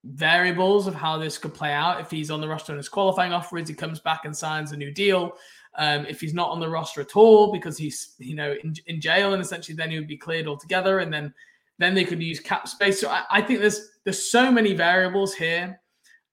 variables 0.04 0.88
of 0.88 0.96
how 0.96 1.20
this 1.20 1.38
could 1.38 1.54
play 1.54 1.72
out. 1.72 2.02
If 2.02 2.10
he's 2.10 2.32
on 2.32 2.42
the 2.42 2.48
roster 2.48 2.72
and 2.72 2.80
his 2.80 2.90
qualifying 2.90 3.34
offer 3.34 3.60
is 3.60 3.70
he 3.70 3.76
comes 3.76 4.00
back 4.00 4.26
and 4.26 4.36
signs 4.36 4.72
a 4.72 4.78
new 4.78 4.92
deal. 4.92 5.34
Um, 5.78 6.08
if 6.08 6.20
he's 6.20 6.34
not 6.34 6.50
on 6.50 6.60
the 6.60 6.68
roster 6.68 7.02
at 7.02 7.16
all 7.16 7.52
because 7.52 7.78
he's 7.78 8.16
you 8.18 8.36
know 8.36 8.56
in, 8.64 8.74
in 8.88 9.00
jail 9.00 9.34
and 9.34 9.42
essentially 9.42 9.76
then 9.76 9.92
he 9.92 10.00
would 10.00 10.08
be 10.08 10.18
cleared 10.18 10.48
altogether 10.48 11.00
and 11.00 11.14
then 11.14 11.32
then 11.78 11.94
they 11.94 12.04
could 12.04 12.24
use 12.24 12.40
cap 12.40 12.68
space. 12.68 13.00
So 13.00 13.10
I, 13.10 13.26
I 13.30 13.42
think 13.42 13.60
there's 13.60 13.92
there's 14.06 14.32
so 14.32 14.52
many 14.52 14.74
variables 14.74 15.36
here. 15.36 15.80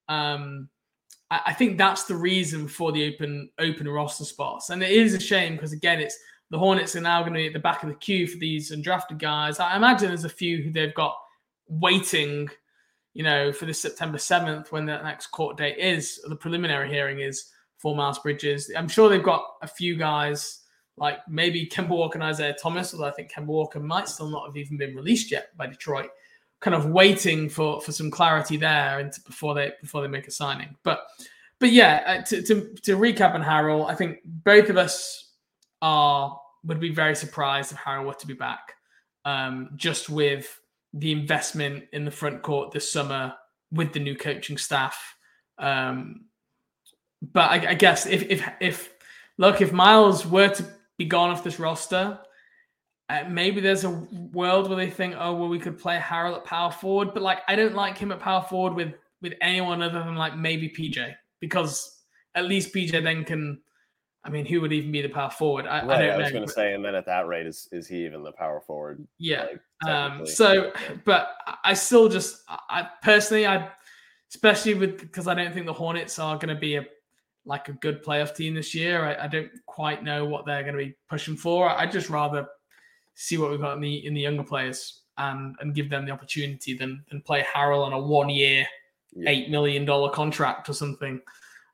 Um, 0.09 0.71
I, 1.47 1.53
think 1.53 1.79
that's 1.79 2.05
the 2.05 2.16
reason 2.16 2.68
for 2.68 2.92
the 2.92 3.14
open 3.14 3.49
open 3.59 3.88
roster 3.88 4.25
spots, 4.25 4.71
and 4.71 4.83
it 4.83 4.90
is 4.90 5.14
a 5.14 5.21
shame 5.21 5.55
because 5.55 5.73
again, 5.73 6.01
it's 6.01 6.18
the 6.51 6.59
Hornets 6.59 6.95
are 6.97 7.01
now 7.01 7.21
going 7.23 7.33
to 7.33 7.38
be 7.38 7.47
at 7.47 7.55
the 7.55 7.59
back 7.59 7.83
of 7.83 7.88
the 7.88 7.95
queue 7.95 8.27
for 8.27 8.37
these 8.37 8.71
undrafted 8.71 9.18
guys. 9.18 9.59
I 9.59 9.75
imagine 9.75 10.09
there's 10.09 10.27
a 10.27 10.29
few 10.29 10.62
who 10.62 10.71
they've 10.71 10.95
got 10.95 11.16
waiting, 11.66 12.49
you 13.14 13.23
know, 13.23 13.53
for 13.53 13.64
this 13.64 13.81
September 13.81 14.18
7th 14.18 14.71
when 14.71 14.85
the 14.85 15.01
next 15.01 15.29
court 15.29 15.57
date 15.57 15.79
is, 15.79 16.21
the 16.29 16.37
preliminary 16.37 16.90
hearing 16.90 17.21
is 17.21 17.47
for 17.79 17.97
Miles 17.97 18.18
Bridges. 18.18 18.71
I'm 18.77 18.88
sure 18.88 19.09
they've 19.09 19.23
got 19.23 19.45
a 19.62 19.66
few 19.66 19.97
guys 19.97 20.61
like 20.99 21.27
maybe 21.27 21.66
Kemba 21.66 21.88
Walker 21.88 22.18
and 22.18 22.25
Isaiah 22.25 22.55
Thomas, 22.61 22.92
although 22.92 23.07
I 23.07 23.12
think 23.12 23.33
Kemba 23.33 23.47
Walker 23.47 23.81
might 23.81 24.09
still 24.09 24.29
not 24.29 24.47
have 24.47 24.57
even 24.59 24.77
been 24.77 24.95
released 24.95 25.31
yet 25.31 25.57
by 25.57 25.66
Detroit. 25.66 26.11
Kind 26.62 26.75
of 26.75 26.87
waiting 26.87 27.48
for 27.48 27.81
for 27.81 27.92
some 27.92 28.11
clarity 28.11 28.57
there 28.57 29.01
and 29.01 29.12
before 29.27 29.55
they 29.55 29.72
before 29.81 30.01
they 30.01 30.09
make 30.09 30.29
a 30.29 30.31
signing. 30.31 30.77
But 30.85 31.05
but 31.59 31.72
yeah, 31.72 32.03
uh, 32.20 32.22
to, 32.27 32.42
to 32.42 32.75
to 32.83 32.96
recap 32.96 33.35
on 33.35 33.42
Harrell, 33.42 33.88
I 33.88 33.94
think 33.94 34.18
both 34.25 34.70
of 34.70 34.77
us 34.77 35.33
are 35.81 36.40
would 36.64 36.81
be 36.81 36.92
very 36.92 37.16
surprised 37.16 37.72
if 37.72 37.79
Harrell 37.79 38.07
were 38.07 38.14
to 38.14 38.27
be 38.27 38.35
back. 38.35 38.75
Um, 39.25 39.70
just 39.77 40.09
with 40.09 40.61
the 40.94 41.12
investment 41.12 41.85
in 41.92 42.05
the 42.05 42.11
front 42.11 42.42
court 42.42 42.72
this 42.72 42.90
summer 42.90 43.35
with 43.70 43.92
the 43.92 44.01
new 44.01 44.16
coaching 44.16 44.59
staff. 44.59 45.16
Um, 45.59 46.27
but 47.33 47.51
I, 47.51 47.70
I 47.70 47.75
guess 47.75 48.07
if 48.07 48.22
if 48.22 48.48
if 48.61 48.94
look 49.38 49.61
if 49.61 49.72
Miles 49.72 50.27
were 50.27 50.48
to 50.48 50.64
be 50.98 51.05
gone 51.05 51.31
off 51.31 51.44
this 51.44 51.59
roster, 51.59 52.18
uh, 53.12 53.29
maybe 53.29 53.61
there's 53.61 53.85
a 53.85 53.90
world 53.90 54.68
where 54.68 54.77
they 54.77 54.88
think, 54.88 55.14
oh 55.18 55.35
well, 55.35 55.48
we 55.48 55.59
could 55.59 55.79
play 55.79 55.98
Harrell 55.98 56.35
at 56.35 56.44
power 56.44 56.70
forward. 56.72 57.12
But 57.12 57.22
like, 57.22 57.40
I 57.46 57.55
don't 57.55 57.75
like 57.75 57.98
him 57.98 58.11
at 58.11 58.20
power 58.20 58.42
forward 58.48 58.75
with 58.75 58.94
with 59.20 59.35
anyone 59.42 59.83
other 59.83 59.98
than 59.98 60.16
like 60.16 60.37
maybe 60.37 60.68
PJ 60.70 61.14
because 61.38 62.01
at 62.35 62.46
least 62.46 62.75
PJ 62.75 63.03
then 63.03 63.25
can. 63.25 63.61
I 64.25 64.31
mean, 64.31 64.46
who 64.46 64.61
would 64.61 64.72
even 64.72 64.92
be 64.92 65.03
the 65.03 65.09
power 65.09 65.31
forward? 65.31 65.66
I, 65.66 65.81
I 65.81 65.85
Right, 65.85 65.98
don't 66.07 66.11
I, 66.11 66.16
was 66.18 66.31
going 66.31 66.46
to 66.46 66.53
say, 66.53 66.75
and 66.75 66.85
then 66.85 66.94
at 66.94 67.07
that 67.07 67.27
rate, 67.27 67.44
is 67.44 67.68
is 67.72 67.88
he 67.88 68.07
even 68.07 68.22
the 68.22 68.33
power 68.33 68.61
forward? 68.61 69.05
Yeah. 69.18 69.46
like, 69.83 69.92
Um, 69.92 70.25
so, 70.25 70.72
but 71.05 71.35
I 71.64 71.75
still 71.75 72.09
just, 72.09 72.37
I 72.48 72.88
personally, 73.03 73.48
I, 73.48 73.68
especially 74.31 74.75
with 74.75 75.01
because 75.01 75.27
I 75.27 75.35
don't 75.35 75.53
think 75.53 75.66
the 75.66 75.72
Hornets 75.72 76.20
are 76.20 76.37
going 76.37 76.55
to 76.55 76.61
be 76.61 76.77
a 76.77 76.87
like 77.44 77.68
a 77.68 77.72
good 77.72 78.05
playoff 78.05 78.35
team 78.37 78.55
this 78.55 78.77
year. 78.77 79.05
I, 79.05 79.25
I 79.25 79.27
don't 79.27 79.51
quite 79.66 80.05
know 80.05 80.25
what 80.25 80.46
they're 80.46 80.62
going 80.62 80.77
to 80.77 80.85
be 80.85 80.94
pushing 81.11 81.37
for. 81.37 81.68
I'd 81.68 81.90
just 81.90 82.09
rather 82.09 82.46
see 83.14 83.38
what 83.38 83.51
we've 83.51 83.61
got 83.61 83.75
in 83.75 83.81
the 83.81 84.07
in 84.07 84.14
the 84.14 84.20
younger 84.20 84.44
players 84.44 85.01
and 85.18 85.55
and 85.61 85.75
give 85.75 85.90
them 85.90 86.05
the 86.07 86.12
opportunity 86.12 86.75
than 86.75 87.05
than 87.11 87.20
play 87.22 87.42
Harrell 87.42 87.85
on 87.85 87.92
a 87.92 87.98
one 87.98 88.29
year, 88.29 88.66
Yeah. 89.14 89.31
eight 89.31 89.51
million 89.51 89.85
dollar 89.85 90.11
contract 90.11 90.68
or 90.68 90.72
something, 90.75 91.20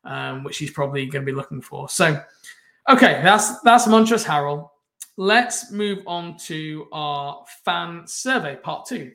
um, 0.05 0.44
which 0.44 0.59
he's 0.59 0.70
probably 0.72 1.07
going 1.07 1.24
to 1.24 1.31
be 1.33 1.37
looking 1.37 1.61
for. 1.62 1.88
So, 1.88 2.20
okay, 2.88 3.20
that's 3.22 3.61
that's 3.61 3.87
Montrezl 3.87 4.24
Harrell. 4.24 4.70
Let's 5.16 5.72
move 5.72 5.98
on 6.07 6.37
to 6.46 6.87
our 6.92 7.44
fan 7.64 8.07
survey 8.07 8.57
part 8.57 8.87
two, 8.87 9.12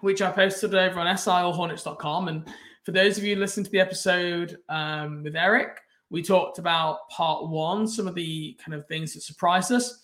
which 0.00 0.22
I 0.22 0.30
posted 0.30 0.74
over 0.74 0.98
on 1.00 1.16
siallhornets.com. 1.16 2.28
And 2.28 2.48
for 2.82 2.92
those 2.92 3.18
of 3.18 3.24
you 3.24 3.36
listening 3.36 3.64
to 3.64 3.70
the 3.70 3.80
episode 3.80 4.56
um, 4.68 5.22
with 5.22 5.36
Eric, 5.36 5.80
we 6.10 6.22
talked 6.22 6.58
about 6.58 7.08
part 7.10 7.48
one, 7.48 7.86
some 7.86 8.06
of 8.08 8.14
the 8.14 8.58
kind 8.64 8.74
of 8.74 8.86
things 8.86 9.12
that 9.14 9.22
surprised 9.22 9.72
us. 9.72 10.00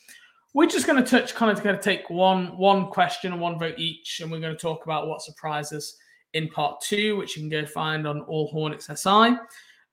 We're 0.53 0.67
just 0.67 0.87
going 0.87 1.03
to 1.03 1.09
touch, 1.09 1.35
kind 1.35 1.57
of, 1.57 1.63
going 1.63 1.77
to 1.77 1.83
take 1.83 2.11
one 2.11 2.57
one 2.59 2.87
question 2.87 3.33
and 3.33 3.41
one 3.41 3.59
vote 3.59 3.79
each, 3.79 4.21
and 4.21 4.31
we're 4.31 4.41
going 4.41 4.55
to 4.55 4.61
talk 4.61 4.85
about 4.85 5.07
what 5.07 5.23
surprises 5.23 5.97
in 6.35 6.49
part 6.49 6.81
two, 6.81 7.17
which 7.17 7.37
you 7.37 7.43
can 7.43 7.51
go 7.51 7.67
find 7.67 8.07
on 8.07 8.23
All 8.23 8.49
Hornets 8.49 8.87
SI. 8.87 9.37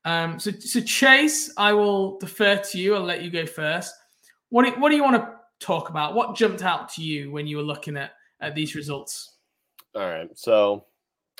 Um, 0.05 0.39
so, 0.39 0.51
so 0.51 0.79
Chase, 0.81 1.51
I 1.57 1.73
will 1.73 2.17
defer 2.19 2.55
to 2.57 2.77
you. 2.77 2.95
I'll 2.95 3.01
let 3.01 3.23
you 3.23 3.29
go 3.29 3.45
first. 3.45 3.93
What 4.49 4.63
do, 4.63 4.79
what 4.79 4.89
do 4.89 4.95
you 4.95 5.03
want 5.03 5.17
to 5.17 5.33
talk 5.59 5.89
about? 5.89 6.13
What 6.13 6.35
jumped 6.35 6.63
out 6.63 6.89
to 6.93 7.03
you 7.03 7.31
when 7.31 7.47
you 7.47 7.57
were 7.57 7.63
looking 7.63 7.97
at, 7.97 8.11
at 8.39 8.55
these 8.55 8.75
results? 8.75 9.35
All 9.95 10.07
right. 10.07 10.29
So, 10.35 10.85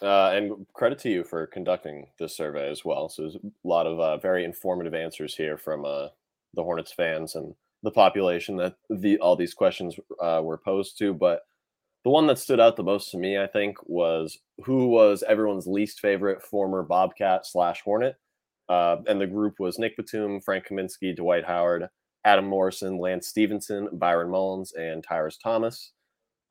uh, 0.01 0.31
and 0.31 0.65
credit 0.73 0.99
to 0.99 1.09
you 1.09 1.23
for 1.23 1.47
conducting 1.47 2.07
this 2.19 2.35
survey 2.35 2.69
as 2.69 2.83
well. 2.83 3.07
So, 3.07 3.21
there's 3.23 3.35
a 3.35 3.39
lot 3.63 3.87
of 3.87 3.99
uh, 3.99 4.17
very 4.17 4.43
informative 4.43 4.93
answers 4.93 5.35
here 5.35 5.57
from 5.57 5.85
uh, 5.85 6.07
the 6.53 6.63
Hornets 6.63 6.91
fans 6.91 7.35
and 7.35 7.53
the 7.83 7.91
population 7.91 8.57
that 8.57 8.75
the 8.89 9.17
all 9.19 9.35
these 9.35 9.53
questions 9.53 9.95
uh, 10.21 10.41
were 10.43 10.57
posed 10.57 10.97
to. 10.99 11.13
But 11.13 11.41
the 12.03 12.09
one 12.09 12.27
that 12.27 12.39
stood 12.39 12.59
out 12.59 12.75
the 12.75 12.83
most 12.83 13.11
to 13.11 13.17
me, 13.17 13.37
I 13.37 13.47
think, 13.47 13.77
was 13.83 14.37
who 14.63 14.87
was 14.87 15.23
everyone's 15.27 15.67
least 15.67 15.99
favorite 15.99 16.41
former 16.41 16.83
Bobcat 16.83 17.45
slash 17.45 17.81
Hornet. 17.81 18.15
Uh, 18.69 18.97
and 19.07 19.21
the 19.21 19.27
group 19.27 19.55
was 19.59 19.79
Nick 19.79 19.95
Batum, 19.95 20.41
Frank 20.41 20.67
Kaminsky, 20.67 21.15
Dwight 21.15 21.45
Howard, 21.45 21.87
Adam 22.25 22.45
Morrison, 22.45 22.97
Lance 22.97 23.27
Stephenson, 23.27 23.87
Byron 23.93 24.29
Mullens, 24.29 24.73
and 24.73 25.03
Tyrus 25.03 25.37
Thomas. 25.37 25.93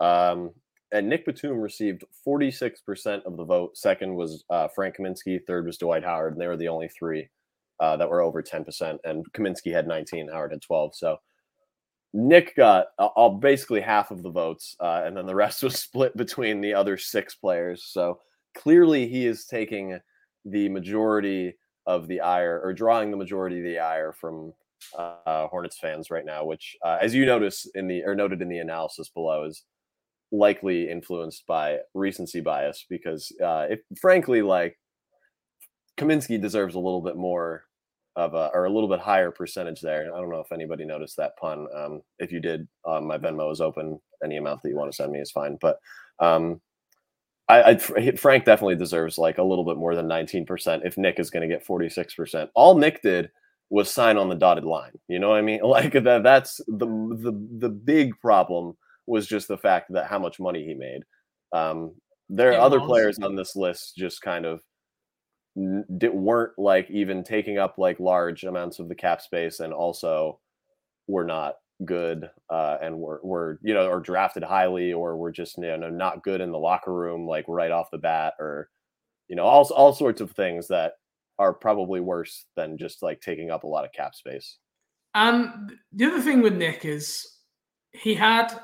Um, 0.01 0.53
and 0.93 1.09
Nick 1.09 1.27
Batum 1.27 1.59
received 1.59 2.05
46% 2.27 3.25
of 3.25 3.37
the 3.37 3.45
vote. 3.45 3.77
Second 3.77 4.15
was 4.15 4.45
uh, 4.49 4.69
Frank 4.69 4.97
Kaminsky. 4.97 5.41
Third 5.47 5.67
was 5.67 5.77
Dwight 5.79 6.05
Howard. 6.05 6.33
And 6.33 6.41
they 6.41 6.47
were 6.47 6.57
the 6.57 6.69
only 6.69 6.89
three 6.89 7.29
uh, 7.81 7.97
that 7.97 8.09
were 8.09 8.23
over 8.23 8.43
10%. 8.43 8.99
And 9.05 9.25
Kaminsky 9.33 9.73
had 9.73 9.87
19, 9.87 10.29
Howard 10.29 10.53
had 10.53 10.63
12. 10.63 10.95
So 10.95 11.17
Nick 12.13 12.57
got 12.57 12.87
uh, 12.99 13.07
all 13.07 13.37
basically 13.37 13.81
half 13.81 14.11
of 14.11 14.23
the 14.23 14.31
votes. 14.31 14.77
Uh, 14.81 15.03
and 15.05 15.17
then 15.17 15.27
the 15.27 15.35
rest 15.35 15.63
was 15.63 15.77
split 15.81 16.17
between 16.17 16.61
the 16.61 16.75
other 16.75 16.97
six 16.97 17.35
players. 17.35 17.85
So 17.85 18.21
clearly 18.57 19.07
he 19.09 19.27
is 19.27 19.47
taking 19.47 19.99
the 20.45 20.69
majority 20.69 21.55
of 21.87 22.09
the 22.09 22.21
ire 22.21 22.61
or 22.63 22.73
drawing 22.73 23.11
the 23.11 23.17
majority 23.17 23.59
of 23.59 23.65
the 23.65 23.79
ire 23.79 24.13
from 24.13 24.53
uh, 24.97 25.47
Hornets 25.49 25.79
fans 25.79 26.11
right 26.11 26.25
now, 26.25 26.45
which, 26.45 26.77
uh, 26.85 26.99
as 27.01 27.15
you 27.15 27.27
notice 27.27 27.67
in 27.75 27.87
the 27.87 28.03
or 28.05 28.15
noted 28.15 28.43
in 28.43 28.49
the 28.49 28.59
analysis 28.59 29.09
below, 29.09 29.45
is 29.45 29.65
likely 30.33 30.91
influenced 30.91 31.47
by 31.47 31.79
recency 31.95 32.41
bias 32.41 32.85
because, 32.89 33.33
uh, 33.43 33.67
if 33.71 33.81
frankly, 34.01 34.43
like 34.43 34.77
Kaminsky 35.97 36.41
deserves 36.41 36.75
a 36.75 36.81
little 36.81 37.03
bit 37.03 37.17
more 37.17 37.65
of 38.17 38.35
a 38.35 38.51
or 38.55 38.65
a 38.65 38.71
little 38.71 38.89
bit 38.89 39.01
higher 39.01 39.31
percentage 39.31 39.81
there. 39.81 40.11
I 40.15 40.21
don't 40.21 40.31
know 40.31 40.41
if 40.41 40.53
anybody 40.53 40.85
noticed 40.85 41.17
that 41.19 41.37
pun. 41.37 41.67
Um, 41.75 42.03
if 42.19 42.33
you 42.33 42.41
did, 42.41 42.67
um, 42.87 43.07
my 43.07 43.19
Venmo 43.19 43.53
is 43.53 43.61
open. 43.61 44.01
Any 44.25 44.39
amount 44.39 44.63
that 44.63 44.71
you 44.71 44.77
want 44.77 44.91
to 44.91 44.97
send 44.97 45.13
me 45.13 45.21
is 45.21 45.31
fine. 45.31 45.59
But 45.61 45.79
um, 46.19 46.61
I, 47.49 47.63
I, 47.63 47.77
Frank 48.17 48.45
definitely 48.45 48.77
deserves 48.77 49.19
like 49.19 49.39
a 49.39 49.43
little 49.43 49.65
bit 49.65 49.77
more 49.77 49.95
than 49.95 50.09
19% 50.09 50.81
if 50.85 50.99
Nick 50.99 51.21
is 51.21 51.31
going 51.31 51.49
to 51.49 51.55
get 51.55 51.67
46%. 51.67 52.49
All 52.55 52.77
Nick 52.77 53.03
did 53.03 53.31
was 53.71 53.91
sign 53.91 54.17
on 54.17 54.29
the 54.29 54.35
dotted 54.35 54.65
line. 54.65 54.93
You 55.09 55.19
know 55.19 55.31
what 55.31 55.39
I 55.39 55.43
mean? 55.43 55.61
Like 55.65 55.93
that 55.93 56.23
that's 56.23 56.61
the 56.67 56.87
the 56.87 57.33
the 57.59 57.69
big 57.69 58.19
problem 58.21 58.77
was 59.07 59.27
just 59.27 59.49
the 59.49 59.59
fact 59.59 59.93
that 59.93 60.07
how 60.07 60.19
much 60.19 60.41
money 60.41 60.65
he 60.65 60.75
made. 60.75 61.03
Um, 61.53 61.95
there 62.29 62.53
are 62.53 62.61
other 62.61 62.81
players 62.81 63.19
on 63.21 63.37
this 63.37 63.55
list 63.55 63.95
just 63.97 64.21
kind 64.21 64.45
of 64.47 64.61
weren't 65.57 66.53
like 66.59 66.91
even 66.91 67.25
taking 67.25 67.59
up 67.59 67.79
like 67.79 67.99
large 67.99 68.45
amounts 68.45 68.79
of 68.79 68.89
the 68.89 68.95
cap 68.95 69.21
space 69.21 69.61
and 69.61 69.73
also 69.73 70.39
were 71.09 71.25
not 71.25 71.55
good 71.85 72.31
uh, 72.51 72.77
and 72.83 72.99
were, 72.99 73.21
were 73.23 73.59
you 73.63 73.75
know 73.75 73.89
or 73.89 74.01
drafted 74.01 74.43
highly 74.43 74.93
or 74.93 75.17
were 75.17 75.33
just 75.33 75.59
you 75.59 75.77
know 75.77 75.91
not 75.91 76.23
good 76.23 76.41
in 76.41 76.53
the 76.53 76.59
locker 76.59 76.93
room 76.93 77.27
like 77.27 77.45
right 77.49 77.71
off 77.71 77.91
the 77.91 77.99
bat 77.99 78.35
or 78.39 78.69
you 79.29 79.37
know 79.37 79.45
all, 79.45 79.67
all 79.75 79.93
sorts 79.93 80.21
of 80.21 80.31
things 80.33 80.69
that 80.69 80.95
are 81.39 81.53
probably 81.53 82.01
worse 82.01 82.47
than 82.57 82.79
just 82.79 83.03
like 83.03 83.21
taking 83.21 83.51
up 83.51 83.65
a 83.65 83.67
lot 83.67 83.85
of 83.85 83.93
cap 83.93 84.15
space. 84.15 84.59
And 85.15 85.73
the 85.93 86.07
other 86.07 86.21
thing 86.21 86.43
with 86.43 86.55
Nick 86.55 86.85
is 86.85 87.27
he 87.93 88.15
had 88.15 88.59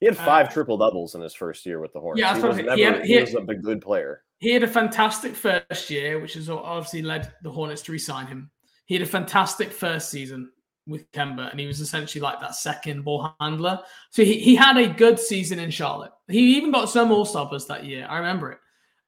he 0.00 0.06
had 0.06 0.16
five 0.16 0.48
uh, 0.48 0.50
triple 0.50 0.76
doubles 0.76 1.14
in 1.14 1.20
his 1.20 1.34
first 1.34 1.64
year 1.64 1.80
with 1.80 1.92
the 1.92 2.00
Hornets. 2.00 2.20
Yeah, 2.20 2.36
he 2.36 2.42
was, 2.42 2.56
never, 2.56 2.76
he, 2.76 2.82
had, 2.82 3.04
he, 3.04 3.14
he 3.14 3.20
was 3.20 3.34
a 3.34 3.54
good 3.54 3.80
player. 3.80 4.23
He 4.38 4.50
had 4.50 4.62
a 4.62 4.68
fantastic 4.68 5.34
first 5.34 5.90
year, 5.90 6.20
which 6.20 6.34
has 6.34 6.50
obviously 6.50 7.02
led 7.02 7.32
the 7.42 7.50
Hornets 7.50 7.82
to 7.82 7.92
resign 7.92 8.26
him. 8.26 8.50
He 8.86 8.94
had 8.94 9.02
a 9.02 9.06
fantastic 9.06 9.72
first 9.72 10.10
season 10.10 10.50
with 10.86 11.10
Kemba, 11.12 11.50
and 11.50 11.58
he 11.58 11.66
was 11.66 11.80
essentially 11.80 12.20
like 12.20 12.40
that 12.40 12.54
second 12.54 13.04
ball 13.04 13.34
handler. 13.40 13.80
So 14.10 14.22
he, 14.24 14.38
he 14.38 14.54
had 14.54 14.76
a 14.76 14.88
good 14.88 15.18
season 15.18 15.58
in 15.58 15.70
Charlotte. 15.70 16.12
He 16.28 16.56
even 16.56 16.70
got 16.70 16.90
some 16.90 17.10
All 17.10 17.24
Stoppers 17.24 17.66
that 17.66 17.84
year. 17.84 18.06
I 18.08 18.18
remember 18.18 18.52
it. 18.52 18.58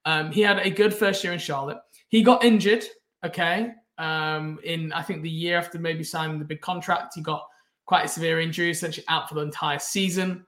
Um, 0.05 0.31
he 0.31 0.41
had 0.41 0.59
a 0.59 0.69
good 0.69 0.93
first 0.93 1.23
year 1.23 1.33
in 1.33 1.39
Charlotte. 1.39 1.77
He 2.07 2.23
got 2.23 2.43
injured 2.43 2.85
okay. 3.25 3.73
Um, 3.97 4.59
in 4.63 4.93
I 4.93 5.01
think 5.01 5.23
the 5.23 5.29
year 5.29 5.57
after 5.57 5.79
maybe 5.79 6.03
signing 6.03 6.39
the 6.39 6.45
big 6.45 6.61
contract, 6.61 7.13
he 7.15 7.21
got 7.21 7.45
quite 7.85 8.05
a 8.05 8.09
severe 8.09 8.39
injury, 8.39 8.69
essentially 8.69 9.05
out 9.07 9.27
for 9.27 9.35
the 9.35 9.41
entire 9.41 9.79
season. 9.79 10.45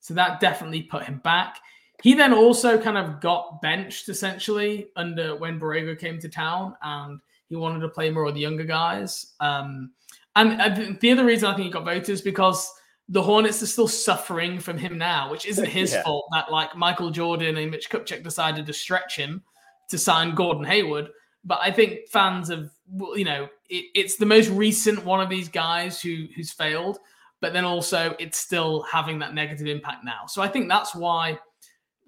So 0.00 0.14
that 0.14 0.40
definitely 0.40 0.82
put 0.82 1.04
him 1.04 1.20
back. 1.22 1.58
He 2.02 2.14
then 2.14 2.32
also 2.32 2.80
kind 2.80 2.96
of 2.96 3.20
got 3.20 3.60
benched 3.60 4.08
essentially 4.08 4.88
under 4.96 5.34
when 5.36 5.58
Borrego 5.58 5.98
came 5.98 6.18
to 6.20 6.28
town, 6.28 6.74
and 6.82 7.20
he 7.48 7.56
wanted 7.56 7.80
to 7.80 7.88
play 7.88 8.10
more 8.10 8.26
of 8.26 8.34
the 8.34 8.40
younger 8.40 8.64
guys. 8.64 9.34
Um, 9.40 9.92
and 10.36 10.98
the 11.00 11.10
other 11.10 11.24
reason 11.24 11.48
I 11.48 11.54
think 11.54 11.66
he 11.66 11.72
got 11.72 11.84
voted 11.84 12.10
is 12.10 12.22
because 12.22 12.70
the 13.08 13.22
Hornets 13.22 13.62
are 13.62 13.66
still 13.66 13.88
suffering 13.88 14.60
from 14.60 14.78
him 14.78 14.98
now, 14.98 15.30
which 15.30 15.46
isn't 15.46 15.66
his 15.66 15.92
yeah. 15.94 16.02
fault 16.02 16.26
that 16.32 16.52
like 16.52 16.76
Michael 16.76 17.10
Jordan 17.10 17.56
and 17.56 17.70
Mitch 17.70 17.90
Kupchak 17.90 18.22
decided 18.22 18.66
to 18.66 18.72
stretch 18.72 19.16
him 19.16 19.42
to 19.88 19.98
sign 19.98 20.34
Gordon 20.34 20.64
Hayward. 20.64 21.08
But 21.44 21.58
I 21.62 21.70
think 21.70 22.08
fans 22.08 22.50
of 22.50 22.70
you 23.14 23.24
know, 23.24 23.48
it, 23.68 23.86
it's 23.94 24.16
the 24.16 24.26
most 24.26 24.48
recent 24.50 25.04
one 25.04 25.20
of 25.20 25.28
these 25.28 25.48
guys 25.48 26.00
who 26.00 26.26
who's 26.36 26.52
failed. 26.52 26.98
But 27.40 27.52
then 27.52 27.64
also, 27.64 28.16
it's 28.18 28.36
still 28.36 28.82
having 28.82 29.20
that 29.20 29.32
negative 29.32 29.68
impact 29.68 30.04
now. 30.04 30.26
So 30.26 30.42
I 30.42 30.48
think 30.48 30.68
that's 30.68 30.94
why, 30.94 31.38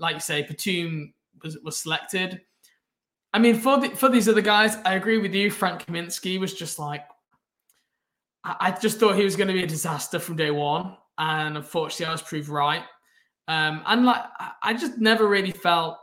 like 0.01 0.15
you 0.15 0.21
say, 0.21 0.43
Batum 0.43 1.15
was 1.43 1.59
was 1.63 1.79
selected. 1.79 2.41
I 3.33 3.39
mean, 3.39 3.55
for 3.57 3.79
the, 3.79 3.91
for 3.91 4.09
these 4.09 4.29
other 4.29 4.41
guys, 4.41 4.77
I 4.85 4.95
agree 4.95 5.19
with 5.19 5.33
you. 5.33 5.53
Frank 5.53 5.87
Kaminsky 5.87 6.41
was 6.41 6.53
just 6.53 6.81
like, 6.81 7.05
I, 8.43 8.57
I 8.61 8.71
just 8.73 8.99
thought 8.99 9.15
he 9.15 9.25
was 9.25 9.37
going 9.37 9.47
to 9.47 9.55
be 9.55 9.63
a 9.63 9.69
disaster 9.69 10.19
from 10.19 10.35
day 10.35 10.51
one, 10.51 10.97
and 11.19 11.57
unfortunately, 11.57 12.07
I 12.07 12.13
was 12.13 12.23
proved 12.23 12.49
right. 12.49 12.83
Um, 13.47 13.83
and 13.87 14.05
like, 14.05 14.25
I 14.63 14.75
just 14.75 14.99
never 14.99 15.29
really 15.29 15.53
felt. 15.53 15.97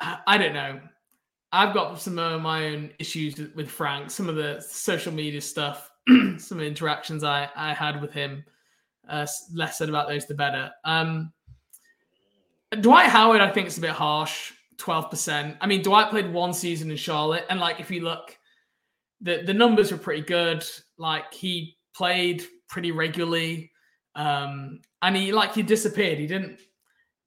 I 0.00 0.36
don't 0.36 0.52
know. 0.52 0.80
I've 1.52 1.72
got 1.72 2.00
some 2.00 2.18
of 2.18 2.42
my 2.42 2.66
own 2.66 2.90
issues 2.98 3.38
with 3.54 3.70
Frank, 3.70 4.10
some 4.10 4.28
of 4.28 4.34
the 4.34 4.60
social 4.60 5.12
media 5.12 5.40
stuff, 5.40 5.88
some 6.38 6.60
interactions 6.60 7.22
I, 7.22 7.48
I 7.54 7.72
had 7.72 8.02
with 8.02 8.12
him. 8.12 8.44
Uh, 9.08 9.26
less 9.52 9.78
said 9.78 9.88
about 9.88 10.08
those, 10.08 10.26
the 10.26 10.34
better. 10.34 10.70
Um, 10.84 11.32
Dwight 12.80 13.08
Howard, 13.08 13.40
I 13.40 13.50
think, 13.50 13.68
is 13.68 13.78
a 13.78 13.80
bit 13.80 13.90
harsh. 13.90 14.52
Twelve 14.76 15.08
percent. 15.08 15.56
I 15.60 15.66
mean, 15.66 15.82
Dwight 15.82 16.10
played 16.10 16.32
one 16.32 16.52
season 16.52 16.90
in 16.90 16.96
Charlotte, 16.96 17.46
and 17.48 17.60
like 17.60 17.80
if 17.80 17.90
you 17.90 18.00
look, 18.00 18.36
the 19.20 19.42
the 19.44 19.54
numbers 19.54 19.92
were 19.92 19.98
pretty 19.98 20.22
good. 20.22 20.64
Like 20.98 21.32
he 21.32 21.76
played 21.94 22.44
pretty 22.68 22.90
regularly, 22.90 23.70
um, 24.16 24.80
and 25.02 25.16
he 25.16 25.32
like 25.32 25.54
he 25.54 25.62
disappeared. 25.62 26.18
He 26.18 26.26
didn't 26.26 26.60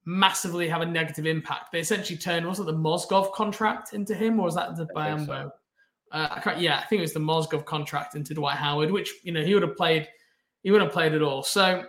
massively 0.05 0.67
have 0.67 0.81
a 0.81 0.85
negative 0.85 1.25
impact. 1.25 1.71
They 1.71 1.79
essentially 1.79 2.17
turned 2.17 2.45
was 2.45 2.59
it 2.59 2.65
the 2.65 2.73
Mozgov 2.73 3.33
contract 3.33 3.93
into 3.93 4.13
him, 4.13 4.39
or 4.39 4.43
was 4.43 4.55
that 4.55 4.75
the 4.75 4.87
Biyombo? 4.87 5.25
So. 5.27 5.51
Uh, 6.11 6.27
I 6.31 6.39
can't, 6.39 6.59
yeah, 6.59 6.79
I 6.79 6.85
think 6.85 6.99
it 6.99 7.01
was 7.01 7.13
the 7.13 7.19
Mozgov 7.19 7.65
contract 7.65 8.15
into 8.15 8.33
Dwight 8.33 8.55
Howard, 8.55 8.91
which 8.91 9.13
you 9.23 9.31
know 9.31 9.43
he 9.43 9.53
would 9.53 9.63
have 9.63 9.75
played, 9.75 10.07
he 10.63 10.71
wouldn't 10.71 10.89
have 10.89 10.93
played 10.93 11.13
at 11.13 11.21
all. 11.21 11.43
So 11.43 11.83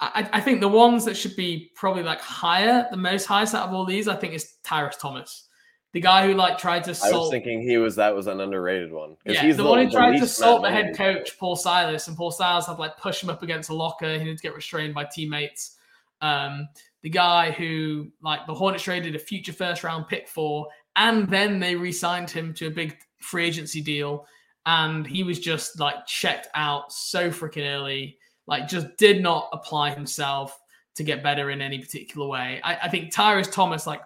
I, 0.00 0.28
I, 0.32 0.40
think 0.40 0.60
the 0.60 0.68
ones 0.68 1.04
that 1.04 1.16
should 1.16 1.36
be 1.36 1.70
probably 1.76 2.02
like 2.02 2.20
higher, 2.20 2.86
the 2.90 2.96
most 2.96 3.26
highest 3.26 3.54
out 3.54 3.68
of 3.68 3.74
all 3.74 3.84
these, 3.84 4.08
I 4.08 4.16
think 4.16 4.34
is 4.34 4.54
Tyrus 4.64 4.96
Thomas, 4.96 5.48
the 5.92 6.00
guy 6.00 6.26
who 6.26 6.34
like 6.34 6.58
tried 6.58 6.84
to. 6.84 6.94
Salt, 6.94 7.14
I 7.14 7.16
was 7.16 7.30
thinking 7.30 7.62
he 7.62 7.76
was 7.78 7.96
that 7.96 8.14
was 8.14 8.26
an 8.26 8.40
underrated 8.40 8.92
one. 8.92 9.16
Yeah, 9.24 9.42
he's 9.42 9.56
the, 9.56 9.62
the 9.62 9.68
one 9.68 9.84
who 9.84 9.90
tried 9.90 10.16
to 10.16 10.24
assault 10.24 10.62
the 10.62 10.70
head 10.70 10.96
coach 10.96 11.38
Paul 11.38 11.54
Silas, 11.54 12.08
and 12.08 12.16
Paul 12.16 12.32
Silas 12.32 12.66
had 12.66 12.78
like 12.78 12.98
push 12.98 13.22
him 13.22 13.30
up 13.30 13.42
against 13.42 13.70
a 13.70 13.74
locker. 13.74 14.18
He 14.18 14.24
didn't 14.24 14.42
get 14.42 14.54
restrained 14.54 14.94
by 14.94 15.04
teammates. 15.04 15.76
Um, 16.20 16.68
the 17.02 17.10
guy 17.10 17.52
who 17.52 18.08
like 18.20 18.46
the 18.46 18.54
Hornets 18.54 18.82
traded 18.82 19.14
a 19.14 19.18
future 19.20 19.52
first 19.52 19.84
round 19.84 20.08
pick 20.08 20.28
for, 20.28 20.66
and 20.96 21.28
then 21.28 21.60
they 21.60 21.76
re-signed 21.76 22.30
him 22.30 22.52
to 22.54 22.66
a 22.66 22.70
big 22.70 22.96
free 23.20 23.46
agency 23.46 23.80
deal, 23.80 24.26
and 24.66 25.06
he 25.06 25.22
was 25.22 25.38
just 25.38 25.78
like 25.78 26.06
checked 26.06 26.48
out 26.54 26.92
so 26.92 27.30
freaking 27.30 27.72
early, 27.72 28.18
like 28.46 28.68
just 28.68 28.96
did 28.96 29.22
not 29.22 29.48
apply 29.52 29.94
himself 29.94 30.58
to 30.96 31.02
get 31.02 31.22
better 31.22 31.50
in 31.50 31.60
any 31.60 31.78
particular 31.78 32.26
way. 32.26 32.60
I, 32.62 32.76
I 32.76 32.88
think 32.88 33.12
Tyrus 33.12 33.48
Thomas, 33.48 33.86
like 33.86 34.02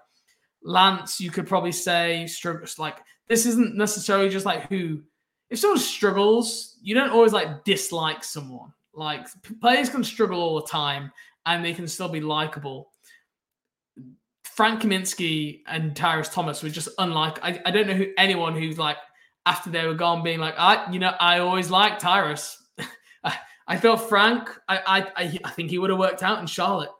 Lance, 0.62 1.20
you 1.20 1.30
could 1.30 1.46
probably 1.46 1.72
say 1.72 2.26
struggles. 2.26 2.78
Like 2.78 2.98
this 3.28 3.46
isn't 3.46 3.76
necessarily 3.76 4.28
just 4.28 4.46
like 4.46 4.68
who. 4.68 5.02
If 5.50 5.58
someone 5.58 5.78
struggles, 5.78 6.76
you 6.82 6.94
don't 6.94 7.10
always 7.10 7.32
like 7.32 7.64
dislike 7.64 8.22
someone. 8.22 8.72
Like 8.92 9.26
players 9.60 9.88
can 9.88 10.04
struggle 10.04 10.40
all 10.40 10.60
the 10.60 10.66
time, 10.66 11.12
and 11.46 11.64
they 11.64 11.72
can 11.72 11.88
still 11.88 12.08
be 12.08 12.20
likable. 12.20 12.90
Frank 14.44 14.82
Kaminsky 14.82 15.60
and 15.66 15.94
Tyrus 15.94 16.28
Thomas 16.28 16.62
were 16.62 16.68
just 16.68 16.88
unlike. 16.98 17.38
I, 17.42 17.60
I 17.64 17.70
don't 17.70 17.86
know 17.86 17.94
who 17.94 18.08
anyone 18.18 18.54
who's 18.54 18.76
like 18.76 18.96
after 19.46 19.70
they 19.70 19.86
were 19.86 19.94
gone, 19.94 20.22
being 20.22 20.40
like, 20.40 20.54
I, 20.58 20.90
you 20.92 20.98
know, 20.98 21.14
I 21.20 21.38
always 21.38 21.70
liked 21.70 22.00
Tyrus. 22.00 22.57
I, 23.68 23.76
felt 23.76 24.08
Frank, 24.08 24.50
I, 24.68 25.12
I, 25.16 25.38
I 25.44 25.50
think 25.50 25.70
he 25.70 25.78
would 25.78 25.90
have 25.90 25.98
worked 25.98 26.22
out 26.22 26.40
in 26.40 26.46
Charlotte. 26.46 26.90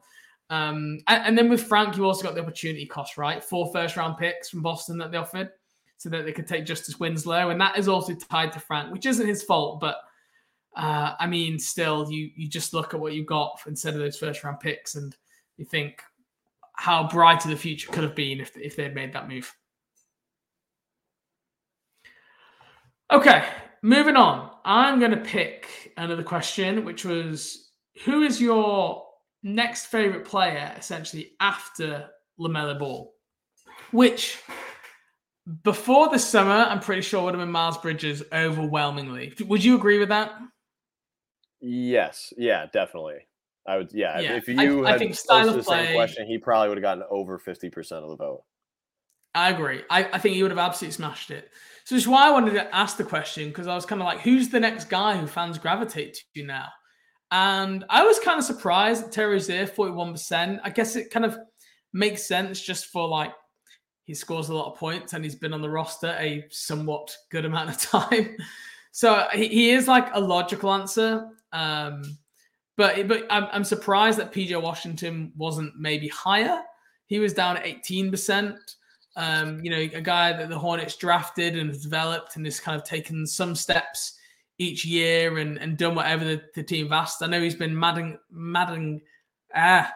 Um, 0.51 1.01
and, 1.09 1.27
and, 1.27 1.39
then 1.39 1.49
with 1.49 1.63
Frank, 1.63 1.97
you 1.97 2.05
also 2.05 2.23
got 2.23 2.35
the 2.35 2.41
opportunity 2.41 2.87
cost, 2.87 3.19
right? 3.19 3.43
Four 3.43 3.73
first 3.73 3.97
round 3.97 4.17
picks 4.17 4.49
from 4.49 4.63
Boston 4.63 4.97
that 4.99 5.11
they 5.11 5.19
offered 5.19 5.51
so 5.99 6.09
that 6.09 6.25
they 6.25 6.33
could 6.33 6.47
take 6.47 6.65
Justice 6.65 6.99
Winslow. 7.01 7.51
And 7.51 7.61
that 7.61 7.77
is 7.77 7.89
also 7.89 8.15
tied 8.15 8.53
to 8.53 8.61
Frank, 8.61 8.93
which 8.93 9.05
isn't 9.05 9.27
his 9.27 9.43
fault. 9.43 9.81
But 9.81 9.97
uh, 10.77 11.15
I 11.19 11.27
mean, 11.27 11.59
still, 11.59 12.11
you 12.11 12.31
you 12.37 12.49
just 12.49 12.73
look 12.73 12.95
at 12.95 13.01
what 13.01 13.13
you 13.13 13.25
got 13.25 13.61
instead 13.67 13.95
of 13.95 14.01
those 14.01 14.17
first 14.17 14.45
round 14.45 14.61
picks 14.61 14.95
and 14.95 15.15
you 15.57 15.65
think 15.65 16.01
how 16.75 17.09
brighter 17.09 17.49
the 17.49 17.57
future 17.57 17.91
could 17.91 18.05
have 18.05 18.15
been 18.15 18.41
if, 18.41 18.57
if 18.57 18.77
they'd 18.77 18.95
made 18.95 19.13
that 19.13 19.29
move. 19.29 19.53
Okay, 23.11 23.45
moving 23.83 24.17
on. 24.17 24.51
I'm 24.65 24.99
going 24.99 25.13
to 25.13 25.17
pick 25.19 25.93
another 25.97 26.23
question, 26.23 26.85
which 26.85 27.05
was 27.05 27.73
who 28.05 28.23
is 28.23 28.41
your 28.41 29.05
next 29.43 29.87
favorite 29.87 30.25
player 30.25 30.75
essentially 30.79 31.33
after 31.41 32.09
LaMelo 32.39 32.79
Ball? 32.79 33.13
Which 33.91 34.39
before 35.63 36.11
the 36.11 36.19
summer, 36.19 36.53
I'm 36.53 36.81
pretty 36.81 37.03
sure 37.03 37.25
would 37.25 37.35
have 37.35 37.41
been 37.41 37.51
Miles 37.51 37.79
Bridges 37.79 38.23
overwhelmingly. 38.33 39.33
Would 39.47 39.65
you 39.65 39.77
agree 39.77 39.99
with 39.99 40.11
that? 40.11 40.33
Yes. 41.61 42.33
Yeah, 42.37 42.67
definitely. 42.73 43.27
I 43.67 43.77
would. 43.79 43.91
Yeah. 43.93 44.21
yeah. 44.21 44.37
If 44.37 44.49
you 44.49 44.59
I, 44.59 44.91
had 44.91 44.97
I 44.97 44.99
think 44.99 45.15
style 45.15 45.53
the 45.53 45.63
play, 45.63 45.87
same 45.87 45.95
question, 45.95 46.27
he 46.27 46.39
probably 46.39 46.69
would 46.69 46.79
have 46.79 46.83
gotten 46.83 47.05
over 47.11 47.39
50% 47.39 47.77
of 47.93 48.11
the 48.11 48.17
vote. 48.17 48.43
I 49.35 49.51
agree. 49.51 49.83
I, 49.91 50.05
I 50.05 50.19
think 50.19 50.35
he 50.35 50.43
would 50.43 50.51
have 50.51 50.59
absolutely 50.59 50.95
smashed 50.95 51.31
it. 51.31 51.51
So 51.85 51.95
it's 51.95 52.07
why 52.07 52.27
I 52.27 52.31
wanted 52.31 52.53
to 52.55 52.75
ask 52.75 52.97
the 52.97 53.05
question 53.05 53.49
because 53.49 53.67
I 53.67 53.75
was 53.75 53.87
kind 53.87 54.01
of 54.01 54.07
like, 54.07 54.21
who's 54.21 54.49
the 54.49 54.61
next 54.61 54.91
guy 54.91 55.17
who 55.17 55.27
fans 55.27 55.59
gravitate 55.59 56.23
to 56.35 56.45
now? 56.45 56.69
And 57.31 57.85
I 57.89 58.05
was 58.05 58.19
kind 58.19 58.39
of 58.39 58.45
surprised 58.45 59.05
that 59.05 59.13
Terry 59.13 59.35
Rozier, 59.35 59.67
41%. 59.67 60.61
I 60.63 60.71
guess 60.71 60.97
it 60.97 61.11
kind 61.11 61.25
of 61.25 61.39
makes 61.93 62.27
sense 62.27 62.61
just 62.61 62.87
for 62.87 63.09
like 63.09 63.33
he 64.05 64.15
scores 64.15 64.49
a 64.49 64.55
lot 64.55 64.73
of 64.73 64.79
points 64.79 65.13
and 65.13 65.23
he's 65.23 65.35
been 65.35 65.53
on 65.53 65.61
the 65.61 65.69
roster 65.69 66.17
a 66.19 66.45
somewhat 66.51 67.15
good 67.31 67.45
amount 67.45 67.71
of 67.71 67.79
time. 68.09 68.37
So 68.93 69.27
he, 69.33 69.49
he 69.49 69.71
is 69.71 69.87
like 69.87 70.09
a 70.15 70.21
logical 70.21 70.73
answer. 70.73 71.29
Um, 71.53 72.03
but 72.77 73.09
but 73.09 73.27
I'm, 73.29 73.47
I'm 73.53 73.65
surprised 73.65 74.19
that 74.19 74.33
PJ 74.33 74.61
Washington 74.61 75.33
wasn't 75.37 75.79
maybe 75.79 76.09
higher. 76.09 76.63
He 77.07 77.19
was 77.19 77.33
down 77.33 77.57
at 77.57 77.65
18%. 77.65 78.57
Um, 79.19 79.61
you 79.65 79.71
know, 79.71 79.79
a 79.79 80.01
guy 80.01 80.33
that 80.33 80.49
the 80.49 80.59
Hornets 80.59 80.95
drafted 80.95 81.57
and 81.57 81.69
has 81.71 81.83
developed 81.83 82.37
and 82.37 82.47
has 82.47 82.61
kind 82.61 82.81
of 82.81 82.87
taken 82.87 83.27
some 83.27 83.57
steps 83.57 84.17
each 84.59 84.85
year 84.85 85.39
and, 85.39 85.59
and 85.59 85.77
done 85.77 85.97
whatever 85.97 86.25
the, 86.25 86.41
the 86.55 86.63
team 86.63 86.93
asked. 86.93 87.21
I 87.21 87.27
know 87.27 87.41
he's 87.41 87.57
been 87.57 87.79
madding, 87.79 88.17
madding, 88.31 89.01
ah, 89.57 89.93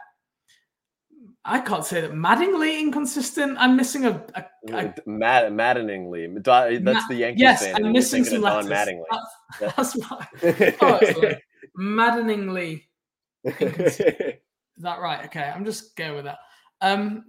I 1.44 1.60
can't 1.60 1.84
say 1.84 2.00
that 2.00 2.14
maddeningly 2.14 2.80
inconsistent. 2.80 3.56
I'm 3.58 3.76
missing 3.76 4.06
a, 4.06 4.24
a, 4.34 4.44
a 4.72 4.94
Mad, 5.06 5.52
maddeningly. 5.52 6.28
That's 6.42 7.08
the 7.08 7.14
Yankees 7.14 7.40
yes, 7.40 7.64
fan. 7.64 7.76
I'm 7.76 7.92
missing 7.92 8.24
some 8.24 8.42
letters. 8.42 8.66
Mattingly. 8.66 9.04
That's, 9.60 9.76
that's 9.76 9.96
why. 9.96 10.28
oh, 10.82 11.34
maddeningly. 11.76 12.88
Is 13.44 13.98
that 14.78 15.00
right? 15.00 15.24
Okay, 15.26 15.42
I'm 15.42 15.64
just 15.64 15.96
going 15.96 16.14
with 16.14 16.24
that. 16.24 16.38
Um, 16.80 17.24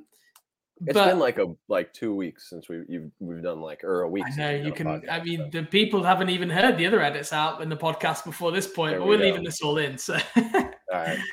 it's 0.85 0.93
but, 0.93 1.05
been 1.05 1.19
like 1.19 1.37
a 1.37 1.53
like 1.67 1.93
two 1.93 2.15
weeks 2.15 2.49
since 2.49 2.69
we 2.69 2.83
you've 2.87 3.11
we've 3.19 3.43
done 3.43 3.61
like 3.61 3.83
or 3.83 4.01
a 4.01 4.09
week. 4.09 4.25
I 4.25 4.35
know 4.35 4.51
you 4.51 4.71
can. 4.71 4.87
Podcast, 4.87 5.11
I 5.11 5.23
mean, 5.23 5.51
so. 5.51 5.61
the 5.61 5.63
people 5.63 6.03
haven't 6.03 6.29
even 6.29 6.49
heard 6.49 6.77
the 6.77 6.85
other 6.85 7.01
edits 7.01 7.33
out 7.33 7.61
in 7.61 7.69
the 7.69 7.77
podcast 7.77 8.25
before 8.25 8.51
this 8.51 8.67
point, 8.67 8.91
there 8.91 8.99
but 8.99 9.07
we 9.07 9.15
are 9.15 9.19
leaving 9.19 9.43
this 9.43 9.61
all 9.61 9.77
in. 9.77 9.97
So, 9.97 10.17
all 10.35 10.71
right. 10.91 11.19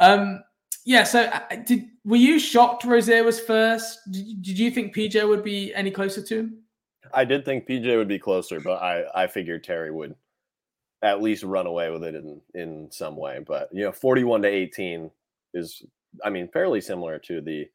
Um, 0.00 0.44
yeah. 0.84 1.02
So, 1.02 1.22
uh, 1.22 1.56
did 1.66 1.86
were 2.04 2.14
you 2.14 2.38
shocked 2.38 2.84
Rozier 2.84 3.24
was 3.24 3.40
first? 3.40 3.98
Did, 4.12 4.42
did 4.42 4.56
you 4.56 4.70
think 4.70 4.94
PJ 4.94 5.28
would 5.28 5.42
be 5.42 5.74
any 5.74 5.90
closer 5.90 6.22
to 6.22 6.38
him? 6.38 6.62
I 7.12 7.24
did 7.24 7.44
think 7.44 7.66
PJ 7.66 7.96
would 7.96 8.06
be 8.06 8.18
closer, 8.18 8.60
but 8.60 8.80
I 8.80 9.04
I 9.12 9.26
figured 9.26 9.64
Terry 9.64 9.90
would 9.90 10.14
at 11.02 11.22
least 11.22 11.42
run 11.42 11.66
away 11.66 11.90
with 11.90 12.04
it 12.04 12.14
in 12.14 12.40
in 12.54 12.88
some 12.90 13.16
way. 13.16 13.40
But 13.44 13.70
you 13.72 13.82
know, 13.82 13.92
forty 13.92 14.24
one 14.24 14.42
to 14.42 14.48
eighteen 14.48 15.10
is, 15.54 15.82
I 16.24 16.30
mean, 16.30 16.48
fairly 16.48 16.80
similar 16.80 17.18
to 17.20 17.40
the 17.40 17.68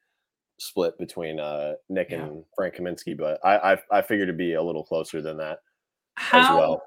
split 0.60 0.98
between 0.98 1.40
uh, 1.40 1.74
Nick 1.90 2.12
yeah. 2.12 2.24
and 2.24 2.44
Frank 2.56 2.76
Kaminsky, 2.76 3.18
but 3.18 3.40
I, 3.44 3.74
I, 3.74 3.78
I 3.92 4.02
figured 4.02 4.30
it'd 4.30 4.38
be 4.38 4.54
a 4.54 4.64
little 4.64 4.84
closer 4.84 5.22
than 5.22 5.38
that 5.38 5.60
How, 6.16 6.40
as 6.40 6.50
well. 6.50 6.84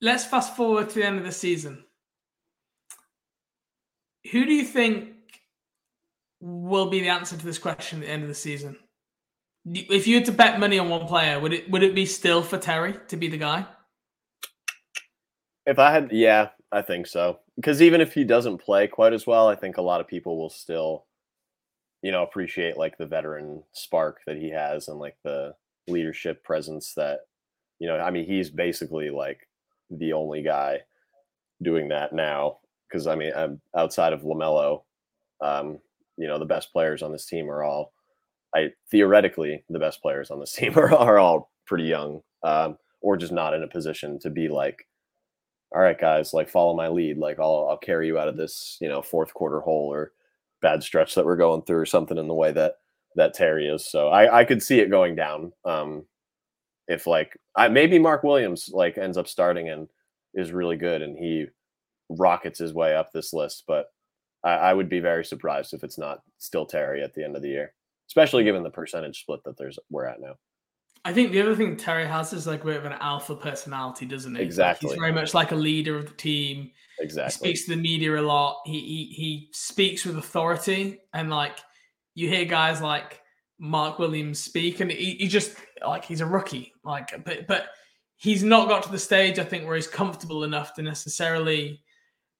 let's 0.00 0.24
fast 0.24 0.56
forward 0.56 0.88
to 0.90 0.94
the 0.96 1.06
end 1.06 1.18
of 1.18 1.24
the 1.24 1.32
season. 1.32 1.84
Who 4.30 4.44
do 4.44 4.52
you 4.52 4.64
think 4.64 5.08
will 6.40 6.86
be 6.86 7.00
the 7.00 7.08
answer 7.08 7.36
to 7.36 7.44
this 7.44 7.58
question 7.58 8.00
at 8.00 8.06
the 8.06 8.12
end 8.12 8.22
of 8.22 8.28
the 8.28 8.34
season? 8.34 8.76
If 9.64 10.06
you 10.06 10.16
had 10.16 10.24
to 10.26 10.32
bet 10.32 10.58
money 10.58 10.78
on 10.78 10.88
one 10.88 11.06
player, 11.06 11.38
would 11.38 11.52
it 11.52 11.70
would 11.70 11.84
it 11.84 11.94
be 11.94 12.04
still 12.04 12.42
for 12.42 12.58
Terry 12.58 12.96
to 13.08 13.16
be 13.16 13.28
the 13.28 13.36
guy? 13.36 13.66
If 15.66 15.78
I 15.78 15.92
had, 15.92 16.10
yeah, 16.10 16.48
I 16.72 16.82
think 16.82 17.06
so. 17.06 17.38
Because 17.54 17.80
even 17.80 18.00
if 18.00 18.12
he 18.12 18.24
doesn't 18.24 18.58
play 18.58 18.88
quite 18.88 19.12
as 19.12 19.26
well, 19.26 19.48
I 19.48 19.54
think 19.54 19.76
a 19.76 19.82
lot 19.82 20.00
of 20.00 20.08
people 20.08 20.36
will 20.36 20.50
still 20.50 21.06
you 22.02 22.10
know 22.10 22.22
appreciate 22.22 22.76
like 22.76 22.98
the 22.98 23.06
veteran 23.06 23.62
spark 23.72 24.20
that 24.26 24.36
he 24.36 24.50
has 24.50 24.88
and 24.88 24.98
like 24.98 25.16
the 25.24 25.54
leadership 25.88 26.44
presence 26.44 26.92
that 26.94 27.20
you 27.78 27.88
know 27.88 27.96
i 27.98 28.10
mean 28.10 28.26
he's 28.26 28.50
basically 28.50 29.10
like 29.10 29.48
the 29.90 30.12
only 30.12 30.42
guy 30.42 30.80
doing 31.62 31.88
that 31.88 32.12
now 32.12 32.58
because 32.88 33.06
i 33.06 33.14
mean 33.14 33.32
I'm 33.34 33.60
outside 33.76 34.12
of 34.12 34.22
lamelo 34.22 34.82
um 35.40 35.78
you 36.16 36.28
know 36.28 36.38
the 36.38 36.44
best 36.44 36.72
players 36.72 37.02
on 37.02 37.12
this 37.12 37.26
team 37.26 37.50
are 37.50 37.62
all 37.62 37.92
i 38.54 38.70
theoretically 38.90 39.64
the 39.70 39.78
best 39.78 40.02
players 40.02 40.30
on 40.30 40.40
this 40.40 40.52
team 40.56 40.76
are, 40.76 40.92
are 40.92 41.18
all 41.18 41.50
pretty 41.66 41.84
young 41.84 42.20
um 42.42 42.76
or 43.00 43.16
just 43.16 43.32
not 43.32 43.54
in 43.54 43.62
a 43.62 43.68
position 43.68 44.18
to 44.20 44.30
be 44.30 44.48
like 44.48 44.86
all 45.74 45.80
right 45.80 46.00
guys 46.00 46.34
like 46.34 46.50
follow 46.50 46.76
my 46.76 46.88
lead. 46.88 47.16
Like 47.16 47.38
i'll 47.38 47.66
i'll 47.70 47.78
carry 47.78 48.06
you 48.06 48.18
out 48.18 48.28
of 48.28 48.36
this 48.36 48.76
you 48.80 48.88
know 48.88 49.02
fourth 49.02 49.32
quarter 49.32 49.60
hole 49.60 49.92
or 49.92 50.12
bad 50.62 50.82
stretch 50.82 51.14
that 51.14 51.24
we're 51.24 51.36
going 51.36 51.62
through 51.62 51.78
or 51.78 51.86
something 51.86 52.16
in 52.16 52.28
the 52.28 52.34
way 52.34 52.52
that 52.52 52.76
that 53.16 53.34
Terry 53.34 53.68
is. 53.68 53.84
So 53.84 54.08
I, 54.08 54.40
I 54.40 54.44
could 54.44 54.62
see 54.62 54.80
it 54.80 54.90
going 54.90 55.14
down. 55.14 55.52
Um, 55.64 56.04
if 56.88 57.06
like 57.06 57.36
I, 57.56 57.68
maybe 57.68 57.98
Mark 57.98 58.22
Williams 58.22 58.70
like 58.72 58.96
ends 58.96 59.18
up 59.18 59.28
starting 59.28 59.68
and 59.68 59.88
is 60.34 60.52
really 60.52 60.76
good 60.76 61.02
and 61.02 61.16
he 61.18 61.46
rockets 62.08 62.58
his 62.58 62.72
way 62.72 62.94
up 62.94 63.12
this 63.12 63.32
list, 63.32 63.64
but 63.66 63.86
I, 64.44 64.52
I 64.52 64.74
would 64.74 64.88
be 64.88 65.00
very 65.00 65.24
surprised 65.24 65.74
if 65.74 65.84
it's 65.84 65.98
not 65.98 66.20
still 66.38 66.66
Terry 66.66 67.02
at 67.02 67.14
the 67.14 67.24
end 67.24 67.36
of 67.36 67.42
the 67.42 67.48
year, 67.48 67.74
especially 68.08 68.44
given 68.44 68.62
the 68.62 68.70
percentage 68.70 69.20
split 69.20 69.40
that 69.44 69.56
there's 69.56 69.78
we're 69.90 70.06
at 70.06 70.20
now. 70.20 70.34
I 71.04 71.12
think 71.12 71.32
the 71.32 71.42
other 71.42 71.56
thing 71.56 71.76
Terry 71.76 72.06
has 72.06 72.32
is 72.32 72.46
like 72.46 72.62
a 72.62 72.66
bit 72.66 72.76
of 72.76 72.84
an 72.84 72.92
alpha 73.00 73.34
personality, 73.34 74.06
doesn't 74.06 74.36
he? 74.36 74.42
Exactly. 74.42 74.88
Like 74.88 74.94
he's 74.94 75.00
very 75.00 75.12
much 75.12 75.34
like 75.34 75.50
a 75.50 75.56
leader 75.56 75.96
of 75.96 76.06
the 76.06 76.14
team. 76.14 76.70
Exactly. 77.00 77.48
He 77.48 77.56
speaks 77.56 77.66
to 77.66 77.74
the 77.74 77.82
media 77.82 78.20
a 78.20 78.22
lot. 78.22 78.62
He, 78.64 78.80
he 78.80 79.04
he 79.12 79.48
speaks 79.52 80.04
with 80.04 80.16
authority, 80.16 81.00
and 81.12 81.28
like 81.28 81.58
you 82.14 82.28
hear 82.28 82.44
guys 82.44 82.80
like 82.80 83.20
Mark 83.58 83.98
Williams 83.98 84.38
speak, 84.38 84.78
and 84.78 84.92
he, 84.92 85.14
he 85.14 85.26
just 85.26 85.56
like 85.84 86.04
he's 86.04 86.20
a 86.20 86.26
rookie, 86.26 86.72
like 86.84 87.12
but 87.24 87.48
but 87.48 87.66
he's 88.16 88.44
not 88.44 88.68
got 88.68 88.84
to 88.84 88.92
the 88.92 88.98
stage 88.98 89.40
I 89.40 89.44
think 89.44 89.66
where 89.66 89.74
he's 89.74 89.88
comfortable 89.88 90.44
enough 90.44 90.74
to 90.74 90.82
necessarily 90.82 91.80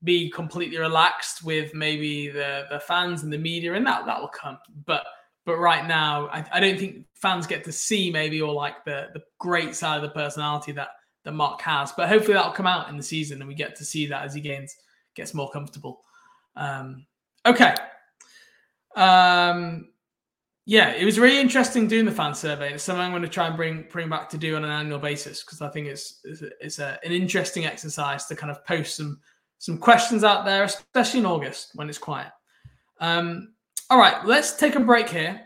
be 0.04 0.30
completely 0.30 0.78
relaxed 0.78 1.44
with 1.44 1.74
maybe 1.74 2.28
the 2.28 2.66
the 2.70 2.78
fans 2.78 3.24
and 3.24 3.32
the 3.32 3.38
media, 3.38 3.74
and 3.74 3.84
that 3.86 4.06
that 4.06 4.20
will 4.20 4.28
come, 4.28 4.58
but 4.86 5.04
but 5.44 5.56
right 5.56 5.86
now, 5.86 6.28
I, 6.28 6.44
I 6.52 6.60
don't 6.60 6.78
think 6.78 7.04
fans 7.14 7.46
get 7.46 7.64
to 7.64 7.72
see 7.72 8.10
maybe 8.10 8.40
or 8.40 8.52
like 8.52 8.84
the 8.84 9.08
the 9.12 9.22
great 9.38 9.74
side 9.74 9.96
of 9.96 10.02
the 10.02 10.10
personality 10.10 10.72
that 10.72 10.88
that 11.24 11.32
Mark 11.32 11.60
has. 11.62 11.92
But 11.92 12.08
hopefully 12.08 12.34
that'll 12.34 12.52
come 12.52 12.66
out 12.66 12.88
in 12.88 12.96
the 12.96 13.02
season 13.02 13.40
and 13.40 13.48
we 13.48 13.54
get 13.54 13.76
to 13.76 13.84
see 13.84 14.06
that 14.06 14.24
as 14.24 14.34
he 14.34 14.40
gains 14.40 14.76
gets 15.14 15.34
more 15.34 15.50
comfortable. 15.50 16.02
Um, 16.56 17.06
okay. 17.46 17.74
Um, 18.96 19.88
yeah, 20.64 20.92
it 20.92 21.04
was 21.04 21.18
really 21.18 21.40
interesting 21.40 21.88
doing 21.88 22.04
the 22.04 22.12
fan 22.12 22.34
survey. 22.34 22.72
It's 22.72 22.84
something 22.84 23.02
I'm 23.02 23.10
going 23.10 23.22
to 23.22 23.28
try 23.28 23.48
and 23.48 23.56
bring 23.56 23.86
bring 23.90 24.08
back 24.08 24.28
to 24.30 24.38
do 24.38 24.54
on 24.54 24.64
an 24.64 24.70
annual 24.70 24.98
basis 24.98 25.42
because 25.42 25.60
I 25.60 25.68
think 25.68 25.88
it's 25.88 26.20
it's, 26.24 26.42
a, 26.42 26.50
it's 26.60 26.78
a, 26.78 26.98
an 27.04 27.12
interesting 27.12 27.66
exercise 27.66 28.26
to 28.26 28.36
kind 28.36 28.50
of 28.50 28.64
post 28.64 28.96
some 28.96 29.18
some 29.58 29.78
questions 29.78 30.24
out 30.24 30.44
there, 30.44 30.62
especially 30.64 31.20
in 31.20 31.26
August 31.26 31.70
when 31.74 31.88
it's 31.88 31.98
quiet. 31.98 32.32
Um, 33.00 33.51
all 33.92 33.98
right, 33.98 34.24
let's 34.24 34.54
take 34.56 34.74
a 34.74 34.80
break 34.80 35.10
here. 35.10 35.38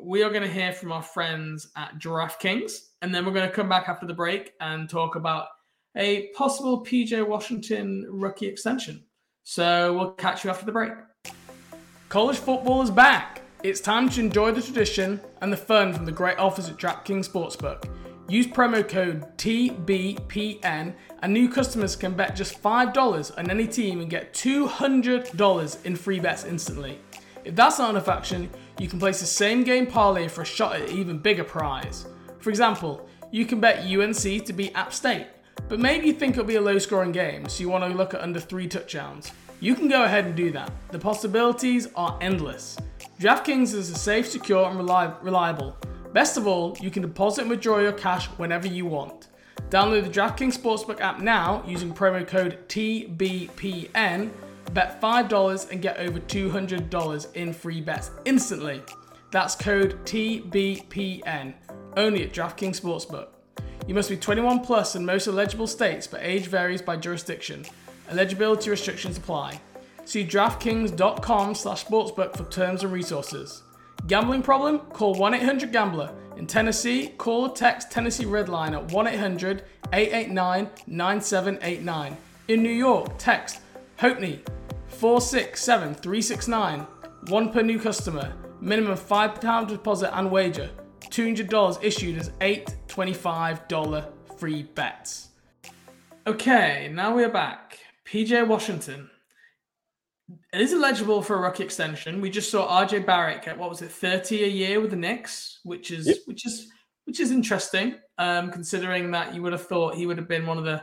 We 0.00 0.22
are 0.22 0.30
going 0.30 0.44
to 0.44 0.48
hear 0.48 0.72
from 0.72 0.92
our 0.92 1.02
friends 1.02 1.70
at 1.76 1.98
DraftKings, 1.98 2.72
and 3.02 3.14
then 3.14 3.26
we're 3.26 3.34
going 3.34 3.46
to 3.46 3.54
come 3.54 3.68
back 3.68 3.86
after 3.86 4.06
the 4.06 4.14
break 4.14 4.52
and 4.62 4.88
talk 4.88 5.14
about 5.14 5.48
a 5.94 6.28
possible 6.28 6.82
PJ 6.86 7.28
Washington 7.28 8.06
rookie 8.08 8.46
extension. 8.46 9.04
So 9.42 9.92
we'll 9.92 10.12
catch 10.12 10.42
you 10.42 10.48
after 10.48 10.64
the 10.64 10.72
break. 10.72 10.92
College 12.08 12.38
football 12.38 12.80
is 12.80 12.90
back. 12.90 13.42
It's 13.62 13.78
time 13.78 14.08
to 14.08 14.20
enjoy 14.20 14.52
the 14.52 14.62
tradition 14.62 15.20
and 15.42 15.52
the 15.52 15.58
fun 15.58 15.92
from 15.92 16.06
the 16.06 16.12
great 16.12 16.38
offers 16.38 16.70
at 16.70 16.78
DraftKings 16.78 17.28
Sportsbook. 17.28 17.90
Use 18.26 18.46
promo 18.46 18.88
code 18.88 19.36
TBPN 19.36 20.94
and 21.20 21.32
new 21.34 21.46
customers 21.50 21.94
can 21.94 22.14
bet 22.14 22.34
just 22.36 22.62
$5 22.62 23.38
on 23.38 23.50
any 23.50 23.66
team 23.66 24.00
and 24.00 24.08
get 24.08 24.32
$200 24.32 25.84
in 25.84 25.94
free 25.94 26.20
bets 26.20 26.44
instantly. 26.44 26.98
If 27.44 27.56
that's 27.56 27.78
not 27.78 27.90
enough 27.90 28.08
action, 28.08 28.48
you 28.78 28.88
can 28.88 28.98
place 28.98 29.20
the 29.20 29.26
same 29.26 29.64
game 29.64 29.86
parlay 29.86 30.28
for 30.28 30.42
a 30.42 30.46
shot 30.46 30.76
at 30.76 30.88
an 30.88 30.96
even 30.96 31.18
bigger 31.18 31.44
prize. 31.44 32.06
For 32.38 32.50
example, 32.50 33.08
you 33.30 33.46
can 33.46 33.60
bet 33.60 33.84
UNC 33.84 34.44
to 34.44 34.52
beat 34.52 34.72
App 34.74 34.92
State, 34.92 35.26
but 35.68 35.80
maybe 35.80 36.06
you 36.06 36.12
think 36.12 36.34
it'll 36.34 36.44
be 36.44 36.56
a 36.56 36.60
low 36.60 36.78
scoring 36.78 37.12
game, 37.12 37.48
so 37.48 37.60
you 37.60 37.68
want 37.68 37.84
to 37.84 37.96
look 37.96 38.14
at 38.14 38.20
under 38.20 38.38
three 38.40 38.68
touchdowns. 38.68 39.32
You 39.60 39.74
can 39.74 39.88
go 39.88 40.04
ahead 40.04 40.24
and 40.24 40.34
do 40.34 40.50
that. 40.52 40.70
The 40.90 40.98
possibilities 40.98 41.88
are 41.94 42.18
endless. 42.20 42.76
DraftKings 43.20 43.74
is 43.74 43.90
a 43.90 43.94
safe, 43.94 44.28
secure, 44.28 44.68
and 44.68 44.78
reliable. 44.78 45.76
Best 46.12 46.36
of 46.36 46.46
all, 46.46 46.76
you 46.80 46.90
can 46.90 47.02
deposit 47.02 47.42
and 47.42 47.50
withdraw 47.50 47.78
your 47.78 47.92
cash 47.92 48.26
whenever 48.36 48.66
you 48.66 48.86
want. 48.86 49.28
Download 49.70 50.02
the 50.02 50.10
DraftKings 50.10 50.58
Sportsbook 50.58 51.00
app 51.00 51.20
now 51.20 51.64
using 51.66 51.94
promo 51.94 52.26
code 52.26 52.58
TBPN. 52.68 54.30
Bet 54.72 55.00
$5 55.00 55.70
and 55.70 55.82
get 55.82 55.98
over 55.98 56.20
$200 56.20 57.34
in 57.34 57.52
free 57.52 57.80
bets 57.80 58.10
instantly. 58.24 58.82
That's 59.30 59.54
code 59.54 60.04
TBPN, 60.04 61.54
only 61.96 62.24
at 62.24 62.32
DraftKings 62.32 62.80
Sportsbook. 62.80 63.28
You 63.86 63.94
must 63.94 64.10
be 64.10 64.16
21 64.16 64.60
plus 64.60 64.94
in 64.94 65.04
most 65.04 65.26
eligible 65.26 65.66
states, 65.66 66.06
but 66.06 66.20
age 66.22 66.46
varies 66.46 66.82
by 66.82 66.96
jurisdiction. 66.96 67.64
Eligibility 68.10 68.70
restrictions 68.70 69.18
apply. 69.18 69.60
See 70.04 70.24
DraftKings.com 70.26 71.54
slash 71.54 71.84
sportsbook 71.84 72.36
for 72.36 72.44
terms 72.50 72.84
and 72.84 72.92
resources. 72.92 73.62
Gambling 74.06 74.42
problem? 74.42 74.80
Call 74.80 75.14
1 75.14 75.34
800 75.34 75.72
Gambler. 75.72 76.12
In 76.36 76.46
Tennessee, 76.46 77.08
call 77.18 77.46
or 77.46 77.54
text 77.54 77.90
Tennessee 77.90 78.24
Redline 78.24 78.72
at 78.72 78.90
1 78.92 79.06
800 79.06 79.64
889 79.92 80.68
9789. 80.86 82.16
In 82.48 82.62
New 82.62 82.70
York, 82.70 83.16
text 83.18 83.60
HOPENY 84.02 84.40
467 84.88 85.94
369. 85.94 86.80
One 87.28 87.52
per 87.52 87.62
new 87.62 87.78
customer. 87.78 88.34
Minimum 88.60 88.96
£5 88.96 89.68
deposit 89.68 90.18
and 90.18 90.28
wager. 90.28 90.68
$200 91.02 91.78
issued 91.84 92.18
as 92.18 92.32
eight 92.40 92.74
$25 92.88 94.08
free 94.36 94.64
bets. 94.64 95.28
Okay, 96.26 96.90
now 96.92 97.14
we're 97.14 97.28
back. 97.28 97.78
PJ 98.04 98.44
Washington 98.48 99.08
is 100.52 100.72
eligible 100.72 101.22
for 101.22 101.36
a 101.36 101.40
rookie 101.40 101.62
extension. 101.62 102.20
We 102.20 102.28
just 102.28 102.50
saw 102.50 102.84
RJ 102.84 103.06
Barrett 103.06 103.44
get 103.44 103.56
what 103.56 103.70
was 103.70 103.82
it, 103.82 103.92
30 103.92 104.42
a 104.42 104.48
year 104.48 104.80
with 104.80 104.90
the 104.90 104.96
Knicks, 104.96 105.60
which 105.62 105.92
is 105.92 106.08
yep. 106.08 106.16
which 106.24 106.44
is 106.44 106.66
which 107.04 107.20
is 107.20 107.30
interesting, 107.30 107.94
um, 108.18 108.50
considering 108.50 109.12
that 109.12 109.32
you 109.32 109.42
would 109.42 109.52
have 109.52 109.68
thought 109.68 109.94
he 109.94 110.06
would 110.06 110.18
have 110.18 110.28
been 110.28 110.44
one 110.44 110.58
of 110.58 110.64
the 110.64 110.82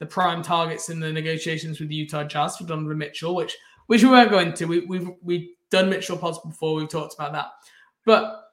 the 0.00 0.06
prime 0.06 0.42
targets 0.42 0.88
in 0.88 0.98
the 0.98 1.12
negotiations 1.12 1.78
with 1.78 1.88
the 1.88 1.94
Utah 1.94 2.24
Jazz 2.24 2.56
for 2.56 2.64
Donovan 2.64 2.98
Mitchell, 2.98 3.36
which 3.36 3.56
which 3.86 4.02
we 4.02 4.08
weren't 4.08 4.30
going 4.30 4.52
to. 4.54 4.64
We, 4.64 4.80
we've 4.80 5.10
we've 5.22 5.48
done 5.70 5.88
Mitchell 5.88 6.16
pods 6.16 6.38
before. 6.40 6.74
We've 6.74 6.88
talked 6.88 7.14
about 7.14 7.32
that, 7.32 7.46
but 8.04 8.46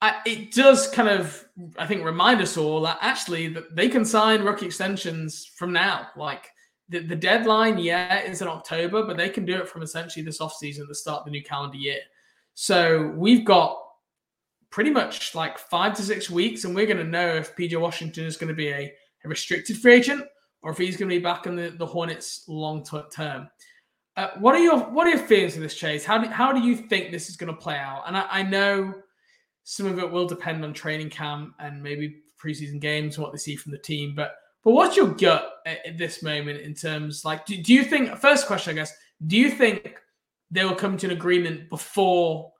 I, 0.00 0.20
it 0.26 0.52
does 0.52 0.88
kind 0.88 1.08
of 1.08 1.44
I 1.78 1.86
think 1.86 2.04
remind 2.04 2.40
us 2.40 2.56
all 2.56 2.80
that 2.82 2.98
actually 3.00 3.48
that 3.48 3.76
they 3.76 3.88
can 3.88 4.04
sign 4.04 4.42
rookie 4.42 4.66
extensions 4.66 5.44
from 5.44 5.72
now. 5.72 6.08
Like 6.16 6.48
the, 6.88 7.00
the 7.00 7.16
deadline, 7.16 7.78
yeah, 7.78 8.20
is 8.22 8.40
in 8.40 8.48
October, 8.48 9.04
but 9.04 9.16
they 9.16 9.28
can 9.28 9.44
do 9.44 9.56
it 9.56 9.68
from 9.68 9.82
essentially 9.82 10.24
this 10.24 10.40
offseason, 10.40 10.88
the 10.88 10.94
start 10.94 11.20
of 11.20 11.24
the 11.26 11.30
new 11.30 11.42
calendar 11.42 11.76
year. 11.76 12.00
So 12.54 13.12
we've 13.14 13.44
got 13.44 13.78
pretty 14.70 14.90
much 14.90 15.34
like 15.34 15.58
five 15.58 15.94
to 15.96 16.02
six 16.02 16.30
weeks, 16.30 16.64
and 16.64 16.74
we're 16.74 16.86
going 16.86 16.98
to 16.98 17.04
know 17.04 17.34
if 17.34 17.54
PJ 17.56 17.78
Washington 17.78 18.24
is 18.24 18.36
going 18.36 18.48
to 18.48 18.54
be 18.54 18.68
a, 18.68 18.92
a, 19.24 19.28
restricted 19.28 19.78
free 19.78 19.94
agent 19.94 20.24
or 20.62 20.72
if 20.72 20.78
he's 20.78 20.96
going 20.96 21.08
to 21.08 21.16
be 21.16 21.22
back 21.22 21.46
in 21.46 21.56
the, 21.56 21.70
the 21.70 21.86
Hornets 21.86 22.44
long 22.48 22.84
term. 23.12 23.48
Uh, 24.16 24.30
what 24.38 24.54
are 24.54 24.58
your 24.58 24.78
what 24.78 25.06
are 25.06 25.10
your 25.10 25.26
feelings 25.26 25.54
of 25.54 25.62
this, 25.62 25.74
Chase? 25.74 26.04
How 26.04 26.18
do, 26.18 26.28
how 26.28 26.52
do 26.52 26.60
you 26.60 26.74
think 26.74 27.12
this 27.12 27.28
is 27.28 27.36
going 27.36 27.54
to 27.54 27.60
play 27.60 27.76
out? 27.76 28.02
And 28.06 28.16
I, 28.16 28.26
I 28.28 28.42
know 28.42 28.94
some 29.62 29.86
of 29.86 29.98
it 29.98 30.10
will 30.10 30.26
depend 30.26 30.64
on 30.64 30.72
training 30.72 31.10
camp 31.10 31.54
and 31.60 31.82
maybe 31.82 32.22
preseason 32.42 32.80
games 32.80 33.16
and 33.16 33.22
what 33.22 33.32
they 33.32 33.38
see 33.38 33.54
from 33.54 33.72
the 33.72 33.78
team, 33.78 34.14
but 34.14 34.34
but 34.64 34.72
what's 34.72 34.96
your 34.96 35.08
gut 35.08 35.60
at, 35.66 35.86
at 35.86 35.98
this 35.98 36.22
moment 36.22 36.60
in 36.60 36.74
terms 36.74 37.24
like 37.24 37.46
do, 37.46 37.56
do 37.62 37.72
you 37.72 37.84
think 37.84 38.16
first 38.16 38.46
question 38.46 38.72
I 38.72 38.74
guess 38.74 38.92
do 39.26 39.36
you 39.36 39.50
think 39.50 39.98
they 40.50 40.64
will 40.64 40.74
come 40.74 40.96
to 40.96 41.06
an 41.06 41.12
agreement 41.12 41.68
before 41.68 42.52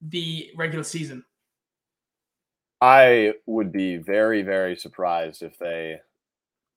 the 0.00 0.50
regular 0.56 0.84
season? 0.84 1.24
I 2.80 3.34
would 3.46 3.70
be 3.70 3.98
very 3.98 4.42
very 4.42 4.74
surprised 4.74 5.42
if 5.42 5.58
they 5.58 6.00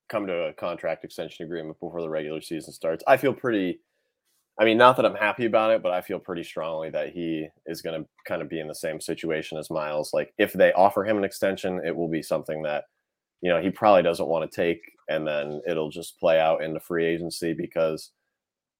come 0.09 0.27
to 0.27 0.47
a 0.47 0.53
contract 0.53 1.03
extension 1.03 1.45
agreement 1.45 1.79
before 1.79 2.01
the 2.01 2.09
regular 2.09 2.41
season 2.41 2.73
starts. 2.73 3.03
I 3.07 3.17
feel 3.17 3.33
pretty 3.33 3.79
I 4.57 4.63
mean, 4.63 4.77
not 4.77 4.95
that 4.95 5.05
I'm 5.05 5.15
happy 5.15 5.45
about 5.45 5.71
it, 5.71 5.83
but 5.83 5.91
I 5.91 5.99
feel 5.99 6.17
pretty 6.17 6.43
strongly 6.43 6.89
that 6.91 7.09
he 7.09 7.45
is 7.65 7.81
going 7.81 8.01
to 8.01 8.07
kind 8.25 8.41
of 8.41 8.47
be 8.47 8.61
in 8.61 8.69
the 8.69 8.75
same 8.75 9.01
situation 9.01 9.57
as 9.57 9.69
Miles. 9.69 10.13
Like, 10.13 10.33
if 10.37 10.53
they 10.53 10.71
offer 10.71 11.03
him 11.03 11.17
an 11.17 11.25
extension, 11.25 11.81
it 11.85 11.93
will 11.93 12.07
be 12.07 12.21
something 12.21 12.61
that 12.63 12.85
you 13.41 13.51
know 13.51 13.61
he 13.61 13.69
probably 13.69 14.01
doesn't 14.01 14.27
want 14.27 14.49
to 14.49 14.55
take 14.55 14.81
and 15.07 15.27
then 15.27 15.61
it'll 15.67 15.91
just 15.91 16.19
play 16.19 16.39
out 16.39 16.63
into 16.63 16.79
free 16.79 17.05
agency 17.05 17.53
because 17.53 18.11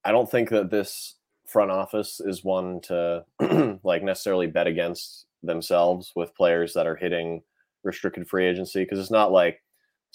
i 0.04 0.12
don't 0.12 0.32
think 0.32 0.50
that 0.50 0.72
this 0.72 1.16
front 1.48 1.70
office 1.70 2.20
is 2.20 2.44
one 2.44 2.82
to 2.82 3.24
like 3.84 4.04
necessarily 4.04 4.48
bet 4.48 4.66
against 4.66 5.28
themselves 5.44 6.12
with 6.16 6.36
players 6.36 6.74
that 6.74 6.88
are 6.88 6.96
hitting 6.96 7.42
restricted 7.84 8.28
free 8.28 8.48
agency 8.48 8.84
because 8.84 8.98
it's 8.98 9.12
not 9.12 9.32
like 9.32 9.62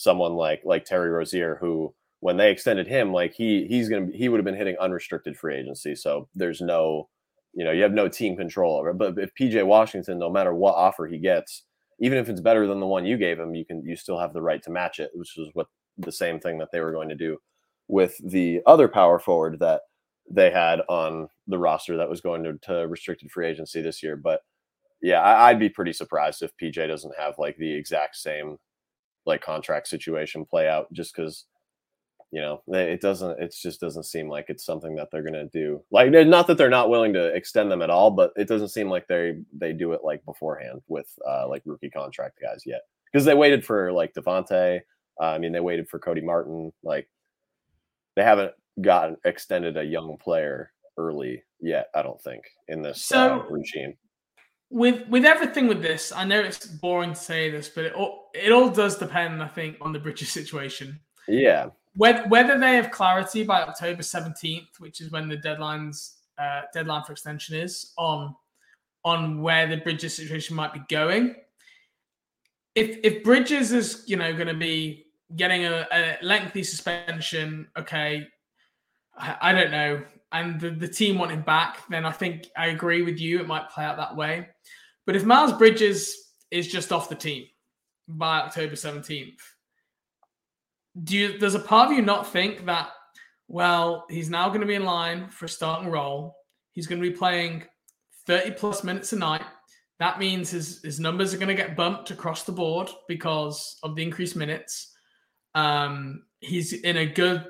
someone 0.00 0.34
like 0.34 0.62
like 0.64 0.84
Terry 0.84 1.10
Rozier 1.10 1.58
who 1.60 1.94
when 2.20 2.36
they 2.36 2.50
extended 2.50 2.86
him 2.86 3.12
like 3.12 3.34
he 3.34 3.66
he's 3.66 3.88
to 3.88 4.10
he 4.14 4.28
would 4.28 4.38
have 4.38 4.44
been 4.44 4.54
hitting 4.54 4.76
unrestricted 4.78 5.36
free 5.36 5.56
agency 5.56 5.94
so 5.94 6.28
there's 6.34 6.60
no 6.60 7.08
you 7.52 7.64
know 7.64 7.70
you 7.70 7.82
have 7.82 7.92
no 7.92 8.08
team 8.08 8.36
control 8.36 8.78
over 8.78 8.90
it 8.90 8.98
but 8.98 9.18
if 9.18 9.34
PJ 9.34 9.64
Washington 9.66 10.18
no 10.18 10.30
matter 10.30 10.54
what 10.54 10.74
offer 10.74 11.06
he 11.06 11.18
gets 11.18 11.64
even 12.00 12.18
if 12.18 12.28
it's 12.28 12.40
better 12.40 12.66
than 12.66 12.80
the 12.80 12.86
one 12.86 13.04
you 13.04 13.16
gave 13.16 13.38
him, 13.38 13.54
you 13.54 13.64
can 13.64 13.84
you 13.84 13.94
still 13.94 14.18
have 14.18 14.32
the 14.32 14.42
right 14.42 14.62
to 14.62 14.70
match 14.70 14.98
it, 14.98 15.10
which 15.14 15.36
is 15.38 15.50
what 15.52 15.66
the 15.98 16.10
same 16.10 16.40
thing 16.40 16.58
that 16.58 16.68
they 16.72 16.80
were 16.80 16.92
going 16.92 17.10
to 17.10 17.14
do 17.14 17.36
with 17.88 18.16
the 18.24 18.60
other 18.66 18.88
power 18.88 19.18
forward 19.18 19.58
that 19.60 19.82
they 20.30 20.50
had 20.50 20.80
on 20.88 21.28
the 21.46 21.58
roster 21.58 21.96
that 21.96 22.08
was 22.08 22.20
going 22.20 22.42
to, 22.42 22.56
to 22.62 22.86
restricted 22.88 23.30
free 23.30 23.46
agency 23.46 23.82
this 23.82 24.02
year. 24.02 24.16
But 24.16 24.40
yeah, 25.02 25.20
I, 25.20 25.52
would 25.52 25.60
be 25.60 25.68
pretty 25.68 25.92
surprised 25.92 26.42
if 26.42 26.52
PJ 26.62 26.86
doesn't 26.86 27.14
have 27.18 27.34
like 27.38 27.56
the 27.56 27.72
exact 27.72 28.16
same 28.16 28.56
like 29.26 29.40
contract 29.40 29.88
situation 29.88 30.44
play 30.44 30.68
out 30.68 30.92
just 30.92 31.14
because 31.14 31.46
you 32.30 32.40
know 32.40 32.62
it 32.68 33.00
doesn't 33.00 33.40
it 33.40 33.54
just 33.61 33.80
doesn't 33.80 34.04
seem 34.04 34.28
like 34.28 34.46
it's 34.48 34.64
something 34.64 34.94
that 34.94 35.09
they're 35.11 35.22
to 35.22 35.46
do 35.46 35.83
like 35.90 36.11
not 36.11 36.46
that 36.46 36.56
they're 36.56 36.70
not 36.70 36.88
willing 36.88 37.12
to 37.12 37.26
extend 37.35 37.70
them 37.70 37.83
at 37.83 37.90
all 37.90 38.11
but 38.11 38.33
it 38.37 38.46
doesn't 38.46 38.68
seem 38.68 38.88
like 38.88 39.06
they 39.09 39.35
they 39.52 39.72
do 39.72 39.92
it 39.92 40.00
like 40.04 40.24
beforehand 40.24 40.80
with 40.87 41.09
uh 41.28 41.48
like 41.48 41.62
rookie 41.64 41.90
contract 41.90 42.38
guys 42.40 42.62
yet 42.64 42.83
because 43.12 43.24
they 43.24 43.35
waited 43.35 43.64
for 43.64 43.92
like 43.92 44.14
Devonte 44.14 44.80
uh, 45.20 45.24
I 45.24 45.38
mean 45.38 45.52
they 45.52 45.61
waited 45.61 45.88
for 45.88 45.98
Cody 45.98 46.20
Martin 46.20 46.72
like 46.85 47.09
they 48.14 48.22
haven't 48.22 48.52
gotten 48.80 49.16
extended 49.24 49.76
a 49.76 49.85
young 49.85 50.16
player 50.16 50.72
early 50.96 51.42
yet 51.61 51.88
I 51.94 52.02
don't 52.02 52.22
think 52.22 52.44
in 52.68 52.80
this 52.80 53.04
so, 53.04 53.40
uh, 53.40 53.50
regime 53.50 53.94
with 54.70 55.06
with 55.09 55.24
everything 55.24 55.66
with 55.66 55.83
this 55.83 56.12
I 56.12 56.24
know 56.24 56.40
it's 56.40 56.64
boring 56.66 57.11
to 57.11 57.16
say 57.16 57.50
this 57.50 57.68
but 57.68 57.85
it 57.85 57.92
all, 57.92 58.30
it 58.35 58.52
all 58.52 58.70
does 58.70 58.96
depend 58.96 59.42
I 59.42 59.48
think 59.48 59.76
on 59.80 59.92
the 59.92 59.98
Bridges 59.98 60.30
situation. 60.30 61.00
Yeah. 61.28 61.70
Whether, 61.94 62.28
whether 62.28 62.59
they 62.59 62.76
have 62.76 62.92
clarity 62.92 63.42
by 63.42 63.62
October 63.62 64.02
17th, 64.02 64.78
which 64.78 65.00
is 65.00 65.11
when 65.11 65.28
the 65.28 65.37
deadlines 65.37 66.14
uh, 66.38 66.62
deadline 66.72 67.02
for 67.04 67.12
extension 67.12 67.56
is 67.56 67.92
on 67.98 68.35
on 69.04 69.42
where 69.42 69.66
the 69.66 69.78
Bridges 69.78 70.14
situation 70.14 70.56
might 70.56 70.72
be 70.72 70.80
going. 70.88 71.35
If 72.74 72.98
if 73.02 73.24
Bridges 73.24 73.72
is 73.72 74.04
you 74.06 74.16
know 74.16 74.33
going 74.33 74.48
to 74.48 74.54
be 74.54 75.06
getting 75.37 75.64
a, 75.64 75.87
a, 75.92 76.18
lengthy 76.22 76.62
suspension, 76.62 77.68
okay, 77.78 78.26
I, 79.16 79.36
I 79.40 79.53
don't 79.53 79.70
know, 79.70 80.03
and 80.33 80.61
the, 80.61 80.70
the 80.70 80.89
team 80.89 81.18
want 81.18 81.33
him 81.33 81.43
back, 81.43 81.83
then 81.89 82.05
I 82.05 82.12
think 82.12 82.49
I 82.57 82.68
agree 82.68 83.03
with 83.03 83.18
you. 83.18 83.41
It 83.41 83.47
might 83.47 83.70
play 83.70 83.85
out 83.85 83.97
that 83.97 84.16
way. 84.16 84.49
But 85.07 85.16
if 85.16 85.24
Miles 85.24 85.53
Bridges 85.53 86.16
is 86.51 86.68
just 86.68 86.93
off 86.93 87.09
the 87.09 87.14
team 87.14 87.47
by 88.09 88.41
October 88.41 88.74
17th, 88.74 89.39
do 91.05 91.16
you 91.16 91.39
does 91.39 91.55
a 91.55 91.61
part 91.61 91.91
of 91.91 91.97
you 91.97 92.03
not 92.03 92.26
think 92.26 92.66
that 92.66 92.89
well 93.49 94.05
he's 94.11 94.28
now 94.28 94.49
going 94.49 94.61
to 94.61 94.66
be 94.66 94.74
in 94.74 94.85
line 94.85 95.28
for 95.28 95.45
a 95.45 95.49
starting 95.49 95.89
role 95.89 96.37
he's 96.72 96.87
going 96.87 97.01
to 97.01 97.09
be 97.09 97.16
playing 97.16 97.62
30 98.26 98.53
plus 98.53 98.83
minutes 98.83 99.12
a 99.12 99.16
night 99.16 99.45
that 99.99 100.18
means 100.18 100.51
his, 100.51 100.83
his 100.83 100.99
numbers 100.99 101.35
are 101.35 101.37
going 101.37 101.55
to 101.55 101.55
get 101.55 101.76
bumped 101.76 102.11
across 102.11 102.45
the 102.45 102.53
board 102.53 102.89
because 103.07 103.78
of 103.83 103.95
the 103.95 104.03
increased 104.03 104.37
minutes 104.37 104.93
um, 105.55 106.22
he's 106.41 106.72
in 106.72 106.97
a 106.97 107.07
good 107.07 107.45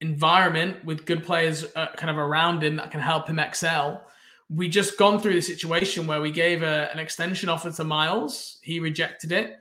environment 0.00 0.84
with 0.84 1.06
good 1.06 1.24
players 1.24 1.64
uh, 1.76 1.88
kind 1.96 2.10
of 2.10 2.18
around 2.18 2.62
him 2.62 2.76
that 2.76 2.90
can 2.90 3.00
help 3.00 3.28
him 3.28 3.38
excel. 3.38 4.06
We 4.48 4.68
just 4.68 4.96
gone 4.98 5.20
through 5.20 5.34
the 5.34 5.42
situation 5.42 6.06
where 6.06 6.20
we 6.20 6.30
gave 6.30 6.62
a, 6.62 6.90
an 6.92 6.98
extension 6.98 7.48
offer 7.48 7.70
to 7.70 7.84
miles. 7.84 8.58
He 8.62 8.80
rejected 8.80 9.32
it. 9.32 9.58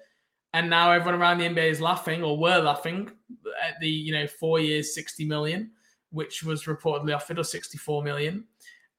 And 0.53 0.69
now 0.69 0.91
everyone 0.91 1.19
around 1.19 1.39
the 1.39 1.45
NBA 1.45 1.71
is 1.71 1.81
laughing 1.81 2.23
or 2.23 2.37
were 2.37 2.59
laughing 2.59 3.11
at 3.61 3.79
the 3.79 3.89
you 3.89 4.13
know 4.13 4.27
four 4.27 4.59
years, 4.59 4.95
sixty 4.95 5.25
million, 5.25 5.71
which 6.11 6.41
was 6.41 6.63
reportedly 6.63 7.13
offered, 7.13 7.37
or 7.37 7.43
sixty-four 7.43 8.01
million, 8.01 8.45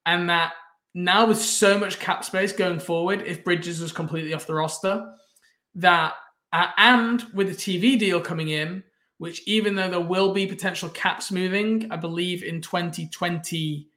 and 0.04 0.28
that 0.28 0.52
now 0.94 1.26
with 1.26 1.40
so 1.40 1.78
much 1.78 1.98
cap 1.98 2.24
space 2.24 2.52
going 2.52 2.78
forward, 2.78 3.22
if 3.26 3.44
Bridges 3.44 3.80
was 3.80 3.92
completely 3.92 4.34
off 4.34 4.46
the 4.46 4.54
roster, 4.54 5.12
that 5.76 6.14
uh, 6.52 6.68
and 6.76 7.24
with 7.34 7.48
the 7.48 7.54
TV 7.54 7.98
deal 7.98 8.20
coming 8.20 8.48
in, 8.50 8.84
which 9.18 9.42
even 9.46 9.74
though 9.74 9.90
there 9.90 10.00
will 10.00 10.32
be 10.32 10.46
potential 10.46 10.88
cap 10.88 11.22
smoothing, 11.22 11.88
I 11.90 11.96
believe 11.96 12.42
in 12.42 12.60
2020, 12.60 13.88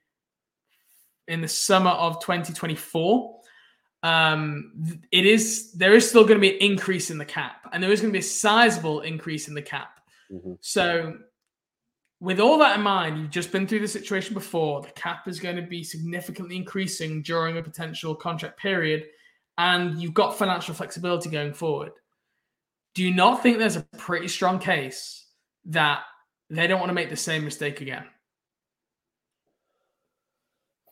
in 1.27 1.41
the 1.41 1.47
summer 1.47 1.91
of 1.91 2.19
2024, 2.21 3.39
um, 4.03 5.01
it 5.11 5.25
is 5.25 5.73
there 5.73 5.93
is 5.93 6.09
still 6.09 6.23
going 6.23 6.37
to 6.37 6.41
be 6.41 6.55
an 6.55 6.71
increase 6.71 7.11
in 7.11 7.19
the 7.19 7.25
cap, 7.25 7.69
and 7.71 7.83
there 7.83 7.91
is 7.91 8.01
going 8.01 8.11
to 8.11 8.13
be 8.13 8.19
a 8.19 8.23
sizable 8.23 9.01
increase 9.01 9.47
in 9.47 9.53
the 9.53 9.61
cap. 9.61 9.99
Mm-hmm. 10.31 10.53
So, 10.61 11.17
with 12.19 12.39
all 12.39 12.57
that 12.57 12.77
in 12.77 12.81
mind, 12.81 13.19
you've 13.19 13.29
just 13.29 13.51
been 13.51 13.67
through 13.67 13.81
the 13.81 13.87
situation 13.87 14.33
before. 14.33 14.81
The 14.81 14.89
cap 14.89 15.27
is 15.27 15.39
going 15.39 15.55
to 15.55 15.61
be 15.61 15.83
significantly 15.83 16.55
increasing 16.55 17.21
during 17.21 17.57
a 17.57 17.63
potential 17.63 18.15
contract 18.15 18.59
period, 18.59 19.05
and 19.59 20.01
you've 20.01 20.15
got 20.15 20.35
financial 20.35 20.73
flexibility 20.73 21.29
going 21.29 21.53
forward. 21.53 21.91
Do 22.93 23.03
you 23.03 23.13
not 23.13 23.41
think 23.41 23.57
there's 23.57 23.77
a 23.77 23.85
pretty 23.97 24.27
strong 24.27 24.59
case 24.59 25.25
that 25.65 26.01
they 26.49 26.67
don't 26.67 26.79
want 26.79 26.89
to 26.89 26.95
make 26.95 27.09
the 27.09 27.15
same 27.15 27.45
mistake 27.45 27.81
again? 27.81 28.05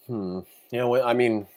Hmm. 0.07 0.39
Know, 0.71 1.03
I 1.03 1.13
mean, 1.13 1.47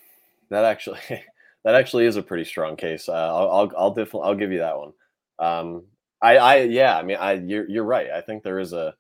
that 0.51 0.64
actually 0.64 1.01
that 1.64 1.74
actually 1.74 2.07
is 2.07 2.16
a 2.16 2.22
pretty 2.22 2.45
strong 2.45 2.76
case. 2.76 3.09
Uh, 3.09 3.12
I'll 3.12 3.51
I'll 3.51 3.72
I'll 3.78 3.95
definitely 3.95 4.28
I'll 4.28 4.34
give 4.34 4.53
you 4.53 4.59
that 4.59 4.78
one. 4.78 4.93
Um, 5.38 5.84
I 6.20 6.36
I 6.36 6.57
yeah, 6.62 6.99
I 6.99 7.03
mean, 7.03 7.16
I 7.18 7.32
you're 7.34 7.68
you're 7.68 7.84
right. 7.84 8.11
I 8.11 8.20
think 8.20 8.43
there 8.43 8.59
is 8.59 8.72
a 8.72 8.95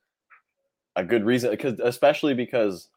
a 0.96 1.04
good 1.04 1.24
reason 1.24 1.50
because 1.50 1.78
especially 1.80 2.34
because 2.34 2.88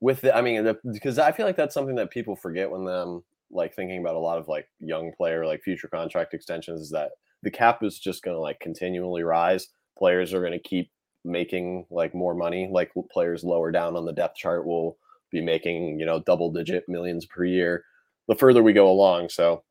with 0.00 0.20
the, 0.20 0.36
I 0.36 0.42
mean, 0.42 0.72
because 0.92 1.18
I 1.18 1.32
feel 1.32 1.46
like 1.46 1.56
that's 1.56 1.74
something 1.74 1.96
that 1.96 2.10
people 2.10 2.36
forget 2.36 2.70
when 2.70 2.84
them 2.84 3.24
like 3.50 3.74
thinking 3.74 4.00
about 4.00 4.14
a 4.14 4.20
lot 4.20 4.38
of 4.38 4.46
like 4.46 4.68
young 4.78 5.10
player 5.16 5.46
like 5.46 5.62
future 5.62 5.88
contract 5.88 6.34
extensions 6.34 6.80
is 6.82 6.90
that 6.90 7.10
the 7.42 7.50
cap 7.50 7.82
is 7.82 7.98
just 7.98 8.22
going 8.22 8.34
to 8.34 8.40
like 8.40 8.60
continually 8.60 9.22
rise. 9.22 9.68
Players 9.96 10.32
are 10.34 10.40
going 10.40 10.52
to 10.52 10.58
keep 10.58 10.90
making 11.24 11.86
like 11.90 12.14
more 12.14 12.34
money. 12.34 12.68
Like 12.70 12.92
players 13.10 13.44
lower 13.44 13.70
down 13.70 13.96
on 13.96 14.04
the 14.04 14.12
depth 14.12 14.36
chart 14.36 14.66
will 14.66 14.98
be 15.30 15.40
making 15.40 15.98
you 16.00 16.06
know 16.06 16.20
double 16.20 16.50
digit 16.50 16.84
millions 16.88 17.26
per 17.26 17.44
year 17.44 17.84
the 18.28 18.34
further 18.34 18.62
we 18.62 18.72
go 18.72 18.88
along. 18.88 19.30
So 19.30 19.64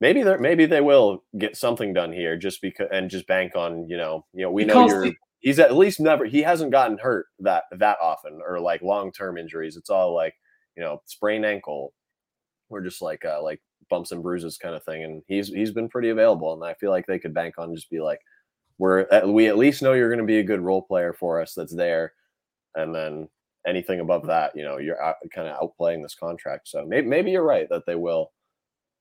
maybe 0.00 0.22
they 0.22 0.36
maybe 0.38 0.66
they 0.66 0.80
will 0.80 1.22
get 1.38 1.56
something 1.56 1.92
done 1.92 2.12
here 2.12 2.36
just 2.36 2.60
because 2.60 2.88
and 2.90 3.10
just 3.10 3.26
bank 3.26 3.54
on 3.54 3.88
you 3.88 3.96
know 3.96 4.24
you 4.32 4.42
know 4.42 4.50
we 4.50 4.64
know 4.64 4.86
you're 4.88 5.12
he's 5.40 5.58
at 5.58 5.76
least 5.76 6.00
never 6.00 6.24
he 6.24 6.42
hasn't 6.42 6.72
gotten 6.72 6.98
hurt 6.98 7.26
that 7.38 7.64
that 7.78 7.98
often 8.02 8.40
or 8.46 8.58
like 8.58 8.82
long 8.82 9.12
term 9.12 9.38
injuries. 9.38 9.76
It's 9.76 9.90
all 9.90 10.14
like 10.14 10.34
you 10.76 10.82
know 10.82 11.02
sprained 11.06 11.46
ankle 11.46 11.92
or 12.70 12.80
just 12.80 13.00
like 13.00 13.24
uh 13.24 13.42
like 13.42 13.60
bumps 13.88 14.12
and 14.12 14.22
bruises 14.22 14.58
kind 14.58 14.74
of 14.74 14.84
thing. 14.84 15.04
And 15.04 15.22
he's 15.28 15.48
he's 15.48 15.72
been 15.72 15.88
pretty 15.88 16.10
available, 16.10 16.52
and 16.52 16.64
I 16.64 16.74
feel 16.74 16.90
like 16.90 17.06
they 17.06 17.18
could 17.18 17.34
bank 17.34 17.54
on 17.58 17.74
just 17.74 17.90
be 17.90 18.00
like 18.00 18.20
we're 18.78 19.06
we 19.26 19.46
at 19.46 19.58
least 19.58 19.82
know 19.82 19.92
you're 19.92 20.08
going 20.08 20.18
to 20.18 20.24
be 20.24 20.38
a 20.38 20.44
good 20.44 20.60
role 20.60 20.82
player 20.82 21.12
for 21.12 21.40
us 21.40 21.54
that's 21.54 21.74
there, 21.74 22.12
and 22.74 22.94
then 22.94 23.28
anything 23.66 24.00
above 24.00 24.26
that, 24.26 24.52
you 24.54 24.62
know, 24.62 24.78
you're 24.78 25.02
out, 25.02 25.16
kind 25.34 25.48
of 25.48 25.58
outplaying 25.58 26.02
this 26.02 26.14
contract. 26.14 26.68
So 26.68 26.84
maybe 26.86 27.06
maybe 27.06 27.30
you're 27.30 27.44
right 27.44 27.68
that 27.70 27.86
they 27.86 27.94
will 27.94 28.32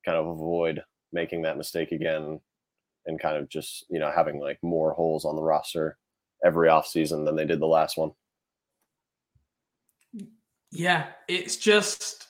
kind 0.05 0.17
of 0.17 0.27
avoid 0.27 0.84
making 1.11 1.41
that 1.43 1.57
mistake 1.57 1.91
again 1.91 2.39
and 3.05 3.19
kind 3.19 3.38
of 3.38 3.49
just 3.49 3.86
you 3.89 3.99
know 3.99 4.11
having 4.13 4.39
like 4.39 4.59
more 4.61 4.93
holes 4.93 5.25
on 5.25 5.36
the 5.36 5.43
roster 5.43 5.97
every 6.45 6.67
offseason 6.67 7.25
than 7.25 7.36
they 7.36 7.45
did 7.45 7.59
the 7.59 7.65
last 7.65 7.97
one. 7.97 8.11
Yeah, 10.71 11.07
it's 11.27 11.57
just 11.57 12.27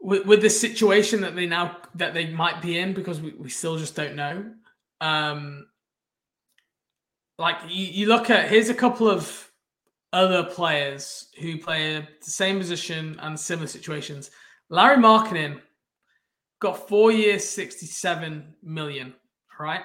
with, 0.00 0.26
with 0.26 0.42
the 0.42 0.50
situation 0.50 1.20
that 1.22 1.34
they 1.34 1.46
now 1.46 1.76
that 1.94 2.14
they 2.14 2.30
might 2.30 2.62
be 2.62 2.78
in 2.78 2.94
because 2.94 3.20
we, 3.20 3.32
we 3.32 3.48
still 3.48 3.76
just 3.78 3.96
don't 3.96 4.16
know. 4.16 4.50
Um 5.00 5.66
like 7.38 7.56
you, 7.68 7.86
you 7.86 8.06
look 8.06 8.30
at 8.30 8.48
here's 8.48 8.68
a 8.68 8.74
couple 8.74 9.08
of 9.08 9.48
other 10.12 10.44
players 10.44 11.28
who 11.40 11.58
play 11.58 11.98
the 11.98 12.30
same 12.30 12.58
position 12.58 13.18
and 13.20 13.38
similar 13.38 13.66
situations. 13.66 14.30
Lauri 14.70 14.96
Markkanen 14.96 15.60
got 16.60 16.88
four 16.88 17.12
years, 17.12 17.48
67 17.48 18.54
million, 18.62 19.14
right? 19.60 19.82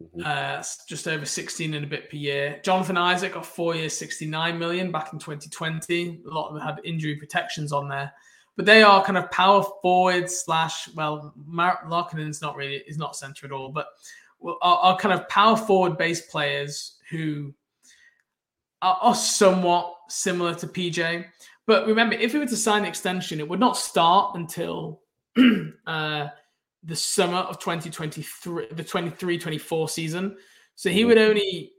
Mm-hmm. 0.00 0.22
Uh, 0.24 0.62
just 0.88 1.06
over 1.06 1.24
16 1.24 1.74
and 1.74 1.84
a 1.84 1.88
bit 1.88 2.10
per 2.10 2.16
year. 2.16 2.60
Jonathan 2.64 2.96
Isaac 2.96 3.34
got 3.34 3.46
four 3.46 3.74
years, 3.74 3.96
69 3.96 4.58
million 4.58 4.90
back 4.90 5.12
in 5.12 5.18
2020. 5.18 6.22
A 6.26 6.30
lot 6.30 6.48
of 6.48 6.54
them 6.54 6.62
had 6.62 6.80
injury 6.84 7.16
protections 7.16 7.72
on 7.72 7.88
there, 7.88 8.12
but 8.56 8.66
they 8.66 8.82
are 8.82 9.04
kind 9.04 9.16
of 9.16 9.30
power 9.30 9.64
forward 9.80 10.30
slash, 10.30 10.88
well, 10.94 11.32
Mar- 11.46 11.82
is 12.16 12.42
not 12.42 12.56
really, 12.56 12.82
is 12.86 12.98
not 12.98 13.16
center 13.16 13.46
at 13.46 13.52
all, 13.52 13.70
but 13.70 13.88
are, 14.44 14.78
are 14.78 14.96
kind 14.98 15.18
of 15.18 15.28
power 15.28 15.56
forward 15.56 15.96
based 15.96 16.28
players 16.28 16.98
who 17.10 17.54
are, 18.82 18.98
are 19.00 19.14
somewhat 19.14 19.94
similar 20.08 20.54
to 20.54 20.66
PJ. 20.66 21.24
But 21.66 21.86
remember, 21.86 22.14
if 22.16 22.32
he 22.32 22.38
were 22.38 22.46
to 22.46 22.56
sign 22.56 22.82
an 22.82 22.88
extension, 22.88 23.40
it 23.40 23.48
would 23.48 23.60
not 23.60 23.76
start 23.76 24.34
until 24.34 25.00
uh, 25.86 26.28
the 26.82 26.96
summer 26.96 27.38
of 27.38 27.58
2023, 27.58 28.68
the 28.72 28.84
23 28.84 29.38
24 29.38 29.88
season. 29.88 30.36
So 30.74 30.90
he 30.90 31.04
would 31.04 31.18
only 31.18 31.72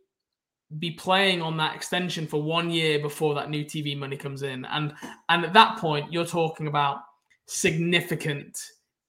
be 0.80 0.92
playing 0.92 1.42
on 1.42 1.58
that 1.58 1.76
extension 1.76 2.28
for 2.28 2.42
one 2.42 2.70
year 2.70 3.00
before 3.00 3.36
that 3.36 3.50
new 3.50 3.64
TV 3.64 3.98
money 3.98 4.18
comes 4.18 4.44
in. 4.44 4.66
And 4.66 4.94
and 5.30 5.46
at 5.46 5.54
that 5.54 5.78
point, 5.78 6.12
you're 6.12 6.26
talking 6.26 6.68
about 6.68 7.00
significant 7.46 8.60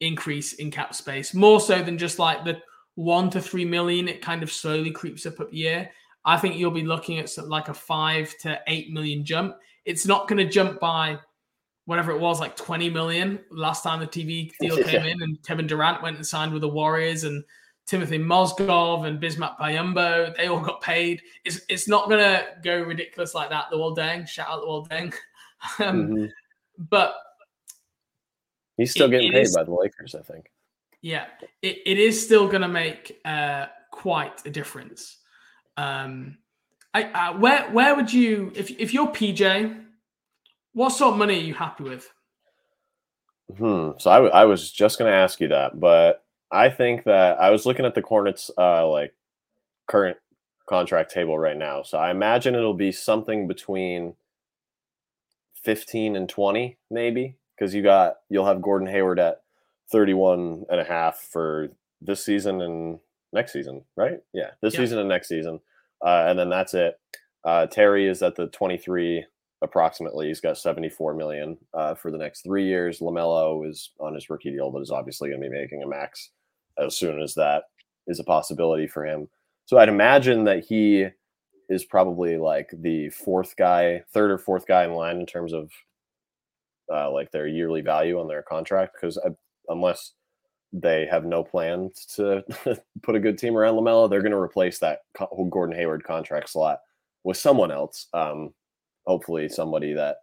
increase 0.00 0.54
in 0.54 0.70
cap 0.70 0.94
space, 0.94 1.34
more 1.34 1.60
so 1.60 1.82
than 1.82 1.98
just 1.98 2.18
like 2.18 2.44
the 2.44 2.60
one 2.94 3.30
to 3.30 3.40
three 3.40 3.64
million. 3.64 4.08
It 4.08 4.22
kind 4.22 4.42
of 4.42 4.52
slowly 4.52 4.90
creeps 4.90 5.26
up 5.26 5.40
a 5.40 5.46
year. 5.50 5.90
I 6.24 6.38
think 6.38 6.56
you'll 6.56 6.70
be 6.70 6.84
looking 6.84 7.18
at 7.18 7.30
like 7.46 7.68
a 7.68 7.74
five 7.74 8.34
to 8.40 8.60
eight 8.66 8.90
million 8.90 9.24
jump. 9.24 9.56
It's 9.84 10.06
not 10.06 10.28
going 10.28 10.44
to 10.44 10.50
jump 10.50 10.80
by 10.80 11.18
whatever 11.86 12.12
it 12.12 12.20
was, 12.20 12.40
like 12.40 12.56
20 12.56 12.88
million 12.90 13.38
last 13.50 13.82
time 13.82 14.00
the 14.00 14.06
TV 14.06 14.50
deal 14.58 14.76
came 14.84 15.04
in 15.04 15.22
and 15.22 15.42
Kevin 15.42 15.66
Durant 15.66 16.02
went 16.02 16.16
and 16.16 16.26
signed 16.26 16.52
with 16.52 16.62
the 16.62 16.68
Warriors 16.68 17.24
and 17.24 17.44
Timothy 17.86 18.18
Mozgov 18.18 19.06
and 19.06 19.20
Bismack 19.20 19.58
Biyombo, 19.58 20.34
they 20.36 20.46
all 20.46 20.60
got 20.60 20.80
paid. 20.80 21.20
It's, 21.44 21.60
it's 21.68 21.86
not 21.86 22.08
going 22.08 22.20
to 22.20 22.44
go 22.62 22.80
ridiculous 22.80 23.34
like 23.34 23.50
that. 23.50 23.66
The 23.70 23.76
Luol 23.76 23.96
Deng, 23.96 24.26
shout 24.26 24.48
out 24.48 24.60
the 24.60 24.66
Luol 24.66 24.88
Deng. 24.88 25.14
um, 25.86 26.08
mm-hmm. 26.08 26.26
But 26.78 27.14
he's 28.76 28.90
still 28.90 29.06
it, 29.06 29.10
getting 29.10 29.32
paid 29.32 29.42
is, 29.42 29.54
by 29.54 29.64
the 29.64 29.74
Lakers, 29.74 30.14
I 30.14 30.22
think. 30.22 30.50
Yeah, 31.02 31.26
it, 31.60 31.78
it 31.84 31.98
is 31.98 32.22
still 32.22 32.48
going 32.48 32.62
to 32.62 32.68
make 32.68 33.20
uh, 33.24 33.66
quite 33.90 34.44
a 34.46 34.50
difference. 34.50 35.18
Um, 35.76 36.38
I, 36.94 37.04
uh, 37.04 37.38
where 37.38 37.70
where 37.70 37.94
would 37.94 38.12
you 38.12 38.52
if 38.54 38.70
if 38.70 38.94
you're 38.94 39.08
PJ, 39.08 39.84
what 40.72 40.90
sort 40.90 41.12
of 41.12 41.18
money 41.18 41.38
are 41.38 41.42
you 41.42 41.54
happy 41.54 41.84
with? 41.84 42.08
Hmm. 43.58 43.90
So 43.98 44.10
I, 44.10 44.16
w- 44.16 44.32
I 44.32 44.44
was 44.44 44.72
just 44.72 44.98
going 44.98 45.10
to 45.10 45.16
ask 45.16 45.40
you 45.40 45.48
that, 45.48 45.78
but 45.78 46.23
I 46.54 46.70
think 46.70 47.04
that 47.04 47.40
I 47.40 47.50
was 47.50 47.66
looking 47.66 47.84
at 47.84 47.94
the 47.94 48.00
Hornets 48.00 48.50
uh, 48.56 48.88
like 48.88 49.12
current 49.88 50.16
contract 50.68 51.12
table 51.12 51.36
right 51.36 51.56
now. 51.56 51.82
So 51.82 51.98
I 51.98 52.10
imagine 52.10 52.54
it'll 52.54 52.74
be 52.74 52.92
something 52.92 53.48
between 53.48 54.14
15 55.64 56.14
and 56.14 56.28
20 56.28 56.76
maybe 56.90 57.36
because 57.56 57.74
you 57.74 57.82
got 57.82 58.18
you'll 58.28 58.46
have 58.46 58.62
Gordon 58.62 58.86
Hayward 58.88 59.18
at 59.18 59.42
31 59.90 60.66
and 60.70 60.80
a 60.80 60.84
half 60.84 61.18
for 61.18 61.70
this 62.00 62.24
season 62.24 62.60
and 62.60 63.00
next 63.32 63.52
season, 63.52 63.82
right? 63.96 64.20
Yeah, 64.32 64.50
this 64.62 64.74
yeah. 64.74 64.80
season 64.80 65.00
and 65.00 65.08
next 65.08 65.28
season, 65.28 65.60
uh, 66.04 66.26
and 66.28 66.38
then 66.38 66.50
that's 66.50 66.74
it. 66.74 67.00
Uh, 67.44 67.66
Terry 67.66 68.06
is 68.08 68.22
at 68.22 68.36
the 68.36 68.46
23 68.46 69.26
approximately. 69.60 70.28
He's 70.28 70.40
got 70.40 70.56
74 70.56 71.14
million 71.14 71.58
uh, 71.74 71.94
for 71.94 72.10
the 72.10 72.18
next 72.18 72.42
three 72.42 72.66
years. 72.66 73.00
Lamelo 73.00 73.68
is 73.68 73.90
on 73.98 74.14
his 74.14 74.30
rookie 74.30 74.50
deal, 74.50 74.70
but 74.70 74.82
is 74.82 74.90
obviously 74.90 75.30
going 75.30 75.42
to 75.42 75.48
be 75.48 75.54
making 75.54 75.82
a 75.82 75.86
max 75.86 76.30
as 76.78 76.96
soon 76.96 77.20
as 77.20 77.34
that 77.34 77.64
is 78.06 78.20
a 78.20 78.24
possibility 78.24 78.86
for 78.86 79.04
him. 79.04 79.28
So 79.66 79.78
I'd 79.78 79.88
imagine 79.88 80.44
that 80.44 80.64
he 80.64 81.06
is 81.68 81.84
probably 81.84 82.36
like 82.36 82.70
the 82.72 83.08
fourth 83.10 83.56
guy, 83.56 84.02
third 84.12 84.30
or 84.30 84.38
fourth 84.38 84.66
guy 84.66 84.84
in 84.84 84.92
line 84.92 85.18
in 85.18 85.26
terms 85.26 85.52
of 85.52 85.70
uh, 86.92 87.10
like 87.10 87.30
their 87.30 87.46
yearly 87.46 87.80
value 87.80 88.20
on 88.20 88.28
their 88.28 88.42
contract. 88.42 88.94
Because 88.94 89.18
unless 89.68 90.12
they 90.74 91.06
have 91.08 91.24
no 91.24 91.44
plans 91.44 92.04
to 92.16 92.44
put 93.02 93.14
a 93.14 93.20
good 93.20 93.38
team 93.38 93.56
around 93.56 93.76
Lamelo. 93.76 94.10
They're 94.10 94.22
going 94.22 94.32
to 94.32 94.38
replace 94.38 94.80
that 94.80 95.02
Gordon 95.50 95.76
Hayward 95.76 96.02
contract 96.02 96.50
slot 96.50 96.80
with 97.22 97.36
someone 97.36 97.70
else. 97.70 98.08
Um, 98.12 98.52
hopefully, 99.06 99.48
somebody 99.48 99.94
that 99.94 100.16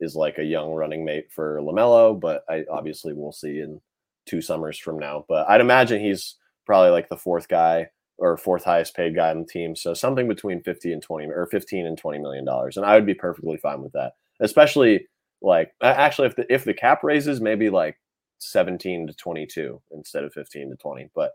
is 0.00 0.16
like 0.16 0.38
a 0.38 0.44
young 0.44 0.72
running 0.72 1.04
mate 1.04 1.30
for 1.30 1.60
Lamelo. 1.60 2.18
But 2.18 2.44
I 2.50 2.64
obviously 2.70 3.12
we'll 3.12 3.32
see 3.32 3.60
in 3.60 3.80
two 4.26 4.40
summers 4.40 4.78
from 4.78 4.98
now. 4.98 5.24
But 5.28 5.48
I'd 5.48 5.60
imagine 5.60 6.00
he's 6.00 6.36
probably 6.66 6.90
like 6.90 7.08
the 7.08 7.16
fourth 7.16 7.48
guy 7.48 7.88
or 8.18 8.36
fourth 8.36 8.64
highest 8.64 8.94
paid 8.94 9.16
guy 9.16 9.30
on 9.30 9.40
the 9.40 9.46
team. 9.46 9.74
So 9.74 9.94
something 9.94 10.28
between 10.28 10.62
50 10.62 10.92
and 10.92 11.02
20 11.02 11.26
or 11.28 11.46
15 11.46 11.86
and 11.86 11.98
20 11.98 12.18
million 12.18 12.44
dollars. 12.44 12.76
And 12.76 12.86
I 12.86 12.94
would 12.94 13.06
be 13.06 13.14
perfectly 13.14 13.56
fine 13.56 13.82
with 13.82 13.92
that. 13.92 14.12
Especially 14.40 15.08
like 15.40 15.72
actually 15.82 16.28
if 16.28 16.36
the 16.36 16.52
if 16.52 16.64
the 16.64 16.74
cap 16.74 17.02
raises 17.02 17.40
maybe 17.40 17.68
like 17.68 17.96
17 18.38 19.08
to 19.08 19.14
22 19.14 19.80
instead 19.92 20.24
of 20.24 20.32
15 20.32 20.70
to 20.70 20.76
20. 20.76 21.10
But 21.14 21.32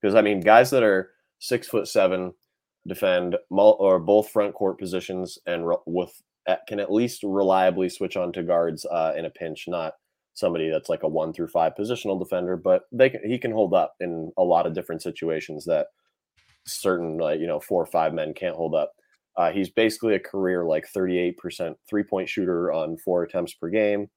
because 0.00 0.14
I 0.14 0.22
mean 0.22 0.40
guys 0.40 0.70
that 0.70 0.82
are 0.82 1.10
six 1.38 1.66
foot 1.68 1.88
seven 1.88 2.32
defend 2.86 3.36
mul- 3.50 3.76
or 3.78 3.98
both 3.98 4.30
front 4.30 4.54
court 4.54 4.78
positions 4.78 5.38
and 5.46 5.66
re- 5.66 5.76
with 5.86 6.20
can 6.66 6.80
at 6.80 6.92
least 6.92 7.22
reliably 7.22 7.88
switch 7.88 8.16
on 8.16 8.32
to 8.32 8.42
guards 8.42 8.84
uh, 8.86 9.12
in 9.16 9.24
a 9.24 9.30
pinch, 9.30 9.66
not 9.68 9.94
somebody 10.34 10.70
that's 10.70 10.88
like 10.88 11.02
a 11.02 11.08
one 11.08 11.32
through 11.32 11.48
five 11.48 11.74
positional 11.78 12.18
defender, 12.18 12.56
but 12.56 12.84
they 12.92 13.10
can, 13.10 13.28
he 13.28 13.38
can 13.38 13.52
hold 13.52 13.74
up 13.74 13.94
in 14.00 14.32
a 14.36 14.42
lot 14.42 14.66
of 14.66 14.74
different 14.74 15.02
situations 15.02 15.64
that 15.64 15.88
certain 16.64 17.18
like 17.18 17.40
you 17.40 17.46
know 17.46 17.60
four 17.60 17.82
or 17.82 17.86
five 17.86 18.14
men 18.14 18.34
can't 18.34 18.56
hold 18.56 18.74
up. 18.74 18.92
Uh, 19.36 19.50
he's 19.50 19.70
basically 19.70 20.14
a 20.14 20.20
career 20.20 20.64
like 20.64 20.86
38% 20.94 21.74
three 21.88 22.02
point 22.02 22.28
shooter 22.28 22.72
on 22.72 22.98
four 22.98 23.22
attempts 23.22 23.54
per 23.54 23.68
game. 23.68 24.08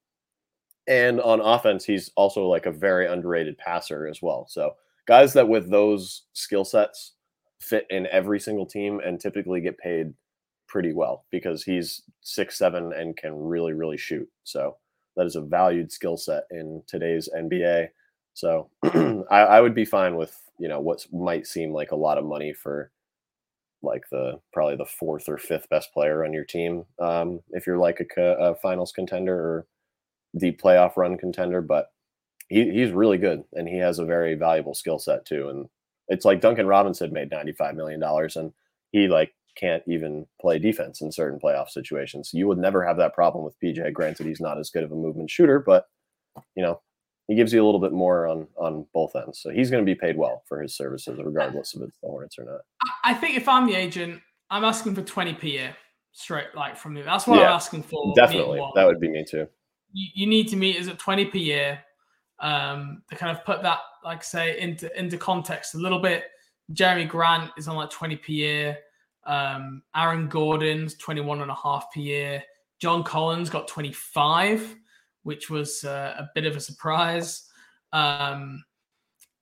And 0.87 1.19
on 1.21 1.41
offense, 1.41 1.83
he's 1.83 2.11
also 2.15 2.45
like 2.47 2.65
a 2.65 2.71
very 2.71 3.07
underrated 3.07 3.57
passer 3.57 4.07
as 4.07 4.21
well. 4.21 4.45
So, 4.47 4.75
guys 5.07 5.33
that 5.33 5.47
with 5.47 5.69
those 5.71 6.23
skill 6.33 6.65
sets 6.65 7.13
fit 7.59 7.87
in 7.89 8.07
every 8.07 8.39
single 8.39 8.65
team 8.65 8.99
and 9.03 9.19
typically 9.19 9.61
get 9.61 9.77
paid 9.77 10.13
pretty 10.67 10.93
well 10.93 11.25
because 11.31 11.63
he's 11.63 12.03
six 12.21 12.57
seven 12.57 12.91
and 12.93 13.17
can 13.17 13.33
really 13.35 13.73
really 13.73 13.97
shoot. 13.97 14.27
So 14.43 14.77
that 15.15 15.25
is 15.25 15.35
a 15.35 15.41
valued 15.41 15.91
skill 15.91 16.17
set 16.17 16.43
in 16.51 16.83
today's 16.87 17.29
NBA. 17.35 17.89
So 18.33 18.69
I, 18.83 19.39
I, 19.39 19.61
would 19.61 19.73
be 19.73 19.85
fine 19.85 20.15
with 20.15 20.37
you 20.59 20.67
know 20.67 20.79
what 20.79 21.05
might 21.13 21.47
seem 21.47 21.71
like 21.71 21.91
a 21.91 21.95
lot 21.95 22.17
of 22.17 22.25
money 22.25 22.53
for 22.53 22.91
like 23.81 24.03
the 24.11 24.39
probably 24.51 24.75
the 24.75 24.85
fourth 24.85 25.29
or 25.29 25.37
fifth 25.37 25.69
best 25.69 25.93
player 25.93 26.25
on 26.25 26.33
your 26.33 26.43
team 26.43 26.83
um, 26.99 27.39
if 27.51 27.65
you're 27.65 27.77
like 27.77 28.05
a, 28.17 28.21
a, 28.21 28.55
finals 28.55 28.91
contender 28.91 29.35
or 29.35 29.67
the 30.33 30.51
playoff 30.51 30.97
run 30.97 31.17
contender. 31.17 31.61
But 31.61 31.91
he, 32.49 32.69
he's 32.71 32.91
really 32.91 33.17
good 33.17 33.43
and 33.53 33.67
he 33.67 33.77
has 33.77 33.99
a 33.99 34.05
very 34.05 34.35
valuable 34.35 34.73
skill 34.73 34.99
set 34.99 35.25
too. 35.25 35.49
And 35.49 35.69
it's 36.09 36.25
like 36.25 36.41
Duncan 36.41 36.67
Robinson 36.67 37.13
made 37.13 37.31
ninety 37.31 37.53
five 37.53 37.75
million 37.75 37.99
dollars 37.99 38.35
and 38.35 38.51
he 38.91 39.07
like 39.07 39.33
can't 39.55 39.83
even 39.87 40.25
play 40.39 40.59
defense 40.59 41.01
in 41.01 41.11
certain 41.11 41.39
playoff 41.39 41.69
situations. 41.69 42.31
You 42.33 42.47
would 42.47 42.57
never 42.57 42.85
have 42.85 42.97
that 42.97 43.13
problem 43.13 43.43
with 43.43 43.59
PJ. 43.59 43.93
Granted, 43.93 44.27
he's 44.27 44.41
not 44.41 44.57
as 44.57 44.69
good 44.69 44.83
of 44.83 44.91
a 44.91 44.95
movement 44.95 45.29
shooter, 45.29 45.59
but 45.59 45.87
you 46.55 46.63
know, 46.63 46.81
he 47.27 47.35
gives 47.35 47.53
you 47.53 47.63
a 47.63 47.65
little 47.65 47.79
bit 47.79 47.91
more 47.91 48.27
on 48.27 48.47
on 48.57 48.85
both 48.93 49.15
ends. 49.15 49.39
So 49.39 49.49
he's 49.49 49.69
going 49.69 49.83
to 49.83 49.89
be 49.89 49.95
paid 49.95 50.17
well 50.17 50.43
for 50.47 50.61
his 50.61 50.75
services, 50.75 51.19
regardless 51.23 51.73
of 51.75 51.81
it's 51.81 51.97
the 52.01 52.07
Hornets 52.07 52.37
or 52.37 52.45
not. 52.45 52.61
I 53.03 53.13
think 53.13 53.37
if 53.37 53.47
I'm 53.47 53.65
the 53.65 53.75
agent, 53.75 54.21
I'm 54.49 54.63
asking 54.63 54.95
for 54.95 55.01
20 55.01 55.33
per 55.33 55.47
year 55.47 55.75
straight, 56.11 56.47
like 56.55 56.77
from 56.77 56.93
the. 56.93 57.01
That's 57.01 57.27
what 57.27 57.39
yeah, 57.39 57.47
I'm 57.47 57.53
asking 57.53 57.83
for. 57.83 58.13
Definitely, 58.15 58.61
that 58.75 58.85
would 58.85 58.99
be 58.99 59.09
me 59.09 59.23
too. 59.23 59.47
You, 59.93 60.09
you 60.13 60.27
need 60.27 60.47
to 60.49 60.55
meet 60.55 60.79
us 60.79 60.87
at 60.87 60.99
20 60.99 61.25
per 61.25 61.37
year. 61.37 61.79
Um, 62.41 63.01
to 63.09 63.15
kind 63.15 63.35
of 63.35 63.45
put 63.45 63.61
that, 63.61 63.79
like 64.03 64.21
say, 64.21 64.59
into 64.59 64.97
into 64.99 65.17
context 65.17 65.73
a 65.73 65.77
little 65.77 65.99
bit. 65.99 66.25
Jerami 66.73 67.07
Grant 67.07 67.51
is 67.57 67.67
on 67.67 67.75
like 67.75 67.91
20 67.91 68.17
per 68.17 68.31
year. 68.31 68.77
Um, 69.25 69.81
Aaron 69.95 70.27
Gordon's 70.27 70.95
21 70.95 71.41
and 71.41 71.51
a 71.51 71.55
half 71.55 71.91
per 71.93 71.99
year. 71.99 72.43
John 72.79 73.03
Collins 73.03 73.49
got 73.49 73.67
25, 73.67 74.75
which 75.23 75.49
was 75.49 75.83
uh, 75.83 76.15
a 76.17 76.29
bit 76.35 76.45
of 76.45 76.55
a 76.55 76.59
surprise. 76.59 77.49
Um, 77.93 78.63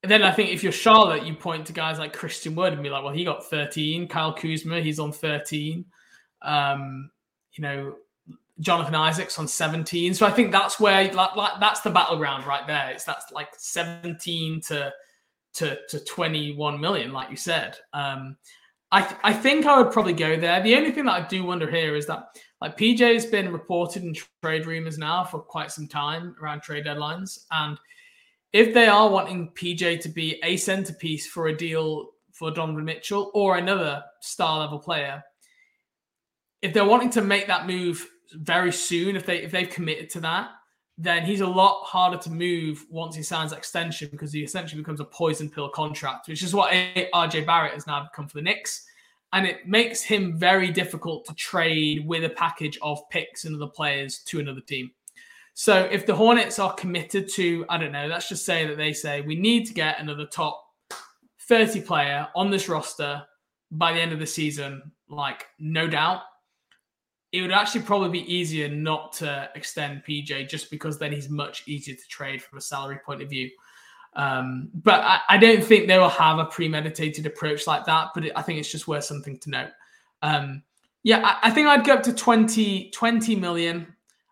and 0.04 0.12
then 0.12 0.22
I 0.22 0.32
think 0.32 0.52
if 0.52 0.64
you're 0.64 0.72
Charlotte, 0.72 1.26
you 1.26 1.34
point 1.34 1.66
to 1.68 1.74
guys 1.74 1.98
like 1.98 2.14
Christian 2.14 2.56
Wood 2.56 2.74
and 2.74 2.84
be 2.84 2.90
like, 2.90 3.04
well, 3.04 3.14
he 3.14 3.24
got 3.24 3.50
13. 3.50 4.08
Kyle 4.08 4.34
Kuzma, 4.34 4.82
he's 4.82 5.00
on 5.00 5.12
13. 5.12 5.86
Um, 6.42 7.10
you 7.54 7.62
know, 7.62 7.96
Jonathan 8.60 8.96
Isaacs 8.96 9.40
on 9.40 9.48
17. 9.48 10.14
So 10.14 10.26
I 10.26 10.32
think 10.32 10.52
that's 10.52 10.80
where 10.80 11.12
like, 11.14 11.36
like 11.36 11.60
that's 11.60 11.82
the 11.82 11.90
battleground 11.90 12.46
right 12.46 12.68
there. 12.68 12.92
It's 12.92 13.06
that's 13.06 13.32
like 13.32 13.50
17 13.58 14.62
to 14.68 14.94
to 15.54 15.80
to 15.90 16.00
21 16.00 16.80
million, 16.80 17.14
like 17.14 17.30
you 17.30 17.38
said. 17.38 17.78
Um, 17.94 18.38
I, 18.94 19.02
th- 19.02 19.20
I 19.24 19.34
think 19.34 19.66
I 19.66 19.82
would 19.82 19.92
probably 19.92 20.14
go 20.14 20.40
there. 20.40 20.62
The 20.62 20.76
only 20.76 20.92
thing 20.92 21.06
that 21.06 21.24
I 21.24 21.28
do 21.28 21.44
wonder 21.44 21.70
here 21.70 21.96
is 21.96 22.06
that 22.06 22.38
like 22.62 22.78
PJ 22.78 23.14
has 23.16 23.26
been 23.26 23.52
reported 23.52 24.04
in 24.04 24.16
trade 24.44 24.68
rumors 24.68 25.00
now 25.00 25.24
for 25.24 25.40
quite 25.40 25.72
some 25.72 25.88
time 25.88 26.36
around 26.40 26.62
trade 26.62 26.86
deadlines, 26.86 27.46
and 27.52 27.78
if 28.54 28.72
they 28.72 28.86
are 28.86 29.10
wanting 29.10 29.52
PJ 29.56 30.00
to 30.02 30.10
be 30.10 30.40
a 30.44 30.58
centerpiece 30.58 31.26
for 31.26 31.48
a 31.48 31.58
deal 31.58 32.12
for 32.32 32.52
Donovan 32.52 32.86
Mitchell 32.86 33.32
or 33.34 33.58
another 33.58 34.04
star 34.22 34.60
level 34.60 34.78
player, 34.78 35.24
if 36.62 36.72
they're 36.72 36.86
wanting 36.86 37.10
to 37.12 37.22
make 37.24 37.48
that 37.48 37.66
move 37.66 38.08
very 38.34 38.72
soon, 38.72 39.16
if 39.16 39.26
they 39.26 39.42
if 39.42 39.50
they've 39.50 39.70
committed 39.70 40.12
to 40.12 40.20
that, 40.20 40.52
then 40.98 41.26
he's 41.26 41.42
a 41.42 41.48
lot 41.48 41.84
harder 41.86 42.18
to 42.18 42.30
move 42.30 42.86
once 42.90 43.16
he 43.16 43.24
signs 43.24 43.52
extension 43.52 44.10
because 44.12 44.32
he 44.32 44.44
essentially 44.44 44.82
becomes 44.82 45.00
a 45.00 45.06
poison 45.06 45.50
pill 45.50 45.70
contract, 45.70 46.28
which 46.28 46.44
is 46.44 46.54
what 46.54 46.72
RJ 46.72 47.46
Barrett 47.46 47.74
has 47.74 47.88
now 47.88 48.04
become 48.04 48.28
for 48.28 48.38
the 48.38 48.44
Knicks. 48.44 48.86
And 49.32 49.48
it 49.48 49.68
makes 49.68 50.04
him 50.04 50.38
very 50.38 50.70
difficult 50.72 51.26
to 51.26 51.34
trade 51.34 52.06
with 52.06 52.24
a 52.24 52.30
package 52.30 52.78
of 52.84 53.00
picks 53.10 53.46
and 53.46 53.56
other 53.56 53.72
players 53.72 54.20
to 54.26 54.40
another 54.40 54.62
team. 54.62 54.92
So 55.56 55.88
if 55.92 56.06
the 56.06 56.16
Hornets 56.16 56.60
are 56.60 56.74
committed 56.74 57.28
to, 57.34 57.66
I 57.70 57.78
don't 57.78 57.92
know, 57.92 58.06
let's 58.06 58.30
just 58.30 58.46
say 58.46 58.68
that 58.68 58.78
they 58.78 58.94
say 58.94 59.22
we 59.22 59.36
need 59.36 59.66
to 59.66 59.74
get 59.74 60.00
another 60.00 60.28
top 60.28 60.64
30 61.48 61.82
player 61.82 62.28
on 62.36 62.52
this 62.52 62.70
roster 62.70 63.24
by 63.72 63.94
the 63.94 64.00
end 64.00 64.14
of 64.14 64.20
the 64.20 64.28
season, 64.28 64.92
like 65.10 65.48
no 65.60 65.88
doubt, 65.88 66.22
it 67.34 67.42
would 67.42 67.52
actually 67.52 67.82
probably 67.82 68.10
be 68.10 68.34
easier 68.34 68.70
not 68.70 69.12
to 69.12 69.50
extend 69.56 70.04
PJ 70.08 70.48
just 70.48 70.70
because 70.70 71.00
then 71.00 71.12
he's 71.12 71.30
much 71.30 71.64
easier 71.68 71.96
to 71.96 72.08
trade 72.08 72.44
from 72.44 72.60
a 72.60 72.62
salary 72.62 73.00
point 73.04 73.24
of 73.24 73.30
view. 73.30 73.50
Um, 74.16 74.70
but 74.76 75.02
I, 75.02 75.20
I, 75.28 75.38
don't 75.40 75.64
think 75.64 75.88
they 75.88 75.98
will 75.98 76.10
have 76.10 76.38
a 76.38 76.46
premeditated 76.46 77.26
approach 77.26 77.66
like 77.66 77.86
that. 77.86 78.10
But 78.14 78.26
it, 78.26 78.34
I 78.36 78.44
think 78.44 78.60
it's 78.60 78.72
just 78.72 78.88
worth 78.88 79.06
something 79.06 79.40
to 79.40 79.50
note. 79.50 79.72
Um, 80.22 80.62
yeah, 81.02 81.22
I, 81.26 81.48
I, 81.48 81.52
think 81.52 81.68
I'd 81.68 81.84
go 81.84 81.96
up 81.96 82.04
to 82.04 82.14
20, 82.14 82.92
20 82.92 83.36
million. 83.36 83.88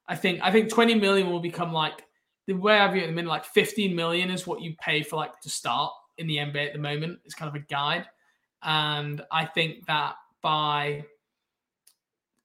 I 0.07 0.15
think 0.15 0.39
I 0.43 0.51
think 0.51 0.69
20 0.69 0.93
million 0.95 1.31
will 1.31 1.39
become 1.39 1.73
like 1.73 2.05
the 2.45 2.53
way 2.53 2.77
I 2.77 2.87
view 2.91 3.01
it 3.01 3.05
at 3.05 3.07
the 3.07 3.13
minute, 3.13 3.29
like 3.29 3.45
15 3.45 3.95
million 3.95 4.29
is 4.29 4.45
what 4.45 4.61
you 4.61 4.75
pay 4.79 5.01
for 5.01 5.15
like 5.15 5.41
to 5.41 5.49
start 5.49 5.91
in 6.19 6.27
the 6.27 6.37
NBA 6.37 6.67
at 6.67 6.73
the 6.73 6.79
moment. 6.79 7.17
It's 7.25 7.33
kind 7.33 7.49
of 7.49 7.55
a 7.55 7.65
guide. 7.65 8.05
And 8.61 9.23
I 9.31 9.45
think 9.45 9.87
that 9.87 10.13
by 10.43 11.05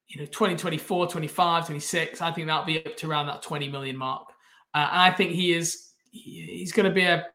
you 0.09 0.20
know 0.20 0.26
2024 0.26 1.09
25 1.09 1.66
26 1.66 2.20
i 2.20 2.30
think 2.30 2.46
that'll 2.46 2.64
be 2.64 2.84
up 2.84 2.96
to 2.96 3.11
around 3.11 3.26
that 3.26 3.42
20 3.42 3.68
million 3.68 3.96
mark. 3.96 4.28
Uh, 4.74 4.88
and 4.90 5.00
i 5.00 5.11
think 5.11 5.32
he 5.32 5.52
is 5.52 5.90
he's 6.11 6.72
going 6.72 6.88
to 6.88 6.94
be 6.94 7.04
a 7.04 7.26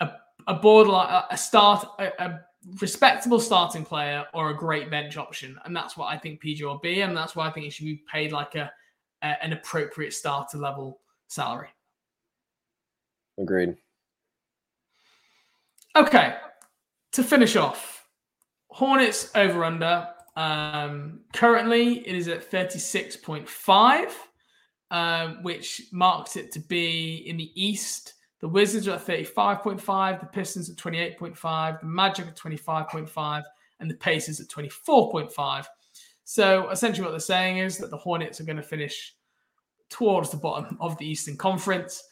a, 0.00 0.10
a 0.46 0.54
borderline 0.54 1.24
a 1.30 1.36
start 1.36 1.86
a, 1.98 2.24
a, 2.24 2.40
respectable 2.80 3.40
starting 3.40 3.84
player 3.84 4.22
or 4.34 4.50
a 4.50 4.54
great 4.54 4.90
bench 4.90 5.16
option. 5.16 5.58
And 5.64 5.74
that's 5.74 5.96
what 5.96 6.06
i 6.06 6.18
think 6.18 6.42
pj 6.42 6.62
will 6.62 6.78
be. 6.78 7.00
And 7.00 7.16
that's 7.16 7.34
why 7.34 7.48
i 7.48 7.50
think 7.50 7.64
he 7.64 7.70
should 7.70 7.86
be 7.86 8.02
paid 8.12 8.32
like 8.32 8.54
a, 8.54 8.70
a 9.22 9.42
an 9.42 9.52
appropriate 9.52 10.12
starter 10.12 10.58
level 10.58 11.00
salary. 11.28 11.68
Agreed. 13.38 13.76
Okay 15.96 16.36
to 17.12 17.22
finish 17.22 17.56
off 17.56 18.06
hornets 18.68 19.30
over 19.34 19.64
under 19.64 20.06
um, 20.36 21.20
currently, 21.32 22.06
it 22.06 22.14
is 22.14 22.28
at 22.28 22.50
36.5, 22.50 24.10
um, 24.90 25.42
which 25.42 25.82
marks 25.92 26.36
it 26.36 26.52
to 26.52 26.60
be 26.60 27.24
in 27.26 27.36
the 27.36 27.50
East. 27.54 28.14
The 28.40 28.48
Wizards 28.48 28.88
are 28.88 28.96
at 28.96 29.06
35.5, 29.06 30.20
the 30.20 30.26
Pistons 30.26 30.70
at 30.70 30.76
28.5, 30.76 31.80
the 31.80 31.86
Magic 31.86 32.26
at 32.26 32.36
25.5, 32.36 33.42
and 33.80 33.90
the 33.90 33.94
Pacers 33.94 34.40
at 34.40 34.48
24.5. 34.48 35.66
So 36.24 36.70
essentially, 36.70 37.04
what 37.04 37.10
they're 37.10 37.20
saying 37.20 37.58
is 37.58 37.76
that 37.78 37.90
the 37.90 37.96
Hornets 37.96 38.40
are 38.40 38.44
going 38.44 38.56
to 38.56 38.62
finish 38.62 39.14
towards 39.90 40.30
the 40.30 40.36
bottom 40.36 40.78
of 40.80 40.96
the 40.98 41.06
Eastern 41.06 41.36
Conference. 41.36 42.02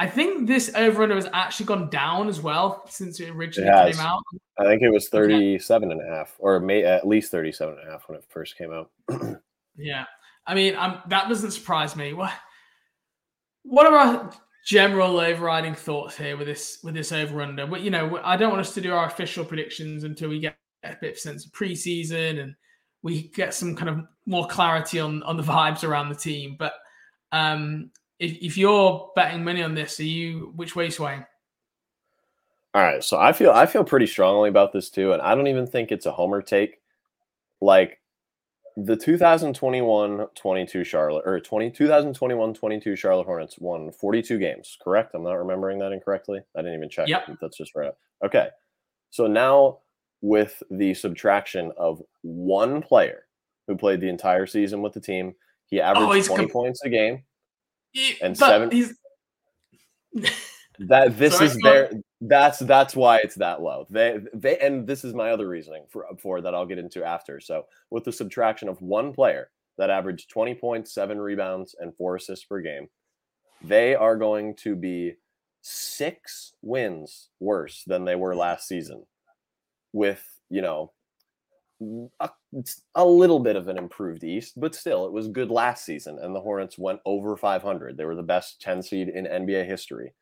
I 0.00 0.06
think 0.06 0.46
this 0.46 0.70
over 0.76 1.02
under 1.02 1.16
has 1.16 1.28
actually 1.32 1.66
gone 1.66 1.90
down 1.90 2.28
as 2.28 2.40
well 2.40 2.84
since 2.88 3.18
it 3.18 3.30
originally 3.30 3.68
it 3.68 3.96
came 3.96 4.00
out. 4.00 4.22
I 4.56 4.64
think 4.64 4.82
it 4.82 4.90
was 4.90 5.08
37 5.08 5.90
and 5.90 6.00
a 6.00 6.06
half, 6.06 6.36
or 6.38 6.60
may, 6.60 6.84
at 6.84 7.06
least 7.06 7.32
37 7.32 7.78
and 7.78 7.88
a 7.88 7.90
half 7.90 8.08
when 8.08 8.16
it 8.16 8.24
first 8.28 8.56
came 8.56 8.72
out. 8.72 8.90
yeah. 9.76 10.04
I 10.46 10.54
mean, 10.54 10.76
um, 10.76 11.02
that 11.08 11.28
doesn't 11.28 11.50
surprise 11.50 11.96
me. 11.96 12.12
What, 12.12 12.32
what 13.64 13.86
are 13.86 13.96
our 13.96 14.32
general 14.64 15.18
overriding 15.18 15.74
thoughts 15.74 16.16
here 16.16 16.36
with 16.36 16.46
this 16.46 16.78
with 16.84 16.94
this 16.94 17.10
over 17.10 17.42
under? 17.42 17.66
But 17.66 17.80
you 17.80 17.90
know, 17.90 18.20
I 18.22 18.36
don't 18.36 18.50
want 18.50 18.60
us 18.60 18.74
to 18.74 18.80
do 18.80 18.92
our 18.92 19.06
official 19.06 19.44
predictions 19.44 20.04
until 20.04 20.28
we 20.28 20.38
get 20.38 20.56
a 20.84 20.96
bit 21.00 21.12
of 21.12 21.18
sense 21.18 21.44
of 21.44 21.52
preseason 21.52 22.40
and 22.40 22.54
we 23.02 23.28
get 23.28 23.52
some 23.52 23.74
kind 23.74 23.88
of 23.88 24.06
more 24.26 24.46
clarity 24.46 25.00
on 25.00 25.24
on 25.24 25.36
the 25.36 25.42
vibes 25.42 25.82
around 25.82 26.08
the 26.08 26.14
team. 26.14 26.56
But 26.58 26.74
um, 27.32 27.90
if, 28.18 28.38
if 28.40 28.58
you're 28.58 29.10
betting 29.14 29.44
money 29.44 29.62
on 29.62 29.74
this, 29.74 30.00
are 30.00 30.04
you 30.04 30.52
which 30.56 30.74
way 30.74 30.90
swaying? 30.90 31.24
All 32.74 32.82
right, 32.82 33.02
so 33.02 33.18
I 33.18 33.32
feel 33.32 33.50
I 33.50 33.66
feel 33.66 33.84
pretty 33.84 34.06
strongly 34.06 34.48
about 34.48 34.72
this 34.72 34.90
too, 34.90 35.12
and 35.12 35.22
I 35.22 35.34
don't 35.34 35.46
even 35.46 35.66
think 35.66 35.90
it's 35.90 36.06
a 36.06 36.12
homer 36.12 36.42
take. 36.42 36.80
Like 37.60 38.00
the 38.76 38.96
2021-22 38.96 40.86
Charlotte 40.86 41.24
or 41.26 41.40
20 41.40 41.70
2021-22 41.70 42.96
Charlotte 42.96 43.24
Hornets 43.24 43.58
won 43.58 43.90
42 43.90 44.38
games, 44.38 44.78
correct? 44.80 45.14
I'm 45.14 45.24
not 45.24 45.32
remembering 45.32 45.80
that 45.80 45.90
incorrectly. 45.90 46.40
I 46.56 46.60
didn't 46.60 46.76
even 46.76 46.88
check. 46.88 47.08
Yep. 47.08 47.38
That's 47.40 47.56
just 47.56 47.74
right. 47.74 47.92
Okay. 48.24 48.48
So 49.10 49.26
now 49.26 49.78
with 50.20 50.62
the 50.70 50.94
subtraction 50.94 51.72
of 51.76 52.00
one 52.22 52.80
player 52.80 53.24
who 53.66 53.76
played 53.76 54.00
the 54.00 54.08
entire 54.08 54.46
season 54.46 54.80
with 54.80 54.92
the 54.92 55.00
team, 55.00 55.34
he 55.66 55.80
oh, 55.80 55.84
averaged 55.84 56.28
20 56.28 56.44
com- 56.44 56.52
points 56.52 56.80
a 56.84 56.88
game 56.88 57.24
and 58.22 58.36
seven 58.36 58.70
that 60.78 61.18
this 61.18 61.34
Sorry, 61.34 61.46
is 61.46 61.58
their 61.62 61.90
that's 62.20 62.58
that's 62.60 62.96
why 62.96 63.18
it's 63.18 63.36
that 63.36 63.62
low. 63.62 63.86
They 63.90 64.18
they 64.34 64.58
and 64.58 64.86
this 64.86 65.04
is 65.04 65.14
my 65.14 65.30
other 65.30 65.48
reasoning 65.48 65.84
for 65.88 66.06
for 66.20 66.40
that 66.40 66.54
I'll 66.54 66.66
get 66.66 66.78
into 66.78 67.04
after. 67.04 67.40
So 67.40 67.66
with 67.90 68.04
the 68.04 68.12
subtraction 68.12 68.68
of 68.68 68.80
one 68.80 69.12
player 69.12 69.50
that 69.76 69.90
averaged 69.90 70.30
20 70.30 70.54
points, 70.54 70.92
seven 70.92 71.20
rebounds, 71.20 71.76
and 71.78 71.96
four 71.96 72.16
assists 72.16 72.44
per 72.44 72.60
game, 72.60 72.88
they 73.62 73.94
are 73.94 74.16
going 74.16 74.56
to 74.56 74.74
be 74.74 75.14
six 75.62 76.54
wins 76.62 77.28
worse 77.40 77.84
than 77.86 78.04
they 78.04 78.16
were 78.16 78.34
last 78.34 78.66
season. 78.66 79.04
With 79.92 80.24
you 80.50 80.62
know 80.62 80.92
a, 82.20 82.30
a 82.94 83.04
little 83.04 83.40
bit 83.40 83.56
of 83.56 83.68
an 83.68 83.78
improved 83.78 84.24
East, 84.24 84.54
but 84.58 84.74
still 84.74 85.06
it 85.06 85.12
was 85.12 85.28
good 85.28 85.50
last 85.50 85.84
season, 85.84 86.18
and 86.20 86.34
the 86.34 86.40
Hornets 86.40 86.78
went 86.78 87.00
over 87.04 87.36
500. 87.36 87.96
They 87.96 88.04
were 88.04 88.14
the 88.14 88.22
best 88.22 88.60
10 88.62 88.82
seed 88.82 89.08
in 89.08 89.26
NBA 89.26 89.66
history 89.66 90.12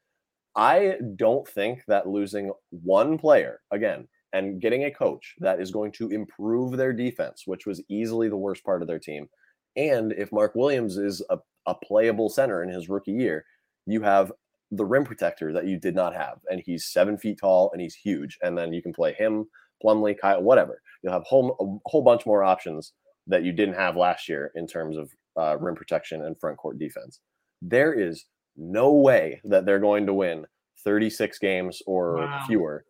I 0.56 0.94
don't 1.16 1.46
think 1.46 1.84
that 1.86 2.08
losing 2.08 2.50
one 2.70 3.18
player 3.18 3.60
again 3.70 4.08
and 4.32 4.60
getting 4.60 4.84
a 4.84 4.90
coach 4.90 5.34
that 5.38 5.60
is 5.60 5.70
going 5.70 5.92
to 5.92 6.08
improve 6.08 6.76
their 6.76 6.94
defense, 6.94 7.42
which 7.44 7.66
was 7.66 7.82
easily 7.88 8.28
the 8.28 8.36
worst 8.38 8.64
part 8.64 8.80
of 8.80 8.88
their 8.88 8.98
team, 8.98 9.28
and 9.76 10.12
if 10.12 10.32
Mark 10.32 10.54
Williams 10.54 10.96
is 10.96 11.22
a, 11.28 11.38
a 11.66 11.74
playable 11.74 12.30
center 12.30 12.62
in 12.62 12.70
his 12.70 12.88
rookie 12.88 13.12
year, 13.12 13.44
you 13.86 14.00
have 14.00 14.32
the 14.70 14.84
rim 14.84 15.04
protector 15.04 15.52
that 15.52 15.66
you 15.66 15.78
did 15.78 15.94
not 15.94 16.14
have, 16.14 16.38
and 16.50 16.62
he's 16.64 16.86
seven 16.86 17.18
feet 17.18 17.38
tall 17.38 17.70
and 17.72 17.80
he's 17.80 17.94
huge, 17.94 18.38
and 18.42 18.56
then 18.56 18.72
you 18.72 18.82
can 18.82 18.94
play 18.94 19.12
him, 19.12 19.46
Plumlee, 19.82 20.18
Kyle, 20.18 20.42
whatever. 20.42 20.80
You'll 21.02 21.12
have 21.12 21.24
whole, 21.24 21.56
a 21.60 21.88
whole 21.88 22.02
bunch 22.02 22.26
more 22.26 22.42
options 22.42 22.92
that 23.26 23.44
you 23.44 23.52
didn't 23.52 23.74
have 23.74 23.96
last 23.96 24.28
year 24.28 24.52
in 24.54 24.66
terms 24.66 24.96
of 24.96 25.10
uh, 25.36 25.56
rim 25.58 25.74
protection 25.74 26.24
and 26.24 26.38
front 26.38 26.56
court 26.56 26.78
defense. 26.78 27.20
There 27.60 27.92
is 27.92 28.26
no 28.56 28.92
way 28.92 29.40
that 29.44 29.66
they're 29.66 29.78
going 29.78 30.06
to 30.06 30.14
win 30.14 30.46
36 30.84 31.38
games 31.38 31.82
or 31.86 32.16
wow. 32.16 32.44
fewer 32.46 32.84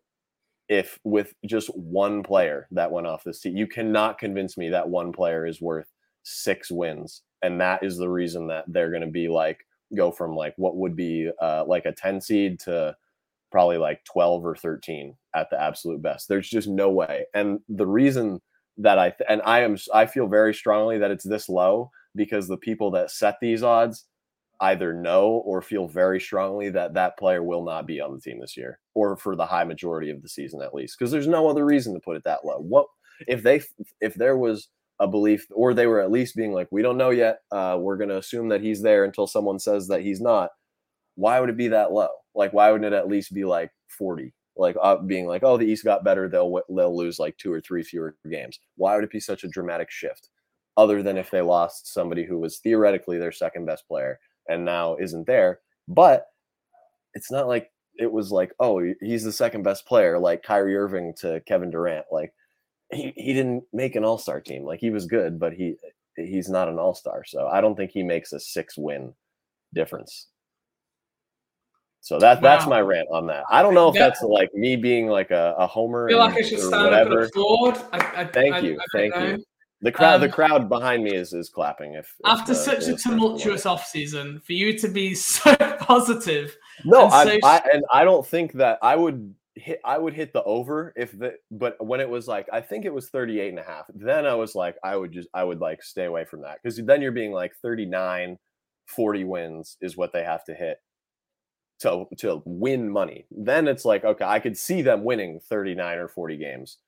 if 0.68 0.98
with 1.04 1.32
just 1.46 1.68
one 1.76 2.22
player 2.22 2.66
that 2.72 2.90
went 2.90 3.06
off 3.06 3.24
this 3.24 3.40
team. 3.40 3.56
You 3.56 3.66
cannot 3.66 4.18
convince 4.18 4.56
me 4.56 4.68
that 4.70 4.88
one 4.88 5.12
player 5.12 5.46
is 5.46 5.60
worth 5.60 5.86
six 6.24 6.70
wins. 6.70 7.22
And 7.42 7.60
that 7.60 7.84
is 7.84 7.96
the 7.96 8.08
reason 8.08 8.48
that 8.48 8.64
they're 8.66 8.90
going 8.90 9.02
to 9.02 9.08
be 9.08 9.28
like, 9.28 9.64
go 9.96 10.10
from 10.10 10.34
like 10.34 10.54
what 10.56 10.76
would 10.76 10.96
be 10.96 11.30
uh, 11.40 11.64
like 11.66 11.84
a 11.86 11.92
10 11.92 12.20
seed 12.20 12.58
to 12.60 12.96
probably 13.56 13.78
like 13.78 14.04
12 14.04 14.44
or 14.44 14.54
13 14.54 15.16
at 15.34 15.48
the 15.48 15.58
absolute 15.58 16.02
best. 16.02 16.28
There's 16.28 16.46
just 16.46 16.68
no 16.68 16.90
way. 16.90 17.24
And 17.32 17.60
the 17.70 17.86
reason 17.86 18.42
that 18.76 18.98
I, 18.98 19.08
th- 19.08 19.26
and 19.30 19.40
I 19.46 19.62
am, 19.62 19.78
I 19.94 20.04
feel 20.04 20.26
very 20.26 20.52
strongly 20.52 20.98
that 20.98 21.10
it's 21.10 21.26
this 21.26 21.48
low 21.48 21.90
because 22.14 22.48
the 22.48 22.58
people 22.58 22.90
that 22.90 23.10
set 23.10 23.36
these 23.40 23.62
odds 23.62 24.04
either 24.60 24.92
know 24.92 25.42
or 25.46 25.62
feel 25.62 25.88
very 25.88 26.20
strongly 26.20 26.68
that 26.68 26.92
that 26.92 27.18
player 27.18 27.42
will 27.42 27.64
not 27.64 27.86
be 27.86 27.98
on 27.98 28.12
the 28.12 28.20
team 28.20 28.42
this 28.42 28.58
year 28.58 28.78
or 28.92 29.16
for 29.16 29.34
the 29.34 29.46
high 29.46 29.64
majority 29.64 30.10
of 30.10 30.20
the 30.20 30.28
season 30.28 30.60
at 30.60 30.74
least. 30.74 30.98
Because 30.98 31.10
there's 31.10 31.26
no 31.26 31.48
other 31.48 31.64
reason 31.64 31.94
to 31.94 32.00
put 32.00 32.18
it 32.18 32.24
that 32.24 32.44
low. 32.44 32.58
What 32.58 32.84
if 33.26 33.42
they 33.42 33.62
if 34.02 34.12
there 34.16 34.36
was 34.36 34.68
a 35.00 35.08
belief 35.08 35.46
or 35.50 35.72
they 35.72 35.86
were 35.86 36.02
at 36.02 36.10
least 36.10 36.36
being 36.36 36.52
like 36.52 36.68
we 36.70 36.82
don't 36.82 36.98
know 36.98 37.08
yet. 37.08 37.38
Uh, 37.50 37.78
we're 37.80 37.96
going 37.96 38.10
to 38.10 38.18
assume 38.18 38.50
that 38.50 38.60
he's 38.60 38.82
there 38.82 39.04
until 39.04 39.26
someone 39.26 39.58
says 39.58 39.88
that 39.88 40.02
he's 40.02 40.20
not. 40.20 40.50
Why 41.14 41.40
would 41.40 41.48
it 41.48 41.56
be 41.56 41.68
that 41.68 41.90
low 41.90 42.10
like 42.36 42.52
why 42.52 42.70
wouldn't 42.70 42.92
it 42.92 42.96
at 42.96 43.08
least 43.08 43.34
be 43.34 43.44
like 43.44 43.70
40 43.88 44.32
like 44.56 44.76
uh, 44.80 44.96
being 44.96 45.26
like 45.26 45.42
oh 45.42 45.56
the 45.56 45.66
east 45.66 45.84
got 45.84 46.04
better 46.04 46.28
they'll 46.28 46.62
they'll 46.68 46.96
lose 46.96 47.18
like 47.18 47.36
two 47.36 47.52
or 47.52 47.60
three 47.60 47.82
fewer 47.82 48.16
games 48.30 48.60
why 48.76 48.94
would 48.94 49.04
it 49.04 49.10
be 49.10 49.20
such 49.20 49.42
a 49.42 49.48
dramatic 49.48 49.90
shift 49.90 50.28
other 50.76 51.02
than 51.02 51.16
if 51.16 51.30
they 51.30 51.40
lost 51.40 51.92
somebody 51.92 52.24
who 52.24 52.38
was 52.38 52.58
theoretically 52.58 53.18
their 53.18 53.32
second 53.32 53.64
best 53.64 53.86
player 53.88 54.18
and 54.48 54.64
now 54.64 54.96
isn't 54.96 55.26
there. 55.26 55.60
But 55.88 56.26
it's 57.14 57.30
not 57.30 57.48
like 57.48 57.70
it 57.98 58.12
was 58.12 58.30
like, 58.30 58.52
oh, 58.60 58.82
he's 59.00 59.24
the 59.24 59.32
second 59.32 59.62
best 59.62 59.86
player, 59.86 60.18
like 60.18 60.42
Kyrie 60.42 60.76
Irving 60.76 61.14
to 61.20 61.40
Kevin 61.46 61.70
Durant. 61.70 62.06
Like 62.12 62.32
he, 62.92 63.12
he 63.16 63.32
didn't 63.32 63.64
make 63.72 63.96
an 63.96 64.04
all 64.04 64.18
star 64.18 64.40
team. 64.40 64.64
Like 64.64 64.80
he 64.80 64.90
was 64.90 65.06
good, 65.06 65.38
but 65.38 65.54
he 65.54 65.76
he's 66.16 66.48
not 66.48 66.68
an 66.68 66.78
all 66.78 66.94
star. 66.94 67.24
So 67.24 67.46
I 67.46 67.60
don't 67.60 67.76
think 67.76 67.90
he 67.90 68.02
makes 68.02 68.32
a 68.32 68.40
six 68.40 68.76
win 68.76 69.14
difference. 69.74 70.28
So 72.00 72.18
that 72.18 72.36
wow. 72.36 72.40
that's 72.40 72.66
my 72.66 72.80
rant 72.80 73.08
on 73.10 73.26
that. 73.26 73.44
I 73.50 73.62
don't 73.62 73.74
know 73.74 73.88
if 73.88 73.94
that's 73.94 74.22
like 74.22 74.54
me 74.54 74.76
being 74.76 75.08
like 75.08 75.30
a, 75.30 75.54
a 75.58 75.66
homer. 75.66 76.06
I 76.06 76.10
feel 76.10 76.18
like 76.18 76.36
I 76.36 76.42
should 76.42 76.60
stand 76.60 76.84
whatever. 76.84 77.22
up 77.22 77.30
and. 77.34 77.84
I, 77.92 78.20
I, 78.22 78.24
thank 78.26 78.62
you, 78.62 78.78
thank 78.92 79.14
know. 79.14 79.26
you. 79.26 79.44
The 79.82 79.92
crowd, 79.92 80.14
um, 80.14 80.20
the 80.22 80.28
crowd 80.28 80.68
behind 80.68 81.04
me 81.04 81.14
is 81.14 81.32
is 81.32 81.50
clapping. 81.50 81.94
If, 81.94 82.14
if 82.20 82.30
after 82.30 82.54
the, 82.54 82.58
such 82.58 82.88
a 82.88 82.96
tumultuous 82.96 83.66
off 83.66 83.86
season, 83.86 84.40
for 84.40 84.52
you 84.52 84.78
to 84.78 84.88
be 84.88 85.14
so 85.16 85.54
positive. 85.80 86.56
No, 86.84 87.04
and 87.04 87.12
I, 87.12 87.24
so... 87.24 87.38
I 87.46 87.62
and 87.72 87.84
I 87.92 88.04
don't 88.04 88.26
think 88.26 88.52
that 88.54 88.78
I 88.82 88.96
would 88.96 89.34
hit. 89.54 89.80
I 89.84 89.98
would 89.98 90.14
hit 90.14 90.32
the 90.32 90.42
over 90.44 90.94
if 90.96 91.16
the. 91.18 91.34
But 91.50 91.84
when 91.84 92.00
it 92.00 92.08
was 92.08 92.26
like, 92.26 92.48
I 92.52 92.62
think 92.62 92.84
it 92.86 92.94
was 92.94 93.10
38 93.10 93.50
and 93.50 93.58
a 93.58 93.62
half. 93.62 93.86
Then 93.94 94.24
I 94.26 94.34
was 94.34 94.54
like, 94.54 94.76
I 94.82 94.96
would 94.96 95.12
just, 95.12 95.28
I 95.34 95.44
would 95.44 95.60
like 95.60 95.82
stay 95.82 96.04
away 96.06 96.24
from 96.24 96.42
that 96.42 96.58
because 96.62 96.80
then 96.84 97.02
you're 97.02 97.12
being 97.12 97.32
like 97.32 97.52
39, 97.60 98.38
40 98.86 99.24
wins 99.24 99.76
is 99.82 99.96
what 99.96 100.12
they 100.12 100.22
have 100.22 100.44
to 100.44 100.54
hit 100.54 100.78
to 101.80 102.06
to 102.18 102.42
win 102.44 102.88
money. 102.88 103.26
Then 103.30 103.68
it's 103.68 103.84
like, 103.84 104.04
okay, 104.04 104.24
I 104.24 104.38
could 104.38 104.56
see 104.56 104.82
them 104.82 105.04
winning 105.04 105.40
39 105.48 105.98
or 105.98 106.08
40 106.08 106.36
games 106.36 106.78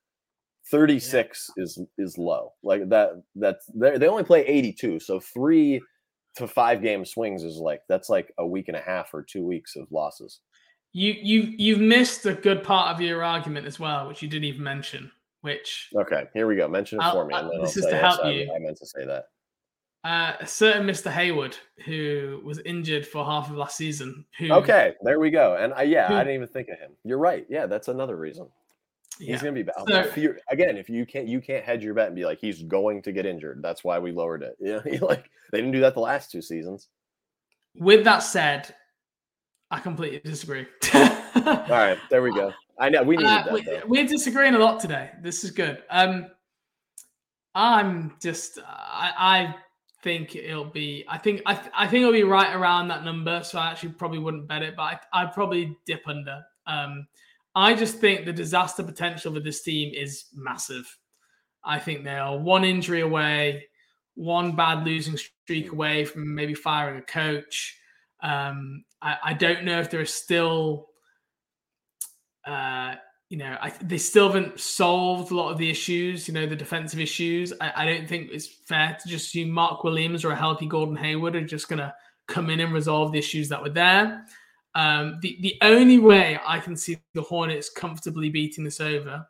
36 0.70 1.50
yeah. 1.56 1.64
is 1.64 1.80
is 1.96 2.18
low. 2.18 2.52
Like 2.62 2.88
that 2.88 3.22
that's 3.34 3.66
they 3.74 4.06
only 4.06 4.24
play 4.24 4.46
82. 4.46 5.00
So 5.00 5.20
3 5.20 5.80
to 6.36 6.46
5 6.46 6.82
game 6.82 7.04
swings 7.04 7.42
is 7.42 7.56
like 7.56 7.82
that's 7.88 8.08
like 8.08 8.32
a 8.38 8.46
week 8.46 8.68
and 8.68 8.76
a 8.76 8.80
half 8.80 9.12
or 9.14 9.22
2 9.22 9.44
weeks 9.44 9.76
of 9.76 9.90
losses. 9.90 10.40
You 10.92 11.14
you 11.20 11.54
you've 11.56 11.80
missed 11.80 12.26
a 12.26 12.34
good 12.34 12.62
part 12.62 12.94
of 12.94 13.00
your 13.00 13.22
argument 13.22 13.66
as 13.66 13.78
well, 13.78 14.08
which 14.08 14.22
you 14.22 14.28
didn't 14.28 14.44
even 14.44 14.62
mention, 14.62 15.10
which 15.42 15.90
Okay, 15.94 16.24
here 16.34 16.46
we 16.46 16.56
go. 16.56 16.68
Mention 16.68 16.98
it 17.00 17.04
I'll, 17.04 17.12
for 17.12 17.26
me 17.26 17.34
then 17.34 17.48
this 17.62 17.76
I'll 17.76 17.84
is 17.84 17.90
to 17.90 17.98
help 17.98 18.24
you. 18.26 18.50
I, 18.52 18.56
I 18.56 18.58
meant 18.58 18.78
to 18.78 18.86
say 18.86 19.04
that. 19.06 19.24
Uh, 20.04 20.34
a 20.40 20.46
certain 20.46 20.86
Mr. 20.86 21.10
Hayward, 21.10 21.56
who 21.84 22.40
was 22.44 22.60
injured 22.60 23.06
for 23.06 23.24
half 23.24 23.50
of 23.50 23.56
last 23.56 23.76
season. 23.76 24.24
Who, 24.38 24.52
okay, 24.52 24.94
there 25.02 25.18
we 25.18 25.30
go. 25.30 25.56
And 25.56 25.72
uh, 25.76 25.82
yeah, 25.82 26.08
who, 26.08 26.14
I 26.14 26.18
didn't 26.20 26.34
even 26.34 26.48
think 26.48 26.68
of 26.68 26.78
him. 26.78 26.92
You're 27.04 27.18
right. 27.18 27.44
Yeah, 27.48 27.66
that's 27.66 27.88
another 27.88 28.16
reason. 28.16 28.48
Yeah. 29.18 29.32
He's 29.32 29.42
gonna 29.42 29.52
be 29.52 29.64
bad. 29.64 29.74
So, 29.88 30.34
again, 30.50 30.76
if 30.76 30.88
you 30.88 31.04
can't 31.04 31.26
you 31.26 31.40
can't 31.40 31.64
hedge 31.64 31.82
your 31.82 31.94
bet 31.94 32.06
and 32.06 32.14
be 32.14 32.24
like 32.24 32.38
he's 32.38 32.62
going 32.62 33.02
to 33.02 33.12
get 33.12 33.26
injured. 33.26 33.60
That's 33.62 33.82
why 33.82 33.98
we 33.98 34.12
lowered 34.12 34.42
it. 34.42 34.56
Yeah, 34.60 34.80
you 34.86 35.00
know, 35.00 35.06
like 35.06 35.28
they 35.50 35.58
didn't 35.58 35.72
do 35.72 35.80
that 35.80 35.94
the 35.94 36.00
last 36.00 36.30
two 36.30 36.42
seasons. 36.42 36.88
With 37.74 38.04
that 38.04 38.20
said, 38.20 38.72
I 39.70 39.80
completely 39.80 40.20
disagree. 40.20 40.66
All 40.94 41.66
right, 41.68 41.98
there 42.10 42.22
we 42.22 42.32
go. 42.32 42.52
I 42.78 42.88
know 42.88 43.02
we 43.02 43.16
needed 43.16 43.30
uh, 43.30 43.56
that. 43.66 43.88
We, 43.88 44.00
are 44.00 44.06
disagreeing 44.06 44.54
a 44.54 44.58
lot 44.58 44.80
today. 44.80 45.10
This 45.20 45.42
is 45.42 45.50
good. 45.50 45.82
Um, 45.90 46.28
I'm 47.54 48.14
just 48.22 48.60
I, 48.64 49.12
I 49.18 49.54
think 50.02 50.36
it'll 50.36 50.64
be 50.64 51.04
I 51.08 51.18
think 51.18 51.42
I, 51.46 51.54
th- 51.54 51.72
I 51.74 51.86
think 51.86 52.02
it'll 52.02 52.12
be 52.12 52.24
right 52.24 52.54
around 52.54 52.88
that 52.88 53.04
number. 53.04 53.42
So 53.42 53.58
I 53.58 53.70
actually 53.70 53.90
probably 53.90 54.18
wouldn't 54.18 54.48
bet 54.48 54.62
it, 54.62 54.74
but 54.76 54.82
I, 54.82 55.22
I'd 55.22 55.32
probably 55.32 55.76
dip 55.86 56.06
under. 56.06 56.42
Um, 56.66 57.06
I 57.54 57.74
just 57.74 57.98
think 57.98 58.24
the 58.24 58.32
disaster 58.32 58.82
potential 58.82 59.34
for 59.34 59.40
this 59.40 59.62
team 59.62 59.92
is 59.94 60.26
massive. 60.34 60.86
I 61.64 61.78
think 61.78 62.04
they 62.04 62.16
are 62.16 62.38
one 62.38 62.64
injury 62.64 63.00
away, 63.00 63.66
one 64.14 64.54
bad 64.54 64.84
losing 64.84 65.16
streak 65.16 65.72
away 65.72 66.04
from 66.04 66.34
maybe 66.34 66.54
firing 66.54 66.98
a 66.98 67.02
coach. 67.02 67.76
Um, 68.20 68.84
I, 69.02 69.16
I, 69.24 69.32
don't 69.32 69.64
know 69.64 69.80
if 69.80 69.90
there 69.90 70.00
is 70.00 70.12
still, 70.12 70.88
uh, 72.44 72.94
you 73.28 73.36
know, 73.36 73.58
I, 73.60 73.70
they 73.82 73.98
still 73.98 74.28
haven't 74.28 74.58
solved 74.58 75.30
a 75.30 75.36
lot 75.36 75.50
of 75.50 75.58
the 75.58 75.68
issues, 75.68 76.26
you 76.26 76.34
know, 76.34 76.46
the 76.46 76.56
defensive 76.56 76.98
issues. 76.98 77.52
I, 77.60 77.72
I 77.76 77.84
don't 77.84 78.08
think 78.08 78.30
it's 78.32 78.46
fair 78.46 78.96
to 79.02 79.08
just 79.08 79.26
assume 79.26 79.50
Mark 79.50 79.84
Williams 79.84 80.24
or 80.24 80.30
a 80.30 80.36
healthy 80.36 80.66
Gordon 80.66 80.96
Hayward 80.96 81.36
are 81.36 81.44
just 81.44 81.68
going 81.68 81.80
to 81.80 81.94
come 82.26 82.48
in 82.48 82.60
and 82.60 82.72
resolve 82.72 83.12
the 83.12 83.18
issues 83.18 83.48
that 83.50 83.62
were 83.62 83.68
there. 83.68 84.24
Um, 84.74 85.18
the 85.20 85.36
the 85.40 85.56
only 85.62 85.98
way 85.98 86.38
I 86.46 86.60
can 86.60 86.76
see 86.76 86.98
the 87.14 87.22
Hornets 87.22 87.68
comfortably 87.68 88.30
beating 88.30 88.64
this 88.64 88.80
over 88.80 89.26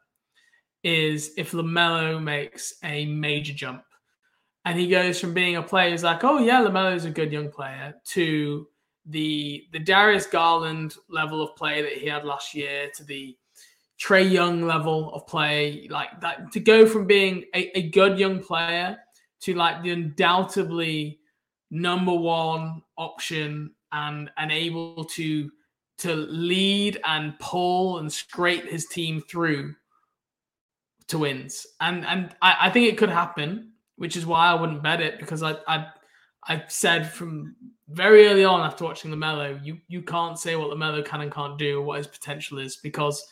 is 0.85 1.33
if 1.37 1.53
Lamelo 1.53 2.23
makes 2.23 2.75
a 2.85 3.07
major 3.07 3.55
jump, 3.55 3.83
and 4.65 4.79
he 4.79 4.89
goes 4.89 5.21
from 5.21 5.35
being 5.35 5.57
a 5.57 5.63
player 5.63 5.91
who's 5.91 6.05
like, 6.05 6.23
oh 6.23 6.39
yeah, 6.39 6.61
Lamelo 6.61 6.95
is 6.95 7.05
a 7.05 7.11
good 7.11 7.33
young 7.33 7.51
player, 7.51 7.95
to 8.07 8.67
the 9.07 9.65
the 9.73 9.79
Darius 9.79 10.27
Garland 10.27 10.97
level 11.09 11.41
of 11.41 11.57
play 11.57 11.83
that 11.83 11.93
he 11.93 12.07
had 12.07 12.25
last 12.25 12.55
year 12.55 12.91
to 12.97 13.05
the 13.05 13.37
Trae 14.01 14.31
Young 14.31 14.63
level 14.63 15.13
of 15.13 15.27
play, 15.27 15.89
like 15.91 16.21
that 16.21 16.53
to 16.53 16.61
go 16.61 16.87
from 16.87 17.07
being 17.07 17.45
a, 17.55 17.77
a 17.79 17.91
good 17.91 18.19
young 18.19 18.41
player 18.41 18.97
to 19.41 19.55
like 19.55 19.83
the 19.83 19.91
undoubtedly 19.91 21.19
number 21.71 22.15
one 22.15 22.83
option 22.97 23.73
and 23.93 24.31
and 24.37 24.53
able 24.53 25.05
to 25.05 25.51
to 25.99 26.15
lead 26.15 27.01
and 27.05 27.39
pull 27.41 27.99
and 27.99 28.13
scrape 28.13 28.69
his 28.69 28.87
team 28.87 29.21
through 29.21 29.75
to 31.09 31.19
wins. 31.19 31.67
And 31.81 32.07
and 32.07 32.35
I, 32.41 32.57
I 32.63 32.71
think 32.71 32.87
it 32.87 32.99
could 32.99 33.11
happen, 33.11 33.73
which 33.97 34.17
is 34.17 34.27
why 34.27 34.49
I 34.49 34.55
wouldn't 34.55 34.83
bet 34.83 35.01
it 35.01 35.19
because 35.19 35.43
I 35.43 35.57
I 35.67 35.87
I 36.45 36.65
said 36.69 37.13
from 37.13 37.57
very 37.89 38.29
early 38.29 38.45
on 38.45 38.61
after 38.61 38.85
watching 38.85 39.11
the 39.11 39.17
LaMelo, 39.17 39.65
you 39.65 39.79
you 39.89 40.03
can't 40.03 40.39
say 40.39 40.57
what 40.57 40.71
LaMelo 40.71 41.05
can 41.05 41.21
and 41.21 41.33
can't 41.33 41.59
do, 41.59 41.83
what 41.83 41.99
his 41.99 42.07
potential 42.07 42.59
is 42.59 42.77
because 42.77 43.27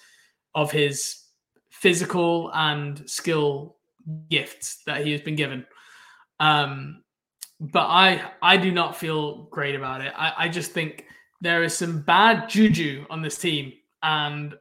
of 0.56 0.72
his 0.72 1.22
physical 1.68 2.50
and 2.54 3.08
skill 3.08 3.76
gifts 4.30 4.82
that 4.86 5.04
he 5.04 5.12
has 5.12 5.20
been 5.20 5.36
given. 5.36 5.64
Um, 6.40 7.02
but 7.60 7.86
I 7.86 8.32
I 8.42 8.56
do 8.56 8.72
not 8.72 8.96
feel 8.96 9.44
great 9.44 9.74
about 9.74 10.00
it. 10.00 10.12
I, 10.16 10.32
I 10.36 10.48
just 10.48 10.72
think 10.72 11.06
there 11.40 11.62
is 11.62 11.76
some 11.76 12.00
bad 12.00 12.48
juju 12.48 13.06
on 13.08 13.22
this 13.22 13.38
team, 13.38 13.72
and 14.02 14.54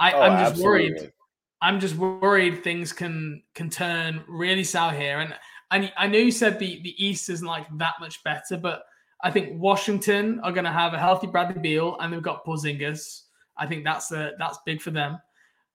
I, 0.00 0.12
oh, 0.12 0.22
I'm 0.22 0.38
just 0.38 0.52
absolutely. 0.52 0.90
worried. 0.92 1.12
I'm 1.60 1.78
just 1.78 1.96
worried 1.96 2.64
things 2.64 2.92
can 2.92 3.42
can 3.54 3.68
turn 3.68 4.24
really 4.28 4.64
sour 4.64 4.92
here. 4.92 5.20
And 5.20 5.34
and 5.70 5.92
I 5.96 6.06
know 6.06 6.18
you 6.18 6.32
said 6.32 6.58
the 6.58 6.80
the 6.82 6.94
East 7.04 7.28
isn't 7.30 7.46
like 7.46 7.66
that 7.78 7.94
much 8.00 8.22
better, 8.24 8.56
but 8.56 8.84
I 9.22 9.30
think 9.30 9.60
Washington 9.60 10.40
are 10.40 10.52
going 10.52 10.64
to 10.64 10.72
have 10.72 10.94
a 10.94 10.98
healthy 10.98 11.28
Bradley 11.28 11.60
Beal, 11.60 11.96
and 12.00 12.12
they've 12.12 12.22
got 12.22 12.44
Porzingis. 12.44 13.22
I 13.56 13.66
think 13.66 13.84
that's 13.84 14.10
a, 14.10 14.32
that's 14.38 14.58
big 14.66 14.80
for 14.80 14.90
them. 14.90 15.18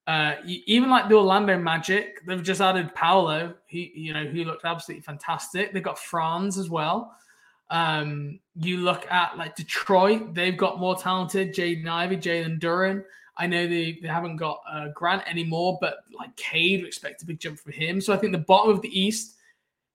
Uh, 0.08 0.36
even 0.46 0.88
like 0.88 1.10
the 1.10 1.14
Orlando 1.14 1.58
Magic, 1.58 2.24
they've 2.24 2.42
just 2.42 2.62
added 2.62 2.94
Paolo. 2.94 3.54
He, 3.66 3.92
you 3.94 4.14
know, 4.14 4.24
who 4.24 4.42
looked 4.44 4.64
absolutely 4.64 5.02
fantastic. 5.02 5.70
They've 5.70 5.82
got 5.82 5.98
Franz 5.98 6.56
as 6.56 6.70
well. 6.70 7.14
Um, 7.68 8.40
you 8.54 8.78
look 8.78 9.06
at 9.10 9.36
like 9.36 9.54
Detroit, 9.54 10.32
they've 10.32 10.56
got 10.56 10.80
more 10.80 10.96
talented 10.96 11.54
Jaden 11.54 11.86
Ivey, 11.86 12.16
Jalen 12.16 12.58
Duren. 12.58 13.04
I 13.36 13.46
know 13.46 13.68
they, 13.68 13.98
they 14.00 14.08
haven't 14.08 14.36
got 14.36 14.62
uh, 14.72 14.88
Grant 14.94 15.28
anymore, 15.28 15.76
but 15.78 15.98
like 16.18 16.34
Cade, 16.36 16.80
we 16.80 16.86
expect 16.86 17.22
a 17.22 17.26
big 17.26 17.38
jump 17.38 17.60
from 17.60 17.72
him. 17.72 18.00
So 18.00 18.14
I 18.14 18.16
think 18.16 18.32
the 18.32 18.38
bottom 18.38 18.70
of 18.70 18.80
the 18.80 18.98
East 18.98 19.36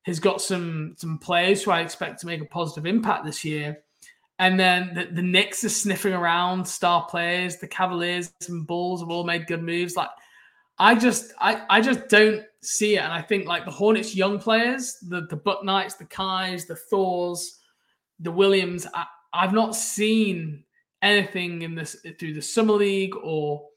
has 0.03 0.19
got 0.19 0.43
some 0.43 0.93
some 0.95 1.17
players 1.17 1.63
who 1.63 1.71
I 1.71 1.81
expect 1.81 2.19
to 2.19 2.27
make 2.27 2.39
a 2.39 2.45
positive 2.45 2.85
impact 2.85 3.25
this 3.25 3.43
year. 3.43 3.79
And 4.39 4.59
then 4.59 4.93
the, 4.93 5.05
the 5.05 5.21
Knicks 5.21 5.63
are 5.63 5.69
sniffing 5.69 6.13
around 6.13 6.67
star 6.67 7.05
players. 7.05 7.57
The 7.57 7.67
Cavaliers 7.67 8.33
and 8.47 8.65
Bulls 8.65 9.01
have 9.01 9.09
all 9.09 9.23
made 9.23 9.47
good 9.47 9.63
moves. 9.63 9.95
Like 9.95 10.09
I 10.79 10.95
just 10.95 11.33
I, 11.39 11.63
I 11.69 11.81
just 11.81 12.07
don't 12.09 12.43
see 12.61 12.95
it. 12.95 13.01
And 13.01 13.13
I 13.13 13.21
think 13.21 13.45
like 13.47 13.65
the 13.65 13.71
Hornets 13.71 14.15
young 14.15 14.39
players, 14.39 14.97
the 15.07 15.27
the 15.29 15.37
Bouknights, 15.37 15.97
the 15.97 16.05
Kais, 16.05 16.65
the 16.65 16.75
Thors, 16.75 17.59
the 18.19 18.31
Williams, 18.31 18.87
I, 18.93 19.05
I've 19.33 19.53
not 19.53 19.75
seen 19.75 20.63
anything 21.01 21.61
in 21.61 21.75
this 21.75 21.97
through 22.17 22.33
the 22.33 22.41
summer 22.41 22.73
league 22.73 23.15
or 23.21 23.67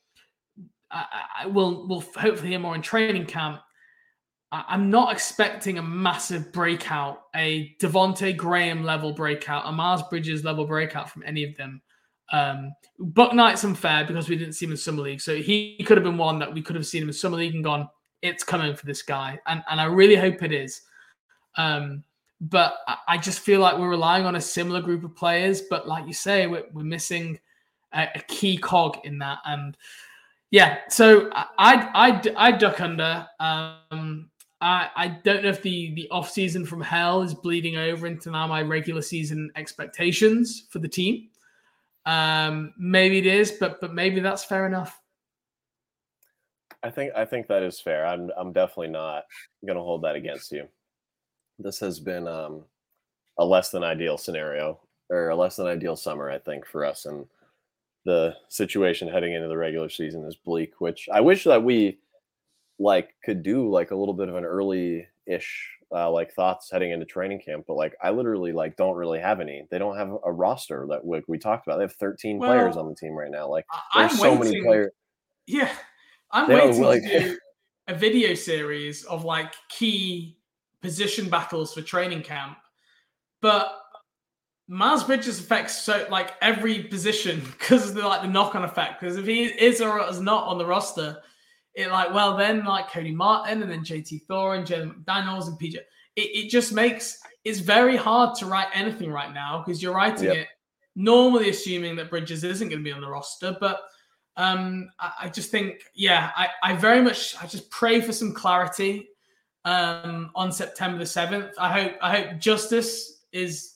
I, 0.91 1.05
I 1.41 1.47
will 1.47 1.87
will 1.87 2.01
hopefully 2.01 2.51
hear 2.51 2.59
more 2.59 2.75
in 2.75 2.83
training 2.83 3.27
camp 3.27 3.61
I'm 4.53 4.91
not 4.91 5.13
expecting 5.13 5.79
a 5.79 5.83
massive 5.83 6.53
breakout, 6.53 7.23
a 7.35 7.75
Devonte 7.81 8.37
Graham 8.37 8.85
level 8.85 9.13
breakout, 9.13 9.65
a 9.67 9.73
Miles 9.73 10.03
Bridges 10.05 10.45
level 10.45 10.67
breakout 10.67 11.11
from 11.11 11.25
any 11.27 11.43
of 11.45 11.57
them. 11.57 11.83
Um, 12.33 12.73
Knight's 12.99 13.65
unfair 13.65 14.05
because 14.05 14.29
we 14.29 14.37
didn't 14.37 14.55
see 14.55 14.67
him 14.67 14.73
in 14.73 14.77
Summer 14.77 15.03
League. 15.03 15.21
So 15.21 15.37
he 15.37 15.77
could 15.85 15.97
have 15.97 16.05
been 16.05 16.17
one 16.17 16.39
that 16.39 16.53
we 16.53 16.63
could 16.63 16.77
have 16.77 16.87
seen 16.87 17.03
him 17.03 17.09
in 17.09 17.15
Summer 17.15 17.37
League 17.37 17.55
and 17.55 17.65
gone, 17.65 17.89
it's 18.23 18.45
coming 18.45 18.75
for 18.75 18.87
this 18.87 19.03
guy. 19.03 19.39
And, 19.47 19.63
and 19.69 19.81
I 19.81 19.85
really 19.85 20.17
hope 20.17 20.43
it 20.43 20.53
is. 20.53 20.83
Um, 21.57 22.05
but 22.41 22.79
I 23.09 23.19
just 23.19 23.41
feel 23.41 23.61
like 23.61 23.79
we're 23.79 23.89
relying 23.89 24.27
on 24.27 24.37
a 24.37 24.41
similar 24.41 24.81
group 24.81 25.05
of 25.05 25.17
players. 25.17 25.63
But 25.63 25.89
like 25.89 26.07
you 26.07 26.13
say, 26.13 26.47
we're, 26.47 26.65
we're 26.73 26.85
missing 26.85 27.39
a, 27.93 28.09
a 28.15 28.21
key 28.29 28.59
cog 28.59 28.99
in 29.05 29.19
that. 29.19 29.39
And 29.45 29.77
yeah, 30.51 30.81
so 30.89 31.31
I 31.35 31.51
I 31.59 32.23
I 32.37 32.53
duck 32.53 32.81
under. 32.81 33.27
Um, 33.41 34.31
I, 34.67 34.91
I 34.97 35.09
don't 35.09 35.45
know 35.45 35.51
if 35.51 35.63
the 35.63 35.95
the 35.95 36.09
off 36.11 36.29
season 36.29 36.67
from 36.67 36.81
hell 36.81 37.23
is 37.23 37.33
bleeding 37.33 37.77
over 37.77 38.09
into 38.09 38.33
now 38.33 38.49
my 38.49 38.63
regular 38.63 39.01
season 39.01 39.49
expectations 39.55 40.67
for 40.71 40.81
the 40.81 40.89
team. 40.89 41.29
Um, 42.05 42.75
maybe 42.77 43.19
it 43.19 43.27
is, 43.27 43.53
but 43.53 43.81
but 43.81 43.95
maybe 43.95 44.19
that's 44.19 44.43
fair 44.43 44.67
enough. 44.67 45.01
I 46.83 46.91
think 46.91 47.13
I 47.15 47.25
think 47.25 47.47
that 47.47 47.63
is 47.63 47.79
fair. 47.79 48.05
I'm 48.07 48.33
I'm 48.37 48.53
definitely 48.53 48.89
not 48.89 49.27
going 49.65 49.77
to 49.77 49.85
hold 49.85 50.03
that 50.03 50.17
against 50.17 50.51
you. 50.51 50.67
This 51.61 51.79
has 51.79 52.01
been 52.01 52.27
um, 52.27 52.65
a 53.39 53.45
less 53.45 53.71
than 53.71 53.85
ideal 53.85 54.19
scenario 54.19 54.81
or 55.11 55.29
a 55.29 55.37
less 55.37 55.55
than 55.55 55.69
ideal 55.69 55.95
summer, 55.95 56.29
I 56.29 56.39
think, 56.39 56.67
for 56.67 56.85
us, 56.85 57.05
and 57.05 57.25
the 58.05 58.35
situation 58.49 59.07
heading 59.07 59.35
into 59.35 59.47
the 59.47 59.57
regular 59.57 59.89
season 59.89 60.25
is 60.25 60.35
bleak. 60.35 60.81
Which 60.81 61.09
I 61.13 61.21
wish 61.21 61.45
that 61.45 61.63
we 61.63 61.99
like 62.79 63.15
could 63.25 63.43
do 63.43 63.71
like 63.71 63.91
a 63.91 63.97
little 63.97 64.15
bit 64.15 64.29
of 64.29 64.37
an 64.37 64.45
early 64.45 65.07
ish 65.27 65.71
uh, 65.95 66.11
like 66.11 66.33
thoughts 66.33 66.71
heading 66.71 66.91
into 66.91 67.07
training 67.07 67.41
camp, 67.41 67.65
but 67.67 67.75
like 67.75 67.95
I 68.03 68.11
literally 68.11 68.53
like 68.53 68.77
don't 68.77 68.97
really 68.97 69.21
have 69.21 69.41
any. 69.41 69.67
They 69.71 69.79
don't 69.79 69.97
have 69.97 70.13
a 70.25 70.33
roster 70.33 70.87
that 70.91 71.05
we, 71.05 71.23
we 71.29 71.39
talked 71.39 71.67
about. 71.67 71.77
They 71.77 71.85
have 71.85 71.95
13 71.95 72.39
well, 72.39 72.51
players 72.51 72.77
on 72.77 72.89
the 72.89 72.95
team 72.95 73.13
right 73.13 73.31
now. 73.31 73.49
Like 73.49 73.67
there's 73.95 74.13
I'm 74.13 74.17
so 74.17 74.35
waiting, 74.35 74.53
many 74.53 74.63
players. 74.63 74.93
Yeah, 75.47 75.73
I'm 76.31 76.49
waiting 76.49 76.83
like, 76.83 77.03
to 77.03 77.21
do 77.21 77.39
a 77.89 77.95
video 77.95 78.35
series 78.35 79.05
of 79.05 79.25
like 79.25 79.55
key 79.69 80.37
position 80.83 81.29
battles 81.29 81.73
for 81.73 81.83
training 81.83 82.23
camp, 82.23 82.59
but 83.41 83.81
Miles 84.69 85.05
Bridges 85.05 85.39
affects 85.39 85.83
so 85.83 86.07
like 86.11 86.33
every 86.43 86.83
position 86.83 87.41
because 87.59 87.91
of 87.91 87.95
the 87.95 88.07
like 88.07 88.23
the 88.23 88.29
knock 88.29 88.55
on 88.55 88.65
effect. 88.65 89.01
Because 89.01 89.17
if 89.17 89.27
he 89.27 89.45
is 89.45 89.81
or 89.81 90.05
is 90.09 90.21
not 90.21 90.47
on 90.47 90.59
the 90.59 90.67
roster, 90.67 91.19
it 91.77 91.91
like 91.91 92.13
well 92.13 92.37
then 92.37 92.65
like 92.65 92.91
Cody 92.91 93.13
Martin 93.13 93.63
and 93.63 93.71
then 93.71 93.85
JT 93.85 94.23
Thor 94.27 94.55
and 94.55 94.67
Jalen 94.67 95.05
McDaniels 95.05 95.47
and 95.47 95.59
PJ. 95.59 95.77
It, 96.17 96.21
it 96.21 96.51
just 96.51 96.73
makes 96.73 97.21
it's 97.45 97.61
very 97.61 97.97
hard 97.97 98.35
to 98.37 98.47
write 98.47 98.69
anything 98.75 99.13
right 99.13 99.33
now 99.33 99.63
because 99.65 99.83
you're 99.83 99.95
writing 99.95 100.25
yep. 100.25 100.37
it 100.37 100.49
normally 100.97 101.51
assuming 101.51 101.95
that 101.97 102.11
Bridges 102.11 102.43
isn't 102.43 102.69
going 102.69 102.81
to 102.81 102.85
be 102.85 102.91
on 102.91 103.03
the 103.03 103.09
roster, 103.09 103.57
but 103.61 103.83
um, 104.39 104.91
I, 104.99 105.13
I, 105.23 105.29
just 105.29 105.51
think 105.51 105.83
yeah, 105.95 106.31
I, 106.35 106.49
I 106.63 106.75
very 106.75 107.03
much 107.03 107.37
I 107.41 107.47
just 107.47 107.71
pray 107.71 108.01
for 108.01 108.13
some 108.13 108.33
clarity 108.33 109.09
um, 109.65 110.31
on 110.35 110.51
September 110.51 110.99
the 110.99 111.07
seventh. 111.07 111.53
I 111.59 111.71
hope 111.71 111.93
I 112.03 112.19
hope 112.19 112.39
justice 112.39 113.25
is 113.33 113.75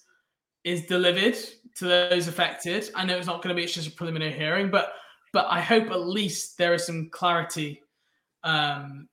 is 0.64 0.86
delivered 0.86 1.36
to 1.76 1.84
those 1.84 2.28
affected. 2.28 2.90
I 2.94 3.05
know 3.05 3.16
it's 3.16 3.26
not 3.26 3.42
going 3.42 3.55
to 3.55 3.59
be 3.59 3.64
it's 3.64 3.74
just 3.74 3.88
a 3.88 3.92
preliminary 3.92 4.32
hearing, 4.32 4.70
but 4.70 4.94
but 5.32 5.46
I 5.48 5.61
hope 5.61 5.90
at 5.90 6.01
least 6.01 6.59
there 6.59 6.74
is 6.74 6.86
some 6.86 7.09
clarity 7.11 7.82
um, 8.45 9.09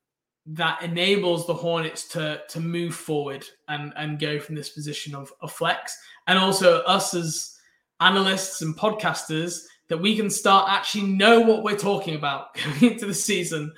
that 0.48 0.82
enables 0.82 1.46
the 1.46 1.54
Hornets 1.54 2.08
to 2.10 2.42
to 2.50 2.60
move 2.60 2.96
forward 2.96 3.46
and 3.68 3.94
and 3.98 4.20
go 4.20 4.40
from 4.40 4.56
this 4.56 4.70
position 4.70 5.14
of, 5.16 5.32
of 5.42 5.52
flex, 5.52 5.98
and 6.28 6.40
also 6.40 6.80
us 6.82 7.14
as 7.14 7.58
analysts 8.00 8.62
and 8.62 8.78
podcasters 8.78 9.64
that 9.90 9.98
we 9.98 10.16
can 10.16 10.30
start 10.30 10.70
actually 10.70 11.04
know 11.04 11.40
what 11.40 11.64
we're 11.64 11.78
talking 11.78 12.16
about 12.16 12.54
going 12.80 12.92
into 12.94 13.06
the 13.06 13.14
season. 13.14 13.74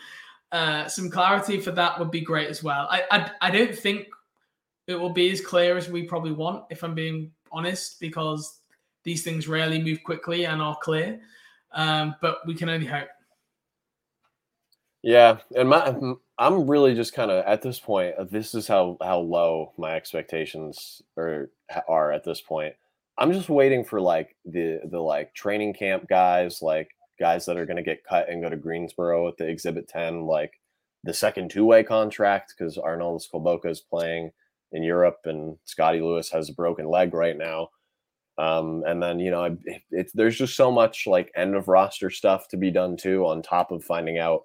Uh, 0.51 0.87
some 0.87 1.09
clarity 1.09 1.59
for 1.59 1.71
that 1.71 1.99
would 1.99 2.09
be 2.09 2.21
great 2.21 2.49
as 2.49 2.63
well. 2.63 2.87
I, 2.89 3.03
I 3.11 3.31
I 3.41 3.51
don't 3.51 3.75
think 3.75 4.07
it 4.87 4.95
will 4.95 5.11
be 5.11 5.31
as 5.31 5.41
clear 5.41 5.77
as 5.77 5.87
we 5.87 6.03
probably 6.03 6.31
want, 6.31 6.65
if 6.71 6.83
I'm 6.83 6.95
being 6.95 7.31
honest, 7.51 7.99
because 7.99 8.59
these 9.03 9.23
things 9.23 9.47
rarely 9.47 9.81
move 9.81 10.03
quickly 10.03 10.45
and 10.45 10.61
are 10.61 10.77
clear. 10.81 11.19
Um, 11.71 12.15
but 12.21 12.39
we 12.47 12.55
can 12.55 12.69
only 12.69 12.87
hope. 12.87 13.09
Yeah, 15.03 15.37
and 15.55 15.69
my 15.69 15.95
I'm 16.37 16.69
really 16.69 16.93
just 16.95 17.13
kind 17.13 17.31
of 17.31 17.45
at 17.45 17.61
this 17.61 17.79
point. 17.79 18.15
Uh, 18.17 18.25
this 18.25 18.53
is 18.53 18.67
how 18.67 18.97
how 19.01 19.19
low 19.19 19.73
my 19.77 19.95
expectations 19.95 21.01
are 21.17 21.49
are 21.87 22.11
at 22.11 22.23
this 22.23 22.41
point. 22.41 22.75
I'm 23.17 23.31
just 23.33 23.49
waiting 23.49 23.83
for 23.85 24.01
like 24.01 24.35
the 24.45 24.79
the 24.89 24.99
like 24.99 25.33
training 25.33 25.73
camp 25.73 26.07
guys, 26.09 26.61
like 26.61 26.89
guys 27.19 27.45
that 27.45 27.57
are 27.57 27.65
going 27.65 27.77
to 27.77 27.83
get 27.83 28.03
cut 28.03 28.29
and 28.29 28.41
go 28.41 28.49
to 28.49 28.55
Greensboro 28.57 29.27
at 29.27 29.37
the 29.37 29.47
Exhibit 29.47 29.87
10, 29.89 30.21
like 30.25 30.53
the 31.03 31.13
second 31.13 31.49
two 31.51 31.65
way 31.65 31.83
contract 31.83 32.53
because 32.57 32.77
Arnold 32.77 33.23
Kulboka 33.33 33.67
is 33.67 33.81
playing 33.81 34.31
in 34.71 34.83
Europe 34.83 35.19
and 35.25 35.57
Scottie 35.65 36.01
Lewis 36.01 36.29
has 36.31 36.49
a 36.49 36.53
broken 36.53 36.87
leg 36.87 37.13
right 37.13 37.37
now. 37.37 37.69
Um, 38.37 38.83
and 38.87 39.01
then 39.03 39.19
you 39.19 39.31
know 39.31 39.45
it, 39.45 39.81
it, 39.91 40.11
there's 40.13 40.37
just 40.37 40.55
so 40.55 40.71
much 40.71 41.07
like 41.07 41.31
end 41.35 41.55
of 41.55 41.67
roster 41.67 42.09
stuff 42.09 42.47
to 42.49 42.57
be 42.57 42.71
done 42.71 42.95
too 42.97 43.25
on 43.25 43.41
top 43.41 43.71
of 43.71 43.83
finding 43.83 44.17
out 44.17 44.43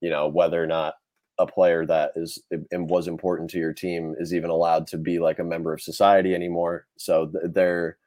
you 0.00 0.10
know 0.10 0.28
whether 0.28 0.62
or 0.62 0.66
not 0.66 0.94
a 1.38 1.46
player 1.46 1.84
that 1.86 2.12
is 2.16 2.42
and 2.70 2.88
was 2.88 3.08
important 3.08 3.50
to 3.50 3.58
your 3.58 3.72
team 3.72 4.14
is 4.18 4.32
even 4.32 4.48
allowed 4.50 4.86
to 4.86 4.96
be 4.98 5.18
like 5.18 5.38
a 5.38 5.44
member 5.44 5.72
of 5.72 5.82
society 5.82 6.34
anymore 6.34 6.86
so 6.96 7.30
they're 7.52 7.98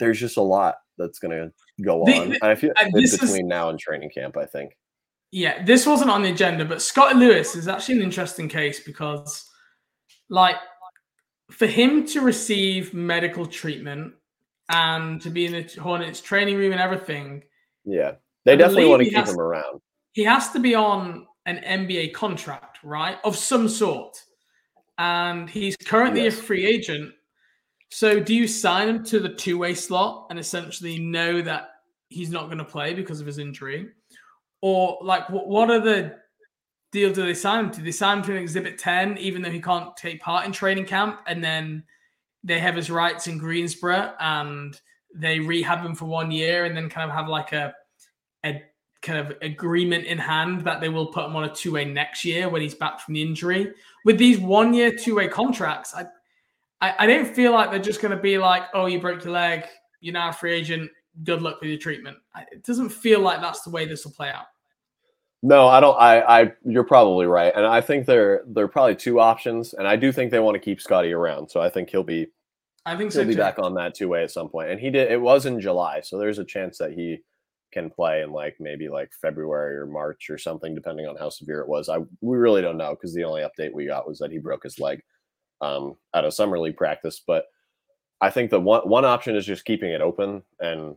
there's 0.00 0.18
just 0.18 0.36
a 0.36 0.42
lot 0.42 0.76
that's 0.98 1.18
going 1.18 1.30
to 1.36 1.52
go 1.84 2.04
The- 2.04 2.12
on. 2.14 2.28
the- 2.30 2.38
and 2.42 2.50
I 2.50 2.54
feel 2.54 2.72
this 2.92 3.12
is- 3.14 3.20
between 3.20 3.46
now 3.48 3.68
and 3.70 3.78
training 3.78 4.10
camp. 4.10 4.36
I 4.36 4.46
think. 4.46 4.76
Yeah, 5.32 5.62
this 5.64 5.86
wasn't 5.86 6.10
on 6.10 6.22
the 6.22 6.30
agenda, 6.30 6.64
but 6.64 6.82
Scott 6.82 7.14
Lewis 7.16 7.54
is 7.54 7.68
actually 7.68 7.96
an 7.96 8.02
interesting 8.02 8.48
case 8.48 8.80
because, 8.80 9.48
like, 10.28 10.56
for 11.50 11.66
him 11.66 12.04
to 12.06 12.20
receive 12.20 12.92
medical 12.94 13.46
treatment 13.46 14.14
and 14.70 15.20
to 15.22 15.30
be 15.30 15.46
in 15.46 15.52
the 15.52 15.80
Hornets 15.80 16.20
training 16.20 16.56
room 16.56 16.72
and 16.72 16.80
everything, 16.80 17.44
Yeah, 17.84 18.12
they 18.44 18.52
I 18.52 18.56
definitely 18.56 18.86
want 18.86 19.00
to 19.02 19.08
keep 19.08 19.18
has- 19.18 19.30
him 19.32 19.38
around. 19.40 19.80
He 20.12 20.24
has 20.24 20.50
to 20.50 20.58
be 20.60 20.74
on 20.74 21.26
an 21.46 21.58
NBA 21.58 22.12
contract, 22.12 22.78
right, 22.82 23.18
of 23.24 23.36
some 23.36 23.68
sort, 23.68 24.16
and 24.98 25.48
he's 25.48 25.76
currently 25.76 26.24
Yes. 26.24 26.38
a 26.38 26.42
free 26.42 26.66
agent. 26.66 27.12
So, 27.90 28.20
do 28.20 28.34
you 28.34 28.46
sign 28.46 28.88
him 28.88 29.04
to 29.06 29.18
the 29.20 29.30
two-way 29.34 29.74
slot 29.74 30.26
and 30.30 30.38
essentially 30.38 30.98
know 30.98 31.42
that 31.42 31.70
he's 32.08 32.30
not 32.30 32.46
going 32.46 32.58
to 32.58 32.64
play 32.64 32.94
because 32.94 33.20
of 33.20 33.26
his 33.26 33.38
injury, 33.38 33.88
or 34.60 34.98
like 35.02 35.28
what, 35.30 35.48
what 35.48 35.70
are 35.70 35.80
the 35.80 36.16
deal 36.92 37.12
do 37.12 37.24
they 37.24 37.34
sign 37.34 37.64
him 37.66 37.70
to? 37.72 37.82
They 37.82 37.92
sign 37.92 38.18
him 38.18 38.24
to 38.24 38.32
an 38.32 38.38
Exhibit 38.38 38.78
Ten, 38.78 39.16
even 39.18 39.42
though 39.42 39.50
he 39.50 39.60
can't 39.60 39.96
take 39.96 40.20
part 40.20 40.44
in 40.46 40.52
training 40.52 40.86
camp, 40.86 41.20
and 41.26 41.42
then 41.42 41.84
they 42.44 42.58
have 42.58 42.74
his 42.76 42.90
rights 42.90 43.26
in 43.26 43.38
Greensboro 43.38 44.14
and 44.18 44.80
they 45.14 45.40
rehab 45.40 45.84
him 45.84 45.94
for 45.94 46.06
one 46.06 46.30
year, 46.30 46.64
and 46.64 46.76
then 46.76 46.88
kind 46.88 47.10
of 47.10 47.16
have 47.16 47.28
like 47.28 47.52
a 47.52 47.72
a 48.44 48.62
kind 49.02 49.18
of 49.18 49.36
agreement 49.42 50.04
in 50.04 50.18
hand 50.18 50.62
that 50.62 50.80
they 50.80 50.88
will 50.88 51.06
put 51.06 51.24
him 51.24 51.36
on 51.36 51.44
a 51.44 51.54
two 51.54 51.72
way 51.72 51.84
next 51.84 52.24
year 52.24 52.48
when 52.48 52.60
he's 52.62 52.74
back 52.74 53.00
from 53.00 53.14
the 53.14 53.22
injury. 53.22 53.72
With 54.04 54.18
these 54.18 54.38
one 54.38 54.74
year 54.74 54.94
two 54.94 55.16
way 55.16 55.28
contracts, 55.28 55.94
I, 55.94 56.06
I 56.80 56.94
I 57.00 57.06
don't 57.06 57.34
feel 57.34 57.52
like 57.52 57.70
they're 57.70 57.80
just 57.80 58.00
going 58.00 58.16
to 58.16 58.22
be 58.22 58.38
like, 58.38 58.64
oh, 58.74 58.86
you 58.86 59.00
broke 59.00 59.24
your 59.24 59.32
leg, 59.32 59.64
you're 60.00 60.14
now 60.14 60.30
a 60.30 60.32
free 60.32 60.52
agent. 60.52 60.90
Good 61.24 61.42
luck 61.42 61.60
with 61.60 61.70
your 61.70 61.78
treatment. 61.78 62.16
It 62.52 62.64
doesn't 62.64 62.90
feel 62.90 63.20
like 63.20 63.40
that's 63.40 63.62
the 63.62 63.70
way 63.70 63.84
this 63.84 64.04
will 64.04 64.12
play 64.12 64.30
out. 64.30 64.46
No, 65.42 65.68
I 65.68 65.80
don't. 65.80 65.96
I, 65.98 66.20
I, 66.20 66.52
you're 66.66 66.84
probably 66.84 67.26
right, 67.26 67.52
and 67.56 67.64
I 67.64 67.80
think 67.80 68.04
there, 68.04 68.42
there 68.46 68.64
are 68.64 68.68
probably 68.68 68.94
two 68.94 69.20
options, 69.20 69.72
and 69.72 69.88
I 69.88 69.96
do 69.96 70.12
think 70.12 70.30
they 70.30 70.38
want 70.38 70.54
to 70.54 70.60
keep 70.60 70.82
Scottie 70.82 71.12
around, 71.12 71.50
so 71.50 71.62
I 71.62 71.70
think 71.70 71.88
he'll 71.88 72.04
be, 72.04 72.26
I 72.84 72.94
think 72.94 73.12
he'll 73.12 73.24
be 73.24 73.32
too. 73.32 73.38
back 73.38 73.58
on 73.58 73.72
that 73.74 73.94
two 73.94 74.08
way 74.08 74.22
at 74.22 74.30
some 74.30 74.50
point. 74.50 74.68
And 74.68 74.78
he 74.78 74.90
did. 74.90 75.10
It 75.10 75.20
was 75.20 75.46
in 75.46 75.58
July, 75.58 76.02
so 76.02 76.18
there's 76.18 76.38
a 76.38 76.44
chance 76.44 76.76
that 76.76 76.92
he 76.92 77.22
can 77.72 77.90
play 77.90 78.22
in 78.22 78.32
like 78.32 78.56
maybe 78.60 78.88
like 78.88 79.12
February 79.12 79.76
or 79.76 79.86
March 79.86 80.30
or 80.30 80.38
something, 80.38 80.74
depending 80.74 81.06
on 81.06 81.16
how 81.16 81.28
severe 81.28 81.60
it 81.60 81.68
was. 81.68 81.88
I 81.88 81.98
we 82.20 82.36
really 82.36 82.62
don't 82.62 82.78
know 82.78 82.90
because 82.90 83.14
the 83.14 83.24
only 83.24 83.42
update 83.42 83.72
we 83.72 83.86
got 83.86 84.08
was 84.08 84.18
that 84.18 84.32
he 84.32 84.38
broke 84.38 84.62
his 84.62 84.78
leg 84.78 85.02
um, 85.60 85.96
at 86.14 86.24
a 86.24 86.32
summer 86.32 86.58
league 86.58 86.76
practice. 86.76 87.22
But 87.26 87.44
I 88.20 88.30
think 88.30 88.50
the 88.50 88.60
one 88.60 88.82
one 88.88 89.04
option 89.04 89.36
is 89.36 89.46
just 89.46 89.64
keeping 89.64 89.90
it 89.90 90.00
open 90.00 90.42
and 90.60 90.96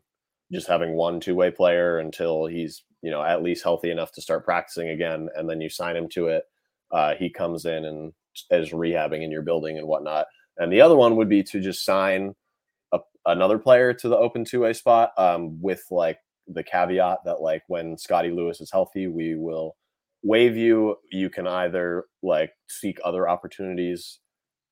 just 0.51 0.67
having 0.67 0.93
one 0.93 1.19
two 1.19 1.35
way 1.35 1.51
player 1.51 1.99
until 1.99 2.45
he's 2.45 2.83
you 3.01 3.11
know 3.11 3.23
at 3.23 3.43
least 3.43 3.63
healthy 3.63 3.91
enough 3.91 4.11
to 4.13 4.21
start 4.21 4.45
practicing 4.45 4.89
again, 4.89 5.29
and 5.35 5.49
then 5.49 5.61
you 5.61 5.69
sign 5.69 5.95
him 5.95 6.09
to 6.09 6.27
it. 6.27 6.43
Uh, 6.91 7.15
he 7.15 7.29
comes 7.29 7.65
in 7.65 7.85
and 7.85 8.13
is 8.51 8.71
rehabbing 8.71 9.23
in 9.23 9.31
your 9.31 9.41
building 9.41 9.77
and 9.77 9.87
whatnot. 9.87 10.27
And 10.57 10.71
the 10.71 10.81
other 10.81 10.95
one 10.95 11.15
would 11.15 11.29
be 11.29 11.43
to 11.43 11.59
just 11.59 11.85
sign 11.85 12.35
a, 12.91 12.99
another 13.25 13.57
player 13.57 13.93
to 13.93 14.07
the 14.07 14.17
open 14.17 14.45
two 14.45 14.61
way 14.61 14.73
spot 14.73 15.11
um, 15.17 15.61
with 15.61 15.83
like 15.91 16.19
the 16.47 16.63
caveat 16.63 17.19
that 17.25 17.41
like 17.41 17.63
when 17.67 17.97
Scottie 17.97 18.31
Lewis 18.31 18.61
is 18.61 18.71
healthy, 18.71 19.07
we 19.07 19.35
will 19.35 19.75
waive 20.23 20.57
you. 20.57 20.97
You 21.11 21.29
can 21.29 21.47
either 21.47 22.05
like 22.21 22.51
seek 22.67 22.99
other 23.03 23.27
opportunities 23.29 24.19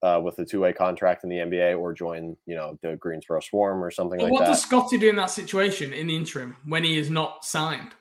uh, 0.03 0.19
with 0.23 0.35
the 0.35 0.45
two 0.45 0.59
way 0.61 0.73
contract 0.73 1.23
in 1.23 1.29
the 1.29 1.37
NBA 1.37 1.77
or 1.79 1.93
join 1.93 2.35
you 2.45 2.55
know 2.55 2.77
the 2.81 2.95
Greensboro 2.95 3.39
Swarm 3.39 3.83
or 3.83 3.91
something 3.91 4.17
But 4.19 4.23
like 4.25 4.31
what 4.33 4.39
that. 4.39 4.49
What 4.49 4.53
does 4.55 4.63
Scottie 4.63 4.97
do 4.97 5.09
in 5.09 5.15
that 5.17 5.29
situation 5.29 5.93
in 5.93 6.07
the 6.07 6.15
interim 6.15 6.57
when 6.65 6.83
he 6.83 6.97
is 6.97 7.09
not 7.09 7.45
signed? 7.45 7.91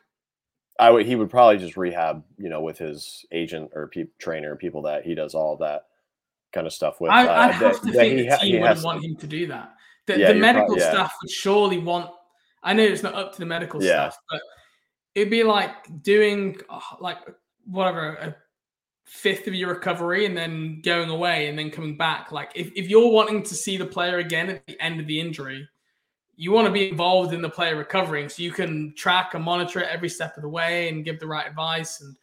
I 0.79 0.91
would 0.91 1.05
he 1.05 1.15
would 1.15 1.29
probably 1.29 1.59
just 1.59 1.77
rehab, 1.77 2.25
you 2.39 2.49
know, 2.49 2.63
with 2.63 2.79
his 2.79 3.25
agent 3.33 3.71
or 3.75 3.89
pe- 3.89 4.07
trainer, 4.19 4.57
people 4.57 4.83
that 4.83 5.05
he 5.05 5.15
does 5.15 5.35
all 5.35 5.59
that 5.59 5.83
kind 6.55 6.67
of 6.67 6.73
stuff 6.73 7.01
with. 7.03 7.11
I, 7.11 7.27
uh, 7.27 7.33
I 7.33 7.47
that- 7.49 7.55
have 7.57 7.81
to 7.83 7.87
that 7.89 7.93
think 7.93 8.19
he 8.19 8.23
the 8.25 8.31
ha- 8.31 8.39
he 8.39 8.53
team 8.53 8.61
wouldn't 8.63 8.81
to- 8.81 8.87
want 8.87 9.05
him 9.05 9.17
to 9.17 9.27
do 9.27 9.47
that. 9.49 9.75
The, 10.07 10.19
Yeah, 10.19 10.33
the 10.33 10.39
medical 10.39 10.79
yeah. 10.79 10.91
staff 10.91 11.15
would 11.23 11.31
surely 11.31 11.77
want. 11.79 12.11
I 12.63 12.73
know 12.75 12.83
it's 12.83 13.03
not 13.03 13.15
up 13.15 13.33
to 13.33 13.39
the 13.39 13.47
medical 13.47 13.81
Yeah. 13.81 14.11
staff, 14.11 14.19
but 14.31 14.41
it'd 15.15 15.31
be 15.31 15.43
like 15.43 16.03
doing 16.03 16.57
uh, 16.69 16.81
like 17.01 17.19
whatever 17.65 18.15
a 18.15 18.37
fifth 19.07 19.47
of 19.49 19.55
your 19.55 19.71
recovery 19.71 20.25
and 20.27 20.37
then 20.37 20.81
going 20.83 21.11
away 21.11 21.49
and 21.49 21.59
then 21.59 21.71
coming 21.71 21.97
back. 21.97 22.31
Like 22.33 22.53
if, 22.55 22.71
if 22.77 22.89
you're 22.89 23.11
wanting 23.11 23.43
to 23.43 23.55
see 23.55 23.77
the 23.77 23.87
player 23.87 24.19
again 24.19 24.51
at 24.51 24.67
the 24.67 24.81
end 24.81 25.01
of 25.01 25.07
the 25.07 25.19
injury, 25.21 25.69
you 26.37 26.53
want 26.53 26.67
to 26.67 26.73
be 26.73 26.89
involved 26.89 27.35
in 27.35 27.43
the 27.43 27.51
player 27.51 27.77
recovering 27.77 28.29
so 28.29 28.43
you 28.43 28.53
can 28.53 28.95
track 28.97 29.35
and 29.35 29.45
monitor 29.45 29.81
it 29.81 29.89
every 29.91 30.09
step 30.09 30.37
of 30.37 30.43
the 30.43 30.49
way 30.49 30.89
and 30.89 31.05
give 31.05 31.19
the 31.19 31.27
right 31.27 31.47
advice 31.47 32.01
and 32.01 32.17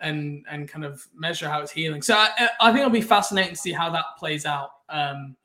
and 0.00 0.44
and 0.50 0.68
kind 0.68 0.84
of 0.84 1.04
measure 1.14 1.48
how 1.48 1.60
it's 1.60 1.72
healing. 1.72 2.02
So 2.02 2.14
I, 2.14 2.48
I 2.60 2.66
think 2.70 2.80
it'll 2.80 2.90
be 2.90 3.00
fascinating 3.00 3.54
to 3.54 3.60
see 3.60 3.72
how 3.72 3.90
that 3.90 4.04
plays 4.18 4.44
out. 4.44 4.70
Um, 4.88 5.36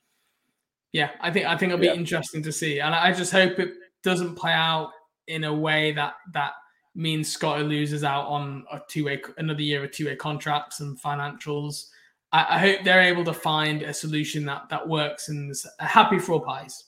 yeah, 0.91 1.11
I 1.21 1.31
think 1.31 1.45
I 1.45 1.55
think 1.55 1.71
it'll 1.71 1.81
be 1.81 1.87
Yeah. 1.87 1.93
interesting 1.93 2.43
to 2.43 2.51
see, 2.51 2.81
and 2.81 2.93
I 2.93 3.13
just 3.13 3.31
hope 3.31 3.57
it 3.59 3.73
doesn't 4.03 4.35
play 4.35 4.53
out 4.53 4.91
in 5.27 5.43
a 5.43 5.53
way 5.53 5.91
that 5.93 6.13
that 6.33 6.53
means 6.95 7.31
Scottie 7.31 7.63
loses 7.63 8.03
out 8.03 8.25
on 8.25 8.65
a 8.71 8.79
two 8.89 9.05
way 9.05 9.21
another 9.37 9.61
year 9.61 9.83
of 9.83 9.91
two 9.91 10.05
way 10.05 10.15
contracts 10.15 10.79
and 10.79 10.99
financials. 11.01 11.85
I, 12.31 12.55
I 12.55 12.59
hope 12.59 12.79
they're 12.83 13.01
able 13.01 13.23
to 13.25 13.33
find 13.33 13.83
a 13.83 13.93
solution 13.93 14.45
that 14.45 14.69
that 14.69 14.87
works 14.87 15.29
and 15.29 15.51
is 15.51 15.65
happy 15.79 16.19
for 16.19 16.33
all 16.33 16.41
pies. 16.41 16.85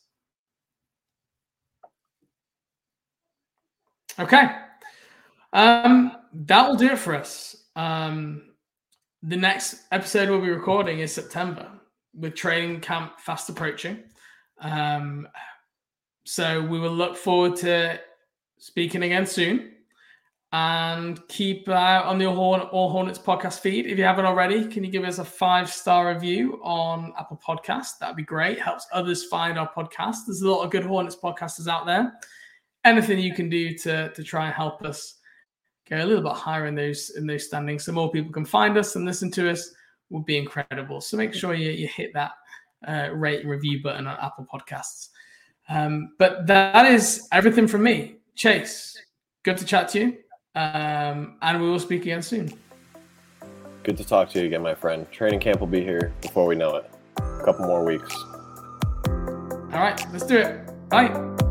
Okay. 4.20 4.50
Um, 5.54 6.12
that 6.34 6.68
will 6.68 6.76
do 6.76 6.92
it 6.92 7.00
for 7.00 7.16
us. 7.16 7.56
Um, 7.76 8.44
the 9.24 9.38
next 9.38 9.84
episode 9.92 10.30
we'll 10.30 10.42
be 10.42 10.50
recording 10.50 11.00
is 11.00 11.14
September 11.14 11.70
with 12.14 12.36
training 12.36 12.82
camp 12.82 13.20
fast 13.20 13.50
approaching. 13.50 14.04
Um, 14.60 15.28
so 16.24 16.62
we 16.62 16.80
will 16.80 16.94
look 16.94 17.18
forward 17.18 17.56
to 17.58 18.00
speaking 18.58 19.04
again 19.04 19.26
soon. 19.26 19.72
And 20.54 21.26
keep 21.30 21.70
uh, 21.70 22.04
on 22.04 22.18
the 22.18 22.30
Horn- 22.30 22.60
All 22.60 22.90
Hornets 22.90 23.18
podcast 23.18 23.62
feed. 23.62 23.86
If 23.86 23.98
you 23.98 24.04
haven't 24.04 24.26
already, 24.26 24.68
can 24.68 24.84
you 24.84 24.92
give 24.92 25.06
us 25.06 25.18
a 25.18 25.24
five 25.24 25.72
star 25.72 26.14
review 26.14 26.60
on 26.62 27.14
Apple 27.18 27.40
Podcast? 27.48 28.00
That'd 28.00 28.18
be 28.18 28.24
great. 28.24 28.60
Helps 28.60 28.86
others 28.92 29.24
find 29.24 29.58
our 29.58 29.72
podcast. 29.72 30.26
There's 30.28 30.42
a 30.42 30.52
lot 30.52 30.66
of 30.66 30.70
good 30.70 30.84
Hornets 30.84 31.16
podcasters 31.16 31.70
out 31.70 31.86
there. 31.86 32.12
Anything 32.84 33.20
you 33.20 33.34
can 33.34 33.48
do 33.48 33.78
to 33.78 34.12
to 34.12 34.24
try 34.24 34.48
and 34.48 34.54
help 34.54 34.84
us 34.84 35.20
go 35.90 36.04
a 36.04 36.06
little 36.06 36.24
bit 36.24 36.34
higher 36.34 36.66
in 36.66 36.76
those 36.76 37.12
in 37.12 37.26
those 37.26 37.46
standings, 37.46 37.86
so 37.86 37.94
more 37.94 38.12
people 38.12 38.34
can 38.34 38.44
find 38.44 38.78
us 38.78 38.98
and 38.98 39.06
listen 39.06 39.32
to 39.32 39.50
us, 39.50 39.74
would 40.10 40.26
be 40.26 40.38
incredible. 40.38 41.00
So 41.00 41.16
make 41.16 41.34
sure 41.34 41.54
you, 41.54 41.72
you 41.72 41.88
hit 41.88 42.12
that 42.14 42.32
uh, 42.86 43.10
rate 43.14 43.40
and 43.40 43.50
review 43.50 43.82
button 43.82 44.06
on 44.06 44.18
Apple 44.22 44.46
Podcasts. 44.54 45.10
Um, 45.72 46.14
but 46.20 46.48
that 46.48 46.86
is 46.86 47.28
everything 47.32 47.68
from 47.68 47.84
me, 47.84 48.18
Chase. 48.36 48.98
Good 49.44 49.58
to 49.58 49.66
chat 49.66 49.88
to 49.90 50.00
you, 50.00 50.18
um, 50.54 51.38
and 51.42 51.62
we 51.62 51.70
will 51.70 51.80
speak 51.80 52.02
again 52.02 52.22
soon. 52.22 52.54
Good 53.84 53.98
to 53.98 54.04
talk 54.04 54.30
to 54.32 54.40
you 54.40 54.46
again, 54.46 54.62
my 54.62 54.76
friend. 54.76 55.10
Training 55.12 55.40
camp 55.40 55.60
will 55.60 55.68
be 55.68 55.82
here 55.82 56.14
before 56.22 56.46
we 56.46 56.56
know 56.56 56.76
it. 56.76 56.92
A 57.18 57.44
couple 57.44 57.66
more 57.66 57.86
weeks. 57.86 58.14
All 59.74 59.80
right, 59.80 60.06
let's 60.12 60.26
do 60.26 60.38
it. 60.38 60.90
Bye. 60.90 61.50